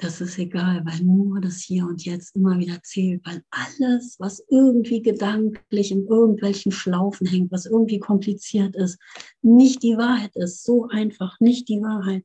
Das 0.00 0.20
ist 0.20 0.38
egal, 0.38 0.84
weil 0.86 1.00
nur 1.00 1.40
das 1.40 1.60
Hier 1.60 1.84
und 1.84 2.04
Jetzt 2.04 2.36
immer 2.36 2.56
wieder 2.58 2.80
zählt, 2.84 3.20
weil 3.26 3.42
alles, 3.50 4.16
was 4.20 4.44
irgendwie 4.48 5.02
gedanklich 5.02 5.90
in 5.90 6.06
irgendwelchen 6.06 6.70
Schlaufen 6.70 7.26
hängt, 7.26 7.50
was 7.50 7.66
irgendwie 7.66 7.98
kompliziert 7.98 8.76
ist, 8.76 8.98
nicht 9.42 9.82
die 9.82 9.96
Wahrheit 9.96 10.36
ist. 10.36 10.62
So 10.62 10.86
einfach, 10.86 11.40
nicht 11.40 11.68
die 11.68 11.82
Wahrheit. 11.82 12.24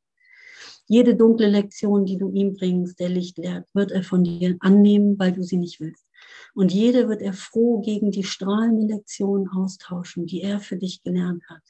Jede 0.88 1.16
dunkle 1.16 1.50
Lektion, 1.50 2.06
die 2.06 2.18
du 2.18 2.32
ihm 2.32 2.54
bringst, 2.54 3.00
der 3.00 3.10
Licht 3.10 3.40
lehrt, 3.40 3.68
wird 3.74 3.92
er 3.92 4.04
von 4.04 4.24
dir 4.24 4.56
annehmen, 4.60 5.18
weil 5.18 5.32
du 5.32 5.42
sie 5.42 5.58
nicht 5.58 5.80
willst. 5.80 6.06
Und 6.54 6.72
jede 6.72 7.10
wird 7.10 7.24
er 7.24 7.34
froh 7.34 7.82
gegen 7.82 8.12
die 8.12 8.24
strahlende 8.24 8.86
Lektion 8.94 9.50
austauschen, 9.50 10.28
die 10.28 10.42
er 10.42 10.60
für 10.60 10.78
dich 10.78 11.02
gelernt 11.02 11.44
hat. 11.50 11.64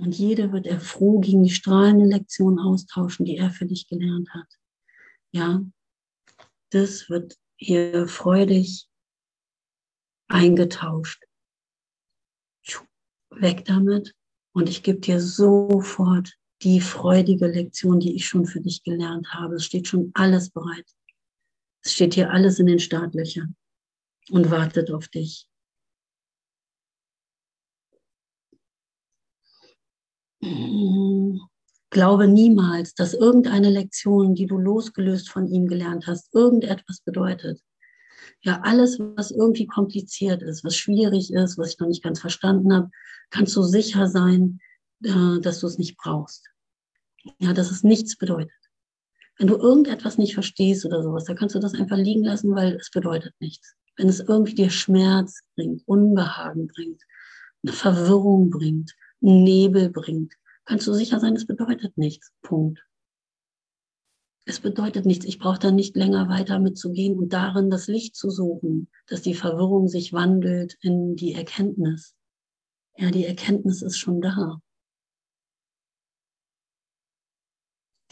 Und 0.00 0.16
jede 0.16 0.52
wird 0.52 0.66
er 0.66 0.80
froh 0.80 1.18
gegen 1.18 1.42
die 1.42 1.50
strahlende 1.50 2.06
Lektion 2.06 2.58
austauschen, 2.58 3.24
die 3.24 3.36
er 3.36 3.50
für 3.50 3.66
dich 3.66 3.88
gelernt 3.88 4.30
hat. 4.30 4.46
Ja, 5.32 5.62
das 6.70 7.08
wird 7.08 7.36
hier 7.56 8.06
freudig 8.06 8.88
eingetauscht. 10.28 11.24
Weg 13.30 13.64
damit. 13.64 14.14
Und 14.52 14.68
ich 14.68 14.82
gebe 14.82 15.00
dir 15.00 15.20
sofort 15.20 16.34
die 16.62 16.80
freudige 16.80 17.46
Lektion, 17.46 18.00
die 18.00 18.14
ich 18.16 18.26
schon 18.26 18.46
für 18.46 18.60
dich 18.60 18.82
gelernt 18.82 19.32
habe. 19.32 19.56
Es 19.56 19.64
steht 19.64 19.86
schon 19.86 20.10
alles 20.14 20.50
bereit. 20.50 20.86
Es 21.84 21.92
steht 21.92 22.14
hier 22.14 22.30
alles 22.30 22.58
in 22.58 22.66
den 22.66 22.80
Startlöchern 22.80 23.54
und 24.30 24.50
wartet 24.50 24.90
auf 24.90 25.08
dich. 25.08 25.47
Glaube 31.90 32.28
niemals, 32.28 32.94
dass 32.94 33.14
irgendeine 33.14 33.70
Lektion, 33.70 34.34
die 34.34 34.46
du 34.46 34.58
losgelöst 34.58 35.30
von 35.30 35.46
ihm 35.48 35.66
gelernt 35.66 36.06
hast, 36.06 36.34
irgendetwas 36.34 37.00
bedeutet. 37.00 37.60
Ja, 38.40 38.60
alles, 38.62 38.98
was 38.98 39.30
irgendwie 39.30 39.66
kompliziert 39.66 40.42
ist, 40.42 40.64
was 40.64 40.76
schwierig 40.76 41.32
ist, 41.32 41.58
was 41.58 41.72
ich 41.72 41.78
noch 41.78 41.88
nicht 41.88 42.04
ganz 42.04 42.20
verstanden 42.20 42.72
habe, 42.72 42.90
kannst 43.30 43.56
du 43.56 43.62
sicher 43.62 44.06
sein, 44.06 44.60
äh, 45.02 45.40
dass 45.40 45.60
du 45.60 45.66
es 45.66 45.78
nicht 45.78 45.96
brauchst. 45.96 46.48
Ja, 47.40 47.52
dass 47.52 47.70
es 47.70 47.82
nichts 47.82 48.16
bedeutet. 48.16 48.52
Wenn 49.38 49.48
du 49.48 49.56
irgendetwas 49.56 50.18
nicht 50.18 50.34
verstehst 50.34 50.84
oder 50.84 51.02
sowas, 51.02 51.24
da 51.24 51.34
kannst 51.34 51.54
du 51.54 51.58
das 51.58 51.74
einfach 51.74 51.96
liegen 51.96 52.24
lassen, 52.24 52.54
weil 52.54 52.76
es 52.76 52.90
bedeutet 52.90 53.34
nichts. 53.40 53.74
Wenn 53.96 54.08
es 54.08 54.20
irgendwie 54.20 54.54
dir 54.54 54.70
Schmerz 54.70 55.40
bringt, 55.56 55.82
Unbehagen 55.86 56.68
bringt, 56.68 57.02
eine 57.64 57.72
Verwirrung 57.72 58.50
bringt, 58.50 58.94
Nebel 59.20 59.90
bringt, 59.90 60.34
kannst 60.64 60.86
du 60.86 60.92
sicher 60.92 61.20
sein, 61.20 61.34
es 61.34 61.46
bedeutet 61.46 61.96
nichts. 61.96 62.32
Punkt. 62.42 62.84
Es 64.44 64.60
bedeutet 64.60 65.04
nichts. 65.04 65.26
Ich 65.26 65.38
brauche 65.38 65.58
da 65.58 65.70
nicht 65.70 65.94
länger 65.94 66.28
weiter 66.30 66.58
mitzugehen 66.58 67.18
und 67.18 67.34
darin 67.34 67.68
das 67.68 67.86
Licht 67.86 68.16
zu 68.16 68.30
suchen, 68.30 68.88
dass 69.06 69.20
die 69.20 69.34
Verwirrung 69.34 69.88
sich 69.88 70.14
wandelt 70.14 70.78
in 70.80 71.16
die 71.16 71.34
Erkenntnis. 71.34 72.16
Ja, 72.96 73.10
die 73.10 73.26
Erkenntnis 73.26 73.82
ist 73.82 73.98
schon 73.98 74.22
da. 74.22 74.60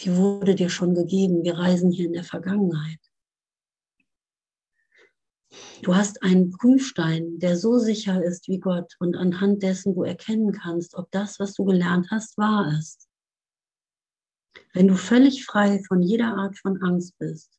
Die 0.01 0.15
wurde 0.15 0.55
dir 0.55 0.69
schon 0.69 0.95
gegeben. 0.95 1.43
Wir 1.43 1.57
reisen 1.57 1.91
hier 1.91 2.07
in 2.07 2.13
der 2.13 2.25
Vergangenheit. 2.25 3.01
Du 5.83 5.95
hast 5.95 6.23
einen 6.23 6.51
Prüfstein, 6.51 7.39
der 7.39 7.57
so 7.57 7.79
sicher 7.79 8.23
ist 8.23 8.49
wie 8.49 8.59
Gott 8.59 8.95
und 8.99 9.15
anhand 9.15 9.63
dessen 9.63 9.95
du 9.95 10.05
erkennen 10.05 10.53
kannst, 10.53 10.95
ob 10.95 11.11
das, 11.11 11.39
was 11.39 11.55
du 11.55 11.65
gelernt 11.65 12.09
hast, 12.11 12.39
wahr 12.39 12.73
ist. 12.79 13.09
Wenn 14.73 14.89
du 14.89 14.97
völlig 14.97 15.45
frei 15.45 15.83
von 15.87 16.03
jeder 16.03 16.37
Art 16.37 16.57
von 16.59 16.83
Angst 16.83 17.19
bist 17.19 17.59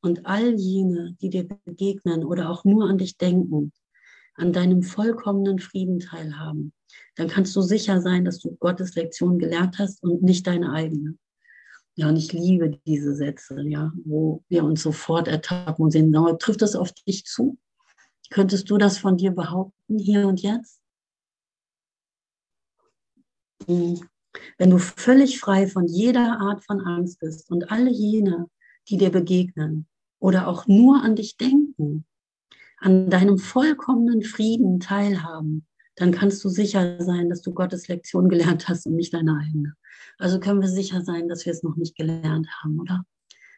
und 0.00 0.26
all 0.26 0.54
jene, 0.54 1.16
die 1.20 1.30
dir 1.30 1.46
begegnen 1.64 2.24
oder 2.24 2.50
auch 2.50 2.64
nur 2.64 2.88
an 2.88 2.98
dich 2.98 3.16
denken, 3.16 3.72
an 4.34 4.52
deinem 4.52 4.82
vollkommenen 4.82 5.58
Frieden 5.58 6.00
teilhaben, 6.00 6.72
dann 7.16 7.28
kannst 7.28 7.54
du 7.54 7.62
sicher 7.62 8.00
sein, 8.00 8.24
dass 8.24 8.40
du 8.40 8.56
Gottes 8.56 8.94
Lektion 8.96 9.38
gelernt 9.38 9.78
hast 9.78 10.02
und 10.02 10.22
nicht 10.22 10.46
deine 10.46 10.72
eigene. 10.72 11.16
Ja, 11.94 12.08
und 12.08 12.16
ich 12.16 12.32
liebe 12.32 12.78
diese 12.86 13.14
Sätze, 13.14 13.60
ja, 13.62 13.92
wo 14.04 14.42
wir 14.48 14.64
uns 14.64 14.82
sofort 14.82 15.28
ertappen 15.28 15.84
und 15.84 15.90
sehen, 15.90 16.14
aber 16.16 16.38
trifft 16.38 16.62
das 16.62 16.74
auf 16.74 16.90
dich 16.92 17.24
zu? 17.24 17.58
Könntest 18.30 18.70
du 18.70 18.78
das 18.78 18.96
von 18.96 19.18
dir 19.18 19.30
behaupten, 19.30 19.98
hier 19.98 20.26
und 20.26 20.40
jetzt? 20.40 20.80
Hm. 23.66 24.00
Wenn 24.56 24.70
du 24.70 24.78
völlig 24.78 25.38
frei 25.38 25.68
von 25.68 25.86
jeder 25.86 26.40
Art 26.40 26.64
von 26.64 26.80
Angst 26.80 27.20
bist 27.20 27.50
und 27.50 27.70
alle 27.70 27.90
jene, 27.90 28.48
die 28.88 28.96
dir 28.96 29.10
begegnen 29.10 29.86
oder 30.18 30.48
auch 30.48 30.66
nur 30.66 31.02
an 31.02 31.16
dich 31.16 31.36
denken, 31.36 32.06
an 32.78 33.10
deinem 33.10 33.38
vollkommenen 33.38 34.22
Frieden 34.22 34.80
teilhaben, 34.80 35.66
dann 35.96 36.12
kannst 36.12 36.42
du 36.44 36.48
sicher 36.48 37.02
sein, 37.02 37.28
dass 37.28 37.42
du 37.42 37.52
Gottes 37.52 37.88
Lektion 37.88 38.28
gelernt 38.28 38.68
hast 38.68 38.86
und 38.86 38.96
nicht 38.96 39.14
deine 39.14 39.38
eigene. 39.38 39.74
Also 40.18 40.40
können 40.40 40.60
wir 40.60 40.68
sicher 40.68 41.02
sein, 41.02 41.28
dass 41.28 41.44
wir 41.44 41.52
es 41.52 41.62
noch 41.62 41.76
nicht 41.76 41.96
gelernt 41.96 42.48
haben, 42.62 42.80
oder? 42.80 43.04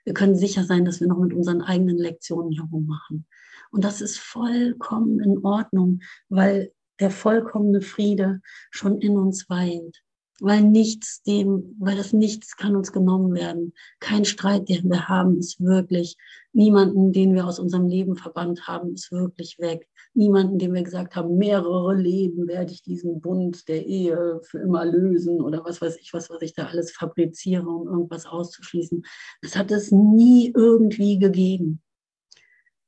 Wir 0.04 0.14
können 0.14 0.36
sicher 0.36 0.64
sein, 0.64 0.84
dass 0.84 1.00
wir 1.00 1.08
noch 1.08 1.18
mit 1.18 1.32
unseren 1.32 1.62
eigenen 1.62 1.96
Lektionen 1.96 2.52
herummachen. 2.52 3.26
Und 3.70 3.84
das 3.84 4.00
ist 4.00 4.18
vollkommen 4.18 5.20
in 5.20 5.38
Ordnung, 5.44 6.00
weil 6.28 6.72
der 7.00 7.10
vollkommene 7.10 7.80
Friede 7.80 8.40
schon 8.70 9.00
in 9.00 9.16
uns 9.16 9.48
weint 9.48 10.02
weil 10.44 10.62
nichts 10.62 11.22
dem, 11.22 11.74
weil 11.78 11.96
das 11.96 12.12
nichts 12.12 12.56
kann 12.56 12.76
uns 12.76 12.92
genommen 12.92 13.34
werden. 13.34 13.72
Kein 13.98 14.24
Streit, 14.24 14.68
den 14.68 14.90
wir 14.90 15.08
haben, 15.08 15.38
ist 15.38 15.60
wirklich. 15.60 16.16
Niemanden, 16.52 17.12
den 17.12 17.34
wir 17.34 17.46
aus 17.46 17.58
unserem 17.58 17.88
Leben 17.88 18.14
verbannt 18.14 18.68
haben, 18.68 18.94
ist 18.94 19.10
wirklich 19.10 19.58
weg. 19.58 19.88
Niemanden, 20.12 20.58
dem 20.58 20.74
wir 20.74 20.82
gesagt 20.82 21.16
haben, 21.16 21.36
mehrere 21.36 21.94
Leben 21.94 22.46
werde 22.46 22.72
ich 22.72 22.82
diesen 22.82 23.20
Bund 23.20 23.66
der 23.68 23.84
Ehe 23.86 24.40
für 24.44 24.58
immer 24.58 24.84
lösen 24.84 25.40
oder 25.40 25.64
was 25.64 25.80
weiß 25.80 25.96
ich, 25.96 26.12
was, 26.12 26.30
was 26.30 26.42
ich 26.42 26.54
da 26.54 26.66
alles 26.66 26.92
fabriziere, 26.92 27.66
um 27.66 27.88
irgendwas 27.88 28.26
auszuschließen. 28.26 29.02
Das 29.42 29.56
hat 29.56 29.72
es 29.72 29.90
nie 29.90 30.52
irgendwie 30.54 31.18
gegeben. 31.18 31.80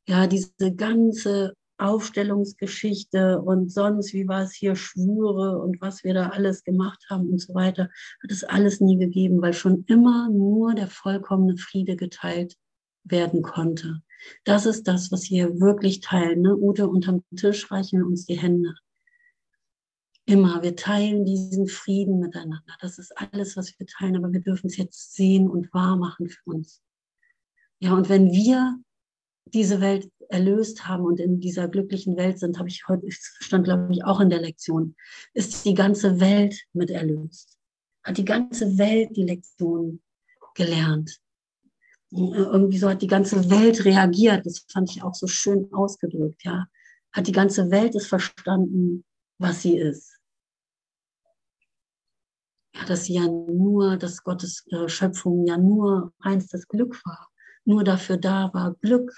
Ja, 0.06 0.28
diese 0.28 0.72
ganze 0.76 1.54
Aufstellungsgeschichte 1.78 3.40
und 3.40 3.70
sonst, 3.70 4.12
wie 4.14 4.28
war 4.28 4.42
es 4.42 4.52
hier, 4.52 4.76
Schwüre 4.76 5.58
und 5.58 5.80
was 5.80 6.04
wir 6.04 6.14
da 6.14 6.30
alles 6.30 6.64
gemacht 6.64 7.04
haben 7.10 7.30
und 7.30 7.40
so 7.40 7.54
weiter, 7.54 7.90
hat 8.22 8.30
es 8.30 8.44
alles 8.44 8.80
nie 8.80 8.98
gegeben, 8.98 9.42
weil 9.42 9.52
schon 9.52 9.84
immer 9.86 10.30
nur 10.30 10.74
der 10.74 10.88
vollkommene 10.88 11.56
Friede 11.56 11.96
geteilt 11.96 12.56
werden 13.04 13.42
konnte. 13.42 14.02
Das 14.44 14.66
ist 14.66 14.88
das, 14.88 15.12
was 15.12 15.30
wir 15.30 15.60
wirklich 15.60 16.00
teilen. 16.00 16.42
Ne? 16.42 16.56
Ute, 16.56 16.88
unterm 16.88 17.22
Tisch 17.36 17.70
reichen 17.70 18.00
wir 18.00 18.06
uns 18.06 18.26
die 18.26 18.38
Hände. 18.38 18.74
Immer, 20.24 20.62
wir 20.62 20.74
teilen 20.74 21.24
diesen 21.24 21.68
Frieden 21.68 22.18
miteinander. 22.18 22.74
Das 22.80 22.98
ist 22.98 23.16
alles, 23.16 23.56
was 23.56 23.78
wir 23.78 23.86
teilen, 23.86 24.16
aber 24.16 24.32
wir 24.32 24.40
dürfen 24.40 24.66
es 24.66 24.76
jetzt 24.76 25.14
sehen 25.14 25.48
und 25.48 25.72
wahr 25.72 25.96
machen 25.96 26.28
für 26.28 26.50
uns. 26.50 26.82
Ja, 27.78 27.94
und 27.94 28.08
wenn 28.08 28.32
wir 28.32 28.80
diese 29.52 29.80
Welt 29.80 30.10
erlöst 30.28 30.88
haben 30.88 31.04
und 31.04 31.20
in 31.20 31.40
dieser 31.40 31.68
glücklichen 31.68 32.16
Welt 32.16 32.38
sind, 32.38 32.58
habe 32.58 32.68
ich 32.68 32.86
heute, 32.88 33.06
stand 33.10 33.64
glaube 33.64 33.92
ich 33.92 34.04
auch 34.04 34.20
in 34.20 34.30
der 34.30 34.40
Lektion, 34.40 34.96
ist 35.34 35.64
die 35.64 35.74
ganze 35.74 36.20
Welt 36.20 36.64
mit 36.72 36.90
erlöst. 36.90 37.58
Hat 38.02 38.18
die 38.18 38.24
ganze 38.24 38.78
Welt 38.78 39.16
die 39.16 39.24
Lektion 39.24 40.02
gelernt. 40.54 41.20
Irgendwie 42.10 42.78
so 42.78 42.88
hat 42.88 43.02
die 43.02 43.08
ganze 43.08 43.50
Welt 43.50 43.84
reagiert. 43.84 44.46
Das 44.46 44.64
fand 44.70 44.90
ich 44.90 45.02
auch 45.02 45.14
so 45.14 45.26
schön 45.26 45.72
ausgedrückt, 45.72 46.42
ja. 46.44 46.66
Hat 47.12 47.26
die 47.26 47.32
ganze 47.32 47.70
Welt 47.70 47.94
es 47.94 48.06
verstanden, 48.06 49.04
was 49.38 49.62
sie 49.62 49.76
ist. 49.76 50.18
Ja, 52.74 52.84
dass 52.84 53.04
sie 53.04 53.14
ja 53.14 53.26
nur, 53.26 53.96
dass 53.96 54.22
Gottes 54.22 54.64
äh, 54.70 54.88
Schöpfung 54.88 55.46
ja 55.46 55.56
nur 55.56 56.12
reinstes 56.20 56.68
Glück 56.68 57.00
war, 57.04 57.28
nur 57.64 57.84
dafür 57.84 58.18
da 58.18 58.52
war, 58.52 58.74
Glück 58.82 59.12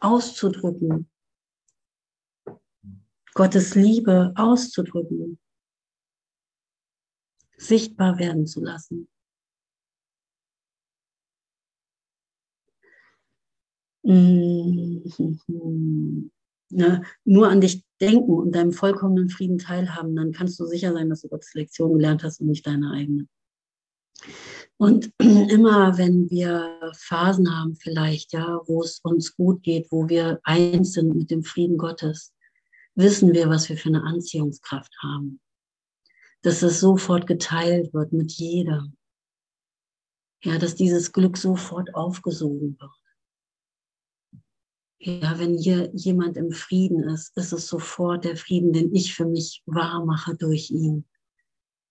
auszudrücken. 0.00 1.08
Gottes 3.34 3.74
Liebe 3.74 4.32
auszudrücken, 4.34 5.38
sichtbar 7.58 8.18
werden 8.18 8.46
zu 8.46 8.62
lassen. 8.62 9.08
Mhm. 14.02 15.02
Ne, 16.68 17.02
nur 17.24 17.48
an 17.48 17.60
dich 17.60 17.84
denken 18.00 18.32
und 18.32 18.52
deinem 18.52 18.72
vollkommenen 18.72 19.28
Frieden 19.28 19.58
teilhaben, 19.58 20.16
dann 20.16 20.32
kannst 20.32 20.58
du 20.58 20.66
sicher 20.66 20.92
sein, 20.92 21.08
dass 21.08 21.22
du 21.22 21.28
Gottes 21.28 21.54
Lektion 21.54 21.92
gelernt 21.94 22.24
hast 22.24 22.40
und 22.40 22.48
nicht 22.48 22.66
deine 22.66 22.90
eigene. 22.92 23.28
Und 24.78 25.12
immer 25.18 25.96
wenn 25.98 26.28
wir 26.30 26.92
Phasen 26.96 27.54
haben, 27.54 27.76
vielleicht, 27.76 28.32
ja, 28.32 28.60
wo 28.66 28.82
es 28.82 29.00
uns 29.00 29.34
gut 29.34 29.62
geht, 29.62 29.90
wo 29.90 30.08
wir 30.08 30.40
eins 30.44 30.92
sind 30.92 31.14
mit 31.14 31.30
dem 31.30 31.42
Frieden 31.42 31.78
Gottes, 31.78 32.32
wissen 32.94 33.32
wir, 33.32 33.48
was 33.48 33.68
wir 33.68 33.76
für 33.76 33.88
eine 33.88 34.02
Anziehungskraft 34.02 34.92
haben. 35.02 35.40
Dass 36.42 36.62
es 36.62 36.80
sofort 36.80 37.26
geteilt 37.26 37.92
wird 37.94 38.12
mit 38.12 38.32
jedem. 38.32 38.96
Ja, 40.42 40.58
dass 40.58 40.74
dieses 40.74 41.12
Glück 41.12 41.36
sofort 41.36 41.94
aufgesogen 41.94 42.78
wird. 42.78 42.90
Ja, 44.98 45.38
wenn 45.38 45.56
hier 45.56 45.90
jemand 45.94 46.36
im 46.36 46.52
Frieden 46.52 47.04
ist, 47.04 47.36
ist 47.36 47.52
es 47.52 47.68
sofort 47.68 48.24
der 48.24 48.36
Frieden, 48.36 48.72
den 48.72 48.94
ich 48.94 49.14
für 49.14 49.26
mich 49.26 49.62
wahr 49.66 50.04
mache 50.04 50.36
durch 50.36 50.70
ihn. 50.70 51.06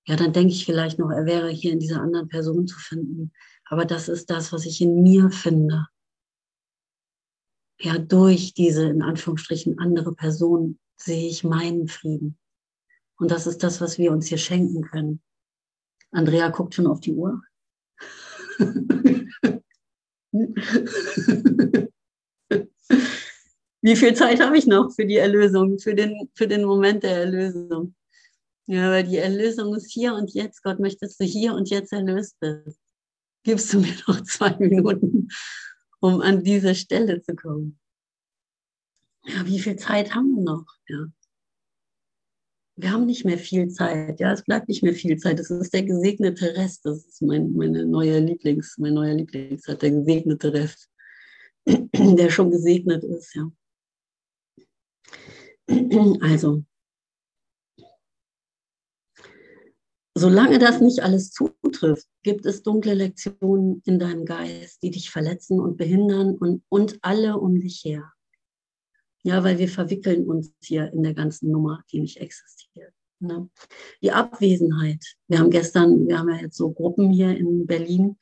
Ja, 0.08 0.16
dann 0.16 0.34
denke 0.34 0.54
ich 0.54 0.66
vielleicht 0.66 1.00
noch, 1.00 1.10
er 1.10 1.26
wäre 1.26 1.50
hier 1.50 1.72
in 1.72 1.80
dieser 1.80 2.02
anderen 2.02 2.28
Person 2.28 2.68
zu 2.68 2.78
finden. 2.78 3.32
Aber 3.66 3.86
das 3.86 4.08
ist 4.08 4.30
das, 4.30 4.54
was 4.54 4.66
ich 4.66 4.80
in 4.82 5.02
mir 5.02 5.32
finde. 5.32 5.88
Ja, 7.80 7.98
durch 7.98 8.54
diese 8.54 8.86
in 8.88 9.02
Anführungsstrichen 9.02 9.80
andere 9.80 10.14
Person 10.14 10.80
sehe 10.98 11.28
ich 11.28 11.44
meinen 11.44 11.88
Frieden. 11.88 12.38
Und 13.18 13.32
das 13.32 13.48
ist 13.48 13.64
das, 13.64 13.82
was 13.82 13.98
wir 13.98 14.12
uns 14.12 14.28
hier 14.28 14.38
schenken 14.38 14.84
können. 14.84 15.22
Andrea 16.12 16.50
guckt 16.50 16.76
schon 16.76 16.88
auf 16.88 17.00
die 17.00 17.14
Uhr. 17.14 17.42
Wie 23.82 23.96
viel 23.96 24.14
Zeit 24.16 24.40
habe 24.40 24.58
ich 24.58 24.68
noch 24.68 24.92
für 24.94 25.06
die 25.06 25.18
Erlösung, 25.18 25.80
für 25.80 25.96
den, 25.96 26.30
für 26.34 26.48
den 26.48 26.64
Moment 26.64 27.04
der 27.04 27.18
Erlösung? 27.18 27.96
Ja, 28.68 28.90
weil 28.90 29.04
die 29.04 29.18
Erlösung 29.18 29.76
ist 29.76 29.92
hier 29.92 30.16
und 30.16 30.34
jetzt. 30.34 30.64
Gott 30.64 30.80
möchte, 30.80 31.06
dass 31.06 31.18
du 31.18 31.24
hier 31.24 31.54
und 31.54 31.70
jetzt 31.70 31.94
erlöst 31.94 32.40
bist. 32.40 32.80
Gibst 33.44 33.72
du 33.74 33.80
mir 33.80 33.94
noch 34.08 34.22
zwei 34.22 34.56
Minuten, 34.58 35.30
um 36.00 36.22
an 36.22 36.44
diese 36.44 36.74
Stelle 36.74 37.22
zu 37.22 37.36
kommen? 37.36 37.80
Ja, 39.26 39.46
wie 39.46 39.60
viel 39.60 39.76
Zeit 39.76 40.14
haben 40.16 40.36
wir 40.36 40.44
noch? 40.44 40.66
Ja. 40.88 41.06
Wir 42.78 42.92
haben 42.92 43.06
nicht 43.06 43.24
mehr 43.24 43.38
viel 43.38 43.70
Zeit. 43.70 44.20
Ja, 44.20 44.34
es 44.34 44.44
bleibt 44.44 44.68
nicht 44.68 44.84
mehr 44.84 44.94
viel 44.94 45.18
Zeit. 45.18 45.40
Das 45.40 45.50
ist 45.50 45.74
der 45.74 45.84
gesegnete 45.84 46.56
Rest. 46.56 46.86
Das 46.86 47.06
ist 47.06 47.22
mein, 47.22 47.54
meine 47.54 47.86
neue 47.86 48.20
Lieblings, 48.20 48.78
mein 48.78 48.96
neuer 48.96 49.14
Lieblingszeit, 49.14 49.82
der 49.82 49.92
gesegnete 49.92 50.54
Rest, 50.54 50.90
der 51.66 52.30
schon 52.30 52.52
gesegnet 52.52 53.04
ist. 53.04 53.34
Ja. 53.36 53.52
Also, 56.22 56.64
solange 60.16 60.60
das 60.60 60.82
nicht 60.82 61.04
alles 61.04 61.32
zutrifft, 61.32 62.08
gibt 62.24 62.46
es 62.46 62.64
dunkle 62.64 62.94
Lektionen 62.94 63.82
in 63.86 64.00
deinem 64.00 64.26
Geist, 64.26 64.82
die 64.82 64.92
dich 64.92 65.12
verletzen 65.12 65.60
und 65.60 65.78
behindern 65.78 66.36
und, 66.36 66.64
und 66.70 66.98
alle 67.02 67.38
um 67.38 67.60
dich 67.60 67.84
her. 67.84 68.12
Ja, 69.24 69.44
weil 69.44 69.58
wir 69.58 69.68
verwickeln 69.68 70.26
uns 70.26 70.54
hier 70.62 70.92
in 70.94 71.04
der 71.04 71.14
ganzen 71.14 71.52
Nummer, 71.52 71.84
die 71.92 72.00
nicht 72.00 72.18
existiert. 72.18 72.94
Ne? 73.20 73.50
Die 74.02 74.12
Abwesenheit. 74.12 75.04
Wir 75.28 75.40
haben 75.40 75.50
gestern, 75.50 76.08
wir 76.08 76.20
haben 76.20 76.30
ja 76.30 76.38
jetzt 76.38 76.58
so 76.58 76.72
Gruppen 76.72 77.12
hier 77.12 77.36
in 77.36 77.66
Berlin 77.66 78.18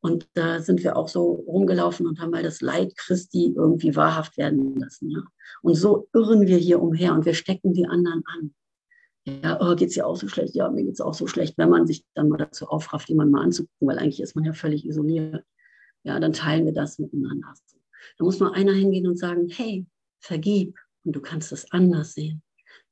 und 0.00 0.28
da 0.34 0.60
sind 0.60 0.82
wir 0.82 0.96
auch 0.96 1.08
so 1.08 1.32
rumgelaufen 1.46 2.06
und 2.06 2.20
haben 2.20 2.30
mal 2.30 2.42
das 2.42 2.60
Leid 2.60 2.96
Christi 2.96 3.52
irgendwie 3.56 3.96
wahrhaft 3.96 4.36
werden 4.36 4.76
lassen. 4.76 5.10
Ja? 5.10 5.22
Und 5.62 5.74
so 5.74 6.08
irren 6.12 6.46
wir 6.46 6.56
hier 6.56 6.80
umher 6.80 7.14
und 7.14 7.24
wir 7.24 7.34
stecken 7.34 7.72
die 7.72 7.86
anderen 7.86 8.22
an. 8.26 8.54
Ja, 9.42 9.58
oh, 9.60 9.74
geht 9.74 9.88
es 9.88 9.94
dir 9.94 10.06
auch 10.06 10.16
so 10.16 10.28
schlecht? 10.28 10.54
Ja, 10.54 10.70
mir 10.70 10.84
geht 10.84 10.94
es 10.94 11.00
auch 11.00 11.14
so 11.14 11.26
schlecht, 11.26 11.58
wenn 11.58 11.68
man 11.68 11.86
sich 11.86 12.04
dann 12.14 12.28
mal 12.28 12.36
dazu 12.36 12.66
aufrafft, 12.66 13.08
jemanden 13.08 13.32
mal 13.32 13.42
anzugucken, 13.42 13.88
weil 13.88 13.98
eigentlich 13.98 14.20
ist 14.20 14.34
man 14.34 14.44
ja 14.44 14.52
völlig 14.52 14.86
isoliert. 14.86 15.44
Ja, 16.04 16.18
dann 16.20 16.32
teilen 16.32 16.64
wir 16.64 16.72
das 16.72 16.98
miteinander. 16.98 17.52
Da 18.18 18.24
muss 18.24 18.40
mal 18.40 18.52
einer 18.52 18.72
hingehen 18.72 19.06
und 19.06 19.18
sagen, 19.18 19.48
hey, 19.48 19.86
vergib 20.20 20.76
und 21.04 21.14
du 21.14 21.20
kannst 21.20 21.52
es 21.52 21.70
anders 21.72 22.14
sehen. 22.14 22.42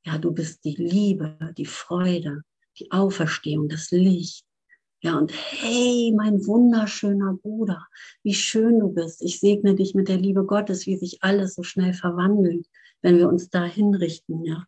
Ja, 0.05 0.17
du 0.17 0.31
bist 0.31 0.63
die 0.63 0.75
Liebe, 0.75 1.37
die 1.57 1.65
Freude, 1.65 2.43
die 2.79 2.91
Auferstehung, 2.91 3.67
das 3.69 3.91
Licht. 3.91 4.45
Ja, 5.01 5.17
und 5.17 5.31
hey, 5.31 6.13
mein 6.15 6.45
wunderschöner 6.45 7.35
Bruder, 7.35 7.85
wie 8.23 8.33
schön 8.33 8.79
du 8.79 8.89
bist. 8.89 9.21
Ich 9.21 9.39
segne 9.39 9.75
dich 9.75 9.93
mit 9.93 10.07
der 10.07 10.17
Liebe 10.17 10.45
Gottes, 10.45 10.87
wie 10.87 10.97
sich 10.97 11.23
alles 11.23 11.55
so 11.55 11.63
schnell 11.63 11.93
verwandelt, 11.93 12.67
wenn 13.01 13.17
wir 13.17 13.29
uns 13.29 13.49
da 13.49 13.63
hinrichten, 13.63 14.43
ja. 14.43 14.65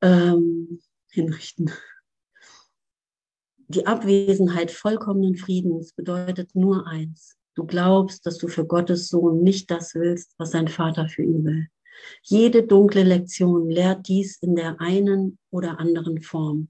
Ähm, 0.00 0.80
hinrichten. 1.10 1.70
Die 3.66 3.86
Abwesenheit 3.86 4.70
vollkommenen 4.70 5.36
Friedens 5.36 5.92
bedeutet 5.92 6.54
nur 6.54 6.86
eins. 6.86 7.36
Du 7.54 7.66
glaubst, 7.66 8.24
dass 8.24 8.38
du 8.38 8.48
für 8.48 8.64
Gottes 8.64 9.08
Sohn 9.08 9.42
nicht 9.42 9.70
das 9.70 9.94
willst, 9.94 10.34
was 10.38 10.52
sein 10.52 10.68
Vater 10.68 11.08
für 11.08 11.22
ihn 11.22 11.44
will. 11.44 11.66
Jede 12.22 12.62
dunkle 12.62 13.02
Lektion 13.02 13.68
lehrt 13.68 14.08
dies 14.08 14.38
in 14.40 14.54
der 14.54 14.80
einen 14.80 15.38
oder 15.50 15.80
anderen 15.80 16.22
Form. 16.22 16.68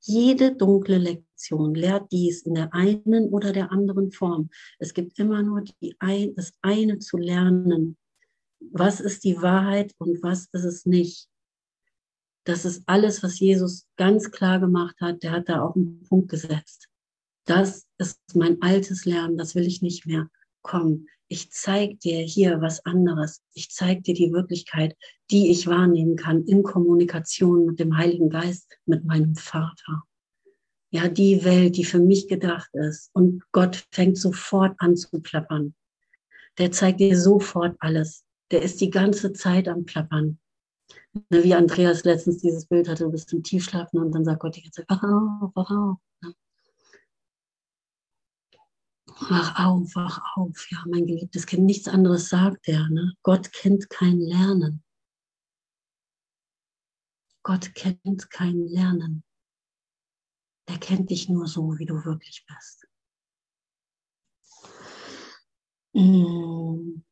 Jede 0.00 0.54
dunkle 0.54 0.98
Lektion 0.98 1.74
lehrt 1.74 2.12
dies 2.12 2.42
in 2.42 2.54
der 2.54 2.72
einen 2.72 3.28
oder 3.30 3.52
der 3.52 3.72
anderen 3.72 4.12
Form. 4.12 4.50
Es 4.78 4.94
gibt 4.94 5.18
immer 5.18 5.42
nur 5.42 5.64
ein, 5.98 6.34
das 6.36 6.52
eine 6.62 6.98
zu 7.00 7.16
lernen. 7.16 7.96
Was 8.60 9.00
ist 9.00 9.24
die 9.24 9.42
Wahrheit 9.42 9.94
und 9.98 10.22
was 10.22 10.48
ist 10.52 10.64
es 10.64 10.86
nicht? 10.86 11.28
Das 12.48 12.64
ist 12.64 12.82
alles, 12.86 13.22
was 13.22 13.38
Jesus 13.38 13.86
ganz 13.96 14.30
klar 14.30 14.58
gemacht 14.58 14.96
hat. 15.00 15.22
Der 15.22 15.32
hat 15.32 15.48
da 15.48 15.62
auch 15.62 15.76
einen 15.76 16.02
Punkt 16.08 16.30
gesetzt 16.30 16.88
das 17.48 17.86
ist 17.96 18.20
mein 18.34 18.60
altes 18.60 19.06
Lernen, 19.06 19.38
das 19.38 19.54
will 19.54 19.66
ich 19.66 19.80
nicht 19.80 20.06
mehr. 20.06 20.28
Komm, 20.62 21.06
ich 21.28 21.50
zeige 21.50 21.96
dir 21.96 22.20
hier 22.20 22.60
was 22.60 22.84
anderes. 22.84 23.42
Ich 23.54 23.70
zeige 23.70 24.02
dir 24.02 24.14
die 24.14 24.32
Wirklichkeit, 24.32 24.96
die 25.30 25.50
ich 25.50 25.66
wahrnehmen 25.66 26.16
kann 26.16 26.44
in 26.44 26.62
Kommunikation 26.62 27.64
mit 27.64 27.80
dem 27.80 27.96
Heiligen 27.96 28.28
Geist, 28.28 28.78
mit 28.84 29.04
meinem 29.04 29.34
Vater. 29.34 30.02
Ja, 30.90 31.08
die 31.08 31.42
Welt, 31.44 31.76
die 31.76 31.84
für 31.84 32.00
mich 32.00 32.28
gedacht 32.28 32.68
ist. 32.74 33.10
Und 33.14 33.42
Gott 33.52 33.86
fängt 33.92 34.18
sofort 34.18 34.74
an 34.78 34.96
zu 34.96 35.20
plappern. 35.20 35.74
Der 36.58 36.70
zeigt 36.70 37.00
dir 37.00 37.18
sofort 37.18 37.76
alles. 37.80 38.24
Der 38.50 38.62
ist 38.62 38.80
die 38.80 38.90
ganze 38.90 39.32
Zeit 39.32 39.68
am 39.68 39.84
Plappern. 39.84 40.38
Wie 41.30 41.54
Andreas 41.54 42.04
letztens 42.04 42.38
dieses 42.38 42.66
Bild 42.66 42.88
hatte, 42.88 43.04
du 43.04 43.10
bist 43.10 43.32
im 43.32 43.42
Tiefschlafen 43.42 44.00
und 44.00 44.12
dann 44.12 44.24
sagt 44.24 44.40
Gott 44.40 44.56
die 44.56 44.62
ganze 44.62 44.86
Zeit, 44.86 44.90
wach 44.90 45.02
auf, 45.02 45.50
wach 45.54 45.70
auf. 45.70 45.98
Wach 49.20 49.58
auf, 49.58 49.94
wach 49.96 50.20
auf. 50.36 50.66
Ja, 50.70 50.84
mein 50.86 51.06
geliebtes 51.06 51.46
Kind, 51.46 51.64
nichts 51.64 51.88
anderes 51.88 52.28
sagt 52.28 52.68
er. 52.68 52.88
Ne? 52.88 53.14
Gott 53.22 53.52
kennt 53.52 53.90
kein 53.90 54.20
Lernen. 54.20 54.82
Gott 57.42 57.74
kennt 57.74 58.30
kein 58.30 58.66
Lernen. 58.66 59.24
Er 60.66 60.78
kennt 60.78 61.10
dich 61.10 61.28
nur 61.28 61.46
so, 61.46 61.78
wie 61.78 61.86
du 61.86 62.04
wirklich 62.04 62.46
bist. 62.46 62.86
Mm. 65.94 67.02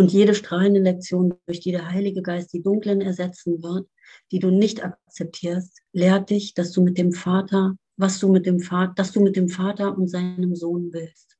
Und 0.00 0.12
jede 0.12 0.34
strahlende 0.34 0.80
Lektion, 0.80 1.34
durch 1.44 1.60
die 1.60 1.72
der 1.72 1.90
Heilige 1.90 2.22
Geist 2.22 2.54
die 2.54 2.62
dunklen 2.62 3.02
ersetzen 3.02 3.62
wird, 3.62 3.86
die 4.32 4.38
du 4.38 4.48
nicht 4.48 4.82
akzeptierst, 4.82 5.82
lehrt 5.92 6.30
dich, 6.30 6.54
dass 6.54 6.72
du 6.72 6.82
mit 6.82 6.96
dem 6.96 7.12
Vater, 7.12 7.76
was 7.98 8.18
du 8.18 8.32
mit 8.32 8.46
dem 8.46 8.60
Vater, 8.60 8.94
dass 8.94 9.12
du 9.12 9.20
mit 9.20 9.36
dem 9.36 9.50
Vater 9.50 9.94
und 9.94 10.08
seinem 10.08 10.56
Sohn 10.56 10.90
willst. 10.94 11.36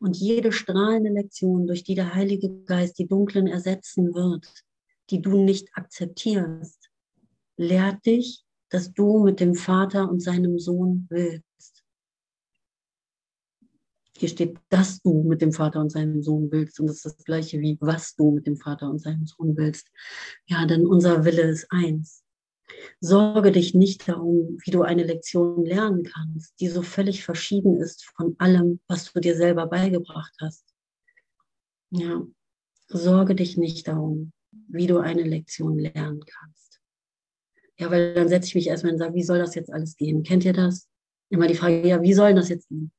Und 0.00 0.16
jede 0.16 0.52
strahlende 0.52 1.10
Lektion, 1.10 1.66
durch 1.66 1.84
die 1.84 1.94
der 1.94 2.14
Heilige 2.14 2.48
Geist 2.64 2.98
die 2.98 3.06
dunklen 3.06 3.46
ersetzen 3.46 4.14
wird, 4.14 4.46
die 5.10 5.20
du 5.20 5.36
nicht 5.36 5.68
akzeptierst, 5.74 6.88
lehrt 7.58 8.06
dich, 8.06 8.42
dass 8.70 8.94
du 8.94 9.22
mit 9.22 9.38
dem 9.38 9.54
Vater 9.54 10.08
und 10.08 10.20
seinem 10.20 10.58
Sohn 10.58 11.06
willst. 11.10 11.77
Hier 14.18 14.28
steht, 14.28 14.58
dass 14.68 15.00
du 15.00 15.22
mit 15.22 15.40
dem 15.40 15.52
Vater 15.52 15.80
und 15.80 15.90
seinem 15.90 16.22
Sohn 16.22 16.50
willst. 16.50 16.80
Und 16.80 16.88
das 16.88 16.96
ist 16.96 17.04
das 17.04 17.24
gleiche 17.24 17.60
wie, 17.60 17.78
was 17.80 18.16
du 18.16 18.32
mit 18.32 18.48
dem 18.48 18.56
Vater 18.56 18.90
und 18.90 18.98
seinem 18.98 19.26
Sohn 19.26 19.56
willst. 19.56 19.92
Ja, 20.46 20.66
denn 20.66 20.88
unser 20.88 21.24
Wille 21.24 21.42
ist 21.42 21.68
eins. 21.70 22.24
Sorge 23.00 23.52
dich 23.52 23.74
nicht 23.74 24.08
darum, 24.08 24.58
wie 24.64 24.72
du 24.72 24.82
eine 24.82 25.04
Lektion 25.04 25.64
lernen 25.64 26.02
kannst, 26.02 26.58
die 26.60 26.66
so 26.66 26.82
völlig 26.82 27.24
verschieden 27.24 27.76
ist 27.76 28.06
von 28.16 28.34
allem, 28.38 28.80
was 28.88 29.12
du 29.12 29.20
dir 29.20 29.36
selber 29.36 29.66
beigebracht 29.66 30.34
hast. 30.40 30.64
Ja, 31.90 32.26
sorge 32.88 33.36
dich 33.36 33.56
nicht 33.56 33.86
darum, 33.86 34.32
wie 34.66 34.88
du 34.88 34.98
eine 34.98 35.22
Lektion 35.22 35.78
lernen 35.78 36.24
kannst. 36.26 36.80
Ja, 37.78 37.88
weil 37.92 38.14
dann 38.14 38.28
setze 38.28 38.48
ich 38.48 38.54
mich 38.56 38.66
erstmal 38.66 38.94
und 38.94 38.98
sage, 38.98 39.14
wie 39.14 39.22
soll 39.22 39.38
das 39.38 39.54
jetzt 39.54 39.72
alles 39.72 39.96
gehen? 39.96 40.24
Kennt 40.24 40.44
ihr 40.44 40.52
das? 40.52 40.88
Immer 41.30 41.46
die 41.46 41.54
Frage, 41.54 41.86
ja, 41.86 42.02
wie 42.02 42.14
soll 42.14 42.34
das 42.34 42.48
jetzt 42.48 42.68
gehen? 42.68 42.90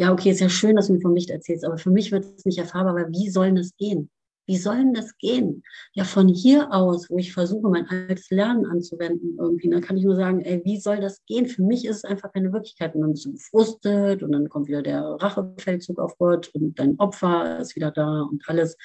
Ja, 0.00 0.12
okay, 0.12 0.30
ist 0.30 0.40
ja 0.40 0.48
schön, 0.48 0.76
dass 0.76 0.86
du 0.86 0.94
mir 0.94 1.02
vom 1.02 1.14
Licht 1.14 1.28
erzählst, 1.28 1.62
aber 1.62 1.76
für 1.76 1.90
mich 1.90 2.10
wird 2.10 2.24
es 2.24 2.46
nicht 2.46 2.56
erfahrbar, 2.56 2.94
weil 2.94 3.10
wie 3.10 3.28
soll 3.28 3.52
das 3.52 3.76
gehen? 3.76 4.08
Wie 4.46 4.56
soll 4.56 4.78
denn 4.78 4.94
das 4.94 5.18
gehen? 5.18 5.62
Ja, 5.92 6.04
von 6.04 6.26
hier 6.26 6.72
aus, 6.72 7.10
wo 7.10 7.18
ich 7.18 7.34
versuche, 7.34 7.68
mein 7.68 7.86
altes 7.86 8.30
Lernen 8.30 8.64
anzuwenden, 8.64 9.36
irgendwie, 9.38 9.68
dann 9.68 9.82
kann 9.82 9.98
ich 9.98 10.04
nur 10.04 10.16
sagen, 10.16 10.40
ey, 10.40 10.62
wie 10.64 10.80
soll 10.80 11.00
das 11.00 11.22
gehen? 11.26 11.44
Für 11.44 11.62
mich 11.62 11.84
ist 11.84 11.96
es 11.96 12.04
einfach 12.04 12.32
keine 12.32 12.50
Wirklichkeit. 12.50 12.94
Und 12.94 13.02
dann 13.02 13.12
bist 13.12 13.26
du 13.26 13.32
gefrustet 13.32 14.22
und 14.22 14.32
dann 14.32 14.48
kommt 14.48 14.68
wieder 14.68 14.82
der 14.82 15.02
Rachefeldzug 15.02 15.98
auf 15.98 16.16
Gott 16.16 16.48
und 16.54 16.78
dein 16.78 16.98
Opfer 16.98 17.58
ist 17.60 17.76
wieder 17.76 17.90
da 17.90 18.22
und 18.22 18.42
alles. 18.48 18.78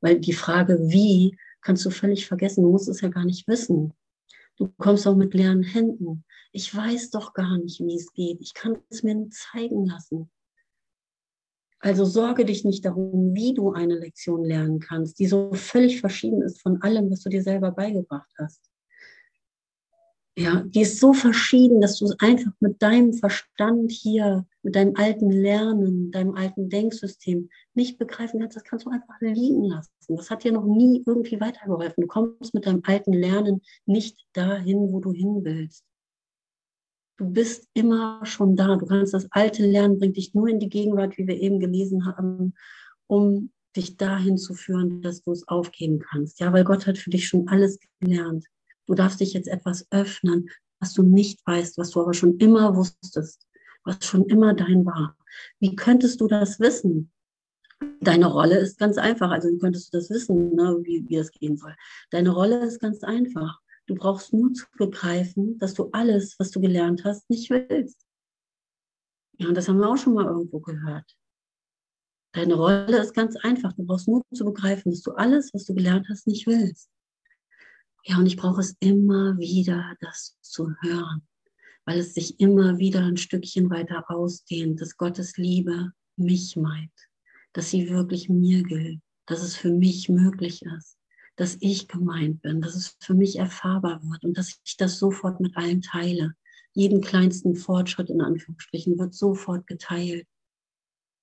Weil 0.00 0.20
die 0.20 0.32
Frage, 0.32 0.78
wie, 0.88 1.36
kannst 1.60 1.84
du 1.84 1.90
völlig 1.90 2.26
vergessen. 2.26 2.62
Du 2.62 2.70
musst 2.70 2.88
es 2.88 3.02
ja 3.02 3.10
gar 3.10 3.26
nicht 3.26 3.46
wissen. 3.46 3.92
Du 4.56 4.72
kommst 4.78 5.06
auch 5.06 5.16
mit 5.16 5.34
leeren 5.34 5.64
Händen. 5.64 6.24
Ich 6.50 6.74
weiß 6.74 7.10
doch 7.10 7.34
gar 7.34 7.58
nicht, 7.58 7.78
wie 7.80 7.96
es 7.96 8.10
geht. 8.14 8.40
Ich 8.40 8.54
kann 8.54 8.78
es 8.88 9.02
mir 9.02 9.28
zeigen 9.28 9.84
lassen. 9.84 10.30
Also 11.84 12.04
sorge 12.04 12.44
dich 12.44 12.64
nicht 12.64 12.84
darum, 12.84 13.34
wie 13.34 13.54
du 13.54 13.72
eine 13.72 13.98
Lektion 13.98 14.44
lernen 14.44 14.78
kannst, 14.78 15.18
die 15.18 15.26
so 15.26 15.52
völlig 15.52 16.00
verschieden 16.00 16.40
ist 16.40 16.62
von 16.62 16.80
allem, 16.80 17.10
was 17.10 17.22
du 17.22 17.28
dir 17.28 17.42
selber 17.42 17.72
beigebracht 17.72 18.30
hast. 18.38 18.60
Ja, 20.38 20.62
die 20.64 20.82
ist 20.82 21.00
so 21.00 21.12
verschieden, 21.12 21.80
dass 21.80 21.98
du 21.98 22.06
es 22.06 22.18
einfach 22.20 22.52
mit 22.60 22.80
deinem 22.80 23.12
Verstand 23.12 23.90
hier, 23.90 24.46
mit 24.62 24.76
deinem 24.76 24.94
alten 24.94 25.30
Lernen, 25.30 26.12
deinem 26.12 26.36
alten 26.36 26.70
Denksystem 26.70 27.50
nicht 27.74 27.98
begreifen 27.98 28.38
kannst. 28.38 28.56
Das 28.56 28.64
kannst 28.64 28.86
du 28.86 28.90
einfach 28.90 29.20
liegen 29.20 29.64
lassen. 29.64 29.90
Das 30.08 30.30
hat 30.30 30.44
dir 30.44 30.52
noch 30.52 30.64
nie 30.64 31.02
irgendwie 31.04 31.40
weitergeholfen. 31.40 32.02
Du 32.02 32.06
kommst 32.06 32.54
mit 32.54 32.64
deinem 32.64 32.82
alten 32.86 33.12
Lernen 33.12 33.60
nicht 33.86 34.24
dahin, 34.32 34.92
wo 34.92 35.00
du 35.00 35.12
hin 35.12 35.40
willst. 35.42 35.84
Du 37.22 37.30
bist 37.30 37.68
immer 37.72 38.26
schon 38.26 38.56
da. 38.56 38.74
Du 38.74 38.84
kannst 38.84 39.14
das 39.14 39.28
alte 39.30 39.64
Lernen, 39.64 40.00
bringt 40.00 40.16
dich 40.16 40.34
nur 40.34 40.48
in 40.48 40.58
die 40.58 40.68
Gegenwart, 40.68 41.16
wie 41.18 41.28
wir 41.28 41.40
eben 41.40 41.60
gelesen 41.60 42.04
haben, 42.04 42.54
um 43.06 43.52
dich 43.76 43.96
dahin 43.96 44.36
zu 44.38 44.54
führen, 44.54 45.02
dass 45.02 45.22
du 45.22 45.30
es 45.30 45.46
aufgeben 45.46 46.00
kannst. 46.00 46.40
Ja, 46.40 46.52
weil 46.52 46.64
Gott 46.64 46.84
hat 46.88 46.98
für 46.98 47.10
dich 47.10 47.28
schon 47.28 47.46
alles 47.46 47.78
gelernt. 48.00 48.46
Du 48.88 48.96
darfst 48.96 49.20
dich 49.20 49.34
jetzt 49.34 49.46
etwas 49.46 49.86
öffnen, 49.92 50.50
was 50.80 50.94
du 50.94 51.04
nicht 51.04 51.46
weißt, 51.46 51.78
was 51.78 51.90
du 51.90 52.00
aber 52.00 52.12
schon 52.12 52.38
immer 52.38 52.74
wusstest, 52.74 53.46
was 53.84 54.04
schon 54.04 54.24
immer 54.24 54.52
dein 54.52 54.84
war. 54.84 55.16
Wie 55.60 55.76
könntest 55.76 56.20
du 56.20 56.26
das 56.26 56.58
wissen? 56.58 57.12
Deine 58.00 58.26
Rolle 58.26 58.58
ist 58.58 58.80
ganz 58.80 58.98
einfach. 58.98 59.30
Also 59.30 59.48
wie 59.48 59.58
könntest 59.58 59.94
du 59.94 59.98
das 59.98 60.10
wissen, 60.10 60.56
ne, 60.56 60.76
wie, 60.82 61.08
wie 61.08 61.18
das 61.18 61.30
gehen 61.30 61.56
soll? 61.56 61.76
Deine 62.10 62.30
Rolle 62.30 62.64
ist 62.64 62.80
ganz 62.80 63.04
einfach. 63.04 63.61
Du 63.86 63.94
brauchst 63.94 64.32
nur 64.32 64.52
zu 64.54 64.66
begreifen, 64.78 65.58
dass 65.58 65.74
du 65.74 65.90
alles, 65.92 66.38
was 66.38 66.50
du 66.50 66.60
gelernt 66.60 67.04
hast, 67.04 67.28
nicht 67.28 67.50
willst. 67.50 68.06
Ja, 69.38 69.48
und 69.48 69.56
das 69.56 69.68
haben 69.68 69.78
wir 69.78 69.88
auch 69.88 69.96
schon 69.96 70.14
mal 70.14 70.26
irgendwo 70.26 70.60
gehört. 70.60 71.16
Deine 72.32 72.54
Rolle 72.54 72.98
ist 72.98 73.14
ganz 73.14 73.36
einfach. 73.36 73.72
Du 73.72 73.84
brauchst 73.84 74.08
nur 74.08 74.22
zu 74.32 74.44
begreifen, 74.44 74.92
dass 74.92 75.02
du 75.02 75.12
alles, 75.12 75.52
was 75.52 75.64
du 75.64 75.74
gelernt 75.74 76.06
hast, 76.08 76.26
nicht 76.26 76.46
willst. 76.46 76.88
Ja, 78.04 78.18
und 78.18 78.26
ich 78.26 78.36
brauche 78.36 78.60
es 78.60 78.76
immer 78.80 79.38
wieder, 79.38 79.94
das 80.00 80.36
zu 80.40 80.74
hören, 80.80 81.26
weil 81.84 81.98
es 81.98 82.14
sich 82.14 82.40
immer 82.40 82.78
wieder 82.78 83.00
ein 83.00 83.16
Stückchen 83.16 83.68
weiter 83.70 84.04
ausdehnt, 84.08 84.80
dass 84.80 84.96
Gottes 84.96 85.36
Liebe 85.36 85.92
mich 86.16 86.56
meint, 86.56 86.92
dass 87.52 87.70
sie 87.70 87.90
wirklich 87.90 88.28
mir 88.28 88.62
gilt, 88.62 89.00
dass 89.26 89.42
es 89.42 89.56
für 89.56 89.72
mich 89.72 90.08
möglich 90.08 90.62
ist 90.62 90.96
dass 91.36 91.56
ich 91.60 91.88
gemeint 91.88 92.42
bin, 92.42 92.60
dass 92.60 92.74
es 92.74 92.96
für 93.00 93.14
mich 93.14 93.36
erfahrbar 93.38 94.02
wird 94.02 94.24
und 94.24 94.36
dass 94.36 94.60
ich 94.64 94.76
das 94.76 94.98
sofort 94.98 95.40
mit 95.40 95.56
allen 95.56 95.80
teile. 95.80 96.34
Jeden 96.74 97.00
kleinsten 97.00 97.54
Fortschritt 97.56 98.10
in 98.10 98.20
Anführungsstrichen 98.20 98.98
wird 98.98 99.14
sofort 99.14 99.66
geteilt 99.66 100.26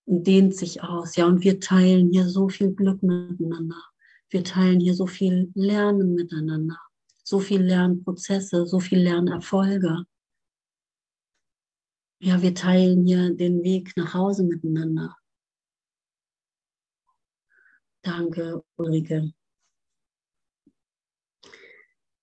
und 0.05 0.26
dehnt 0.26 0.55
sich 0.55 0.84
aus. 0.84 1.16
Ja, 1.16 1.26
und 1.26 1.43
wir 1.43 1.60
teilen 1.60 2.12
hier 2.12 2.28
so 2.28 2.49
viel 2.49 2.74
Glück 2.74 3.03
miteinander. 3.03 3.82
Wir 4.30 4.43
teilen 4.43 4.80
hier 4.80 4.93
so 4.93 5.07
viel 5.07 5.51
Lernen 5.55 6.14
miteinander, 6.14 6.78
so 7.24 7.39
viel 7.39 7.62
Lernprozesse, 7.62 8.66
so 8.68 8.80
viel 8.80 8.99
Lernerfolge. 8.99 10.05
Ja, 12.22 12.41
wir 12.41 12.53
teilen 12.53 13.05
hier 13.05 13.34
den 13.34 13.64
Weg 13.64 13.95
nach 13.95 14.14
Hause 14.14 14.43
miteinander. 14.43 15.16
Danke, 18.01 18.64
Ulrike. 18.76 19.34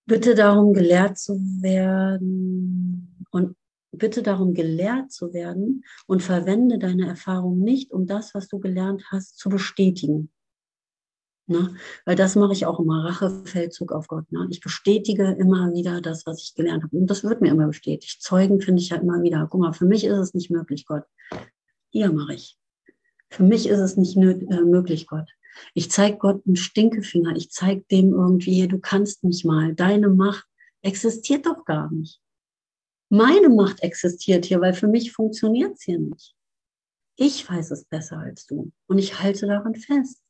Bitte 0.06 0.34
darum, 0.34 0.72
gelehrt 0.72 1.18
zu 1.18 1.34
werden 1.60 3.26
und 3.30 3.56
bitte 3.92 4.22
darum, 4.22 4.54
gelehrt 4.54 5.10
zu 5.10 5.32
werden 5.32 5.84
und 6.06 6.22
verwende 6.22 6.78
deine 6.78 7.08
Erfahrung 7.08 7.58
nicht, 7.58 7.92
um 7.92 8.06
das, 8.06 8.34
was 8.34 8.48
du 8.48 8.58
gelernt 8.58 9.04
hast, 9.10 9.38
zu 9.38 9.48
bestätigen. 9.48 10.30
Ne? 11.48 11.74
Weil 12.04 12.16
das 12.16 12.34
mache 12.34 12.52
ich 12.52 12.66
auch 12.66 12.80
immer, 12.80 13.04
Rachefeldzug 13.04 13.92
auf 13.92 14.08
Gott. 14.08 14.30
Ne? 14.32 14.46
Ich 14.50 14.60
bestätige 14.60 15.32
immer 15.32 15.72
wieder 15.72 16.00
das, 16.00 16.26
was 16.26 16.42
ich 16.42 16.54
gelernt 16.54 16.82
habe. 16.82 16.96
Und 16.96 17.08
das 17.08 17.22
wird 17.22 17.40
mir 17.40 17.50
immer 17.50 17.68
bestätigt. 17.68 18.20
Zeugen 18.20 18.60
finde 18.60 18.82
ich 18.82 18.88
ja 18.88 18.96
immer 18.96 19.22
wieder. 19.22 19.46
Guck 19.48 19.60
mal, 19.60 19.72
für 19.72 19.86
mich 19.86 20.04
ist 20.04 20.18
es 20.18 20.34
nicht 20.34 20.50
möglich, 20.50 20.86
Gott. 20.86 21.04
Hier 21.90 22.12
mache 22.12 22.34
ich. 22.34 22.58
Für 23.30 23.44
mich 23.44 23.68
ist 23.68 23.78
es 23.78 23.96
nicht 23.96 24.16
äh, 24.16 24.62
möglich, 24.64 25.06
Gott. 25.06 25.28
Ich 25.74 25.90
zeige 25.90 26.18
Gott 26.18 26.42
einen 26.46 26.56
Stinkefinger. 26.56 27.36
Ich 27.36 27.50
zeige 27.50 27.82
dem 27.90 28.12
irgendwie, 28.12 28.66
du 28.68 28.78
kannst 28.78 29.24
nicht 29.24 29.44
mal. 29.44 29.74
Deine 29.74 30.08
Macht 30.08 30.46
existiert 30.82 31.46
doch 31.46 31.64
gar 31.64 31.90
nicht. 31.92 32.20
Meine 33.08 33.48
Macht 33.48 33.82
existiert 33.82 34.46
hier, 34.46 34.60
weil 34.60 34.74
für 34.74 34.88
mich 34.88 35.12
funktioniert 35.12 35.74
es 35.74 35.82
hier 35.82 35.98
nicht. 35.98 36.34
Ich 37.16 37.48
weiß 37.48 37.70
es 37.70 37.84
besser 37.84 38.18
als 38.18 38.46
du 38.46 38.72
und 38.88 38.98
ich 38.98 39.20
halte 39.20 39.46
daran 39.46 39.74
fest. 39.74 40.22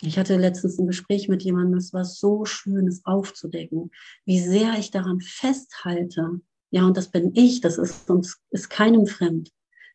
Ich 0.00 0.18
hatte 0.18 0.36
letztens 0.36 0.78
ein 0.78 0.88
Gespräch 0.88 1.28
mit 1.28 1.42
jemandem, 1.42 1.78
es 1.78 1.92
war 1.92 2.04
so 2.04 2.44
schön, 2.44 2.88
es 2.88 3.04
aufzudecken, 3.04 3.92
wie 4.24 4.40
sehr 4.40 4.76
ich 4.78 4.90
daran 4.90 5.20
festhalte. 5.20 6.40
Ja, 6.70 6.86
und 6.86 6.96
das 6.96 7.10
bin 7.10 7.30
ich, 7.34 7.60
das 7.60 7.78
ist 7.78 8.10
uns, 8.10 8.40
ist 8.50 8.68
keinem 8.68 9.06
fremd. 9.06 9.50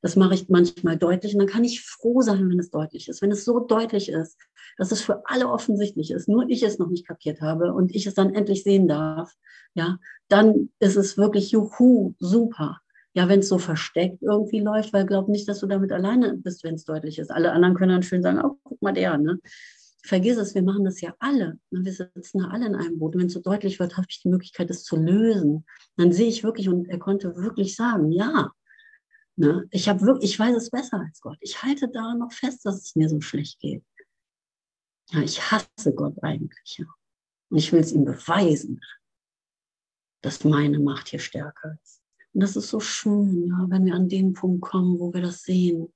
Das 0.08 0.16
mache 0.16 0.36
ich 0.36 0.48
manchmal 0.48 0.96
deutlich 0.96 1.34
und 1.34 1.40
dann 1.40 1.50
kann 1.50 1.66
ich 1.66 1.82
froh 1.82 2.22
sein, 2.22 2.50
wenn 2.50 2.60
es 2.62 2.70
deutlich 2.70 3.10
ist. 3.10 3.22
Wenn 3.22 3.30
es 3.30 3.44
so 3.44 3.60
deutlich 3.60 4.08
ist, 4.08 4.38
dass 4.78 4.94
es 4.94 5.02
für 5.02 5.24
alle 5.26 5.50
offensichtlich 5.50 6.12
ist, 6.12 6.30
nur 6.30 6.48
ich 6.48 6.64
es 6.64 6.80
noch 6.80 6.88
nicht 6.88 7.06
kapiert 7.06 7.42
habe 7.42 7.74
und 7.74 7.94
ich 7.94 8.08
es 8.08 8.14
dann 8.14 8.34
endlich 8.34 8.64
sehen 8.64 8.88
darf, 8.88 9.34
ja, 9.74 9.98
dann 10.30 10.70
ist 10.80 10.96
es 10.96 11.18
wirklich 11.18 11.52
juhu, 11.52 12.14
super. 12.20 12.80
Ja, 13.16 13.28
wenn 13.28 13.42
es 13.42 13.50
so 13.50 13.58
versteckt 13.58 14.22
irgendwie 14.22 14.62
läuft, 14.62 14.94
weil 14.94 15.06
glaub 15.06 15.28
nicht, 15.28 15.50
dass 15.50 15.60
du 15.60 15.68
damit 15.68 15.92
alleine 15.92 16.38
bist, 16.38 16.64
wenn 16.64 16.76
es 16.76 16.86
deutlich 16.86 17.20
ist. 17.20 17.30
Alle 17.30 17.52
anderen 17.52 17.76
können 17.76 17.92
dann 17.92 18.04
schön 18.04 18.24
sagen, 18.24 18.40
oh, 18.42 18.58
guck 18.64 18.82
mal 18.82 18.94
der, 18.94 19.18
ne? 19.18 19.42
Vergiss 20.06 20.38
es, 20.38 20.56
wir 20.56 20.64
machen 20.64 20.86
das 20.86 21.02
ja 21.02 21.16
alle. 21.20 21.60
Ne? 21.70 21.84
Wir 21.84 21.92
sitzen 21.92 22.40
ja 22.40 22.48
alle 22.48 22.68
in 22.68 22.76
einem 22.76 22.98
Boot. 22.98 23.16
Und 23.16 23.20
wenn 23.20 23.28
es 23.28 23.34
so 23.34 23.42
deutlich 23.42 23.78
wird, 23.78 23.98
habe 23.98 24.08
ich 24.10 24.22
die 24.22 24.30
Möglichkeit, 24.30 24.70
es 24.70 24.86
zu 24.86 24.96
lösen. 24.96 25.66
Dann 25.98 26.14
sehe 26.14 26.30
ich 26.30 26.46
wirklich, 26.46 26.70
und 26.70 26.88
er 26.88 26.98
konnte 26.98 27.36
wirklich 27.36 27.76
sagen, 27.76 28.14
ja, 28.14 28.54
Ne? 29.38 29.68
Ich, 29.70 29.86
wirklich, 29.86 30.32
ich 30.32 30.40
weiß 30.40 30.56
es 30.56 30.72
besser 30.72 31.00
als 31.00 31.22
Gott. 31.22 31.38
Ich 31.42 31.62
halte 31.62 31.88
daran 31.88 32.18
noch 32.18 32.32
fest, 32.32 32.66
dass 32.66 32.82
es 32.82 32.96
mir 32.96 33.08
so 33.08 33.22
schlecht 33.22 33.60
geht. 33.60 33.86
Ja, 35.12 35.22
ich 35.22 35.40
hasse 35.52 35.94
Gott 35.94 36.22
eigentlich. 36.24 36.78
Ja. 36.80 36.86
Und 37.50 37.58
ich 37.58 37.72
will 37.72 37.80
es 37.80 37.92
ihm 37.92 38.04
beweisen, 38.04 38.82
dass 40.22 40.44
meine 40.44 40.80
Macht 40.80 41.10
hier 41.10 41.20
stärker 41.20 41.78
ist. 41.84 42.02
Und 42.34 42.42
das 42.42 42.56
ist 42.56 42.70
so 42.70 42.80
schön, 42.80 43.48
ja, 43.48 43.66
wenn 43.70 43.86
wir 43.86 43.94
an 43.94 44.10
den 44.10 44.34
Punkt 44.34 44.62
kommen, 44.62 45.00
wo 45.00 45.14
wir 45.14 45.22
das 45.22 45.44
sehen, 45.44 45.94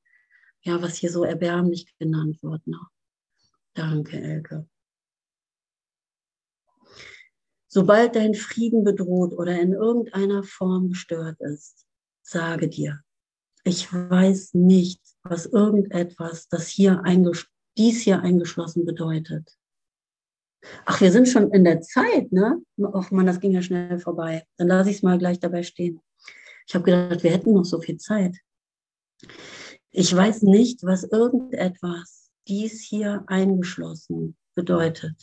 ja, 0.61 0.79
was 0.79 0.97
hier 0.97 1.11
so 1.11 1.23
erbärmlich 1.23 1.87
genannt 1.97 2.41
wird. 2.43 2.65
Ne? 2.67 2.79
Danke, 3.73 4.21
Elke. 4.21 4.69
Sobald 7.67 8.15
dein 8.15 8.35
Frieden 8.35 8.83
bedroht 8.83 9.33
oder 9.33 9.59
in 9.59 9.73
irgendeiner 9.73 10.43
Form 10.43 10.89
gestört 10.89 11.39
ist, 11.39 11.87
sage 12.21 12.69
dir, 12.69 13.01
ich 13.63 13.91
weiß 13.93 14.53
nicht, 14.53 15.01
was 15.23 15.45
irgendetwas, 15.45 16.47
das 16.47 16.67
hier 16.67 17.03
dies 17.77 18.01
hier 18.01 18.21
eingeschlossen 18.21 18.85
bedeutet. 18.85 19.57
Ach, 20.85 21.01
wir 21.01 21.11
sind 21.11 21.27
schon 21.27 21.51
in 21.51 21.63
der 21.63 21.81
Zeit, 21.81 22.31
ne? 22.31 22.61
Ach 22.93 23.09
man, 23.11 23.25
das 23.25 23.39
ging 23.39 23.51
ja 23.51 23.61
schnell 23.61 23.99
vorbei. 23.99 24.45
Dann 24.57 24.67
lasse 24.67 24.89
ich 24.89 24.97
es 24.97 25.03
mal 25.03 25.17
gleich 25.17 25.39
dabei 25.39 25.63
stehen. 25.63 26.01
Ich 26.67 26.75
habe 26.75 26.85
gedacht, 26.85 27.23
wir 27.23 27.31
hätten 27.31 27.53
noch 27.53 27.65
so 27.65 27.79
viel 27.79 27.97
Zeit. 27.97 28.37
Ich 29.89 30.15
weiß 30.15 30.43
nicht, 30.43 30.83
was 30.83 31.03
irgendetwas 31.03 32.31
dies 32.47 32.81
hier 32.81 33.23
eingeschlossen 33.27 34.37
bedeutet. 34.55 35.15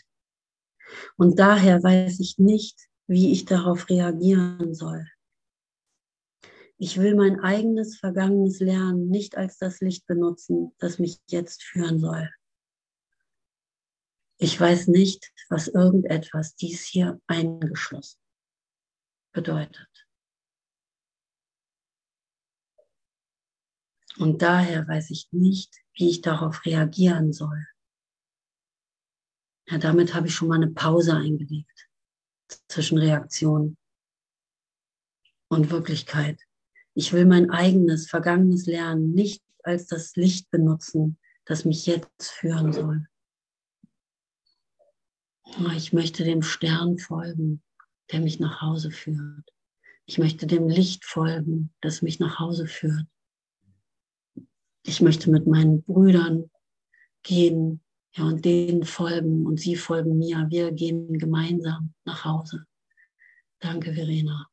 Und 1.16 1.38
daher 1.38 1.82
weiß 1.82 2.20
ich 2.20 2.38
nicht, 2.38 2.88
wie 3.06 3.32
ich 3.32 3.44
darauf 3.44 3.88
reagieren 3.88 4.74
soll. 4.74 5.06
Ich 6.80 6.98
will 6.98 7.16
mein 7.16 7.40
eigenes 7.40 7.98
vergangenes 7.98 8.60
Lernen 8.60 9.08
nicht 9.08 9.36
als 9.36 9.58
das 9.58 9.80
Licht 9.80 10.06
benutzen, 10.06 10.72
das 10.78 11.00
mich 11.00 11.18
jetzt 11.26 11.64
führen 11.64 11.98
soll. 11.98 12.32
Ich 14.40 14.58
weiß 14.58 14.86
nicht, 14.86 15.32
was 15.48 15.66
irgendetwas 15.66 16.54
dies 16.54 16.84
hier 16.84 17.20
eingeschlossen 17.26 18.20
bedeutet. 19.32 19.88
Und 24.18 24.42
daher 24.42 24.86
weiß 24.86 25.10
ich 25.10 25.28
nicht, 25.32 25.74
wie 25.94 26.10
ich 26.10 26.20
darauf 26.20 26.64
reagieren 26.64 27.32
soll. 27.32 27.66
Ja, 29.68 29.78
damit 29.78 30.14
habe 30.14 30.28
ich 30.28 30.34
schon 30.34 30.48
mal 30.48 30.54
eine 30.54 30.70
Pause 30.70 31.16
eingelegt 31.16 31.88
zwischen 32.68 32.98
Reaktion 32.98 33.76
und 35.48 35.70
Wirklichkeit. 35.70 36.47
Ich 36.98 37.12
will 37.12 37.26
mein 37.26 37.50
eigenes, 37.50 38.08
vergangenes 38.08 38.66
Lernen 38.66 39.14
nicht 39.14 39.44
als 39.62 39.86
das 39.86 40.16
Licht 40.16 40.50
benutzen, 40.50 41.16
das 41.44 41.64
mich 41.64 41.86
jetzt 41.86 42.28
führen 42.32 42.72
soll. 42.72 43.06
Ich 45.76 45.92
möchte 45.92 46.24
dem 46.24 46.42
Stern 46.42 46.98
folgen, 46.98 47.62
der 48.10 48.18
mich 48.18 48.40
nach 48.40 48.62
Hause 48.62 48.90
führt. 48.90 49.48
Ich 50.06 50.18
möchte 50.18 50.48
dem 50.48 50.68
Licht 50.68 51.04
folgen, 51.04 51.72
das 51.82 52.02
mich 52.02 52.18
nach 52.18 52.40
Hause 52.40 52.66
führt. 52.66 53.06
Ich 54.82 55.00
möchte 55.00 55.30
mit 55.30 55.46
meinen 55.46 55.84
Brüdern 55.84 56.50
gehen 57.22 57.80
ja, 58.16 58.24
und 58.24 58.44
denen 58.44 58.82
folgen 58.82 59.46
und 59.46 59.60
sie 59.60 59.76
folgen 59.76 60.18
mir. 60.18 60.48
Wir 60.50 60.72
gehen 60.72 61.16
gemeinsam 61.16 61.94
nach 62.04 62.24
Hause. 62.24 62.66
Danke, 63.60 63.94
Verena. 63.94 64.50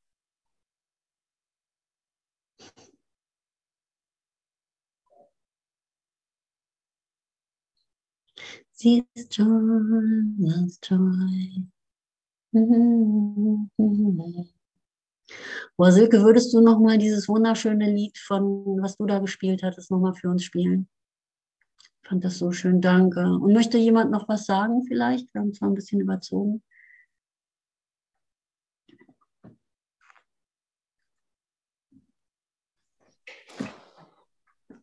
Sie 8.77 9.05
ist 9.13 9.37
Joy, 9.37 9.47
loves 10.37 10.79
Joy. 10.83 11.63
Boah, 15.77 15.91
Silke, 15.93 16.21
würdest 16.21 16.53
du 16.53 16.59
noch 16.59 16.79
mal 16.81 16.97
dieses 16.97 17.29
wunderschöne 17.29 17.89
Lied 17.89 18.17
von, 18.17 18.81
was 18.81 18.97
du 18.97 19.05
da 19.05 19.19
gespielt 19.19 19.63
hattest, 19.63 19.91
noch 19.91 19.99
mal 19.99 20.13
für 20.13 20.29
uns 20.29 20.43
spielen? 20.43 20.89
Ich 22.03 22.09
fand 22.09 22.25
das 22.25 22.37
so 22.37 22.51
schön, 22.51 22.81
danke. 22.81 23.21
Und 23.21 23.53
möchte 23.53 23.77
jemand 23.77 24.11
noch 24.11 24.27
was 24.27 24.45
sagen 24.45 24.83
vielleicht? 24.85 25.33
Wir 25.33 25.39
haben 25.39 25.53
zwar 25.53 25.69
ein 25.69 25.75
bisschen 25.75 26.01
überzogen. 26.01 26.61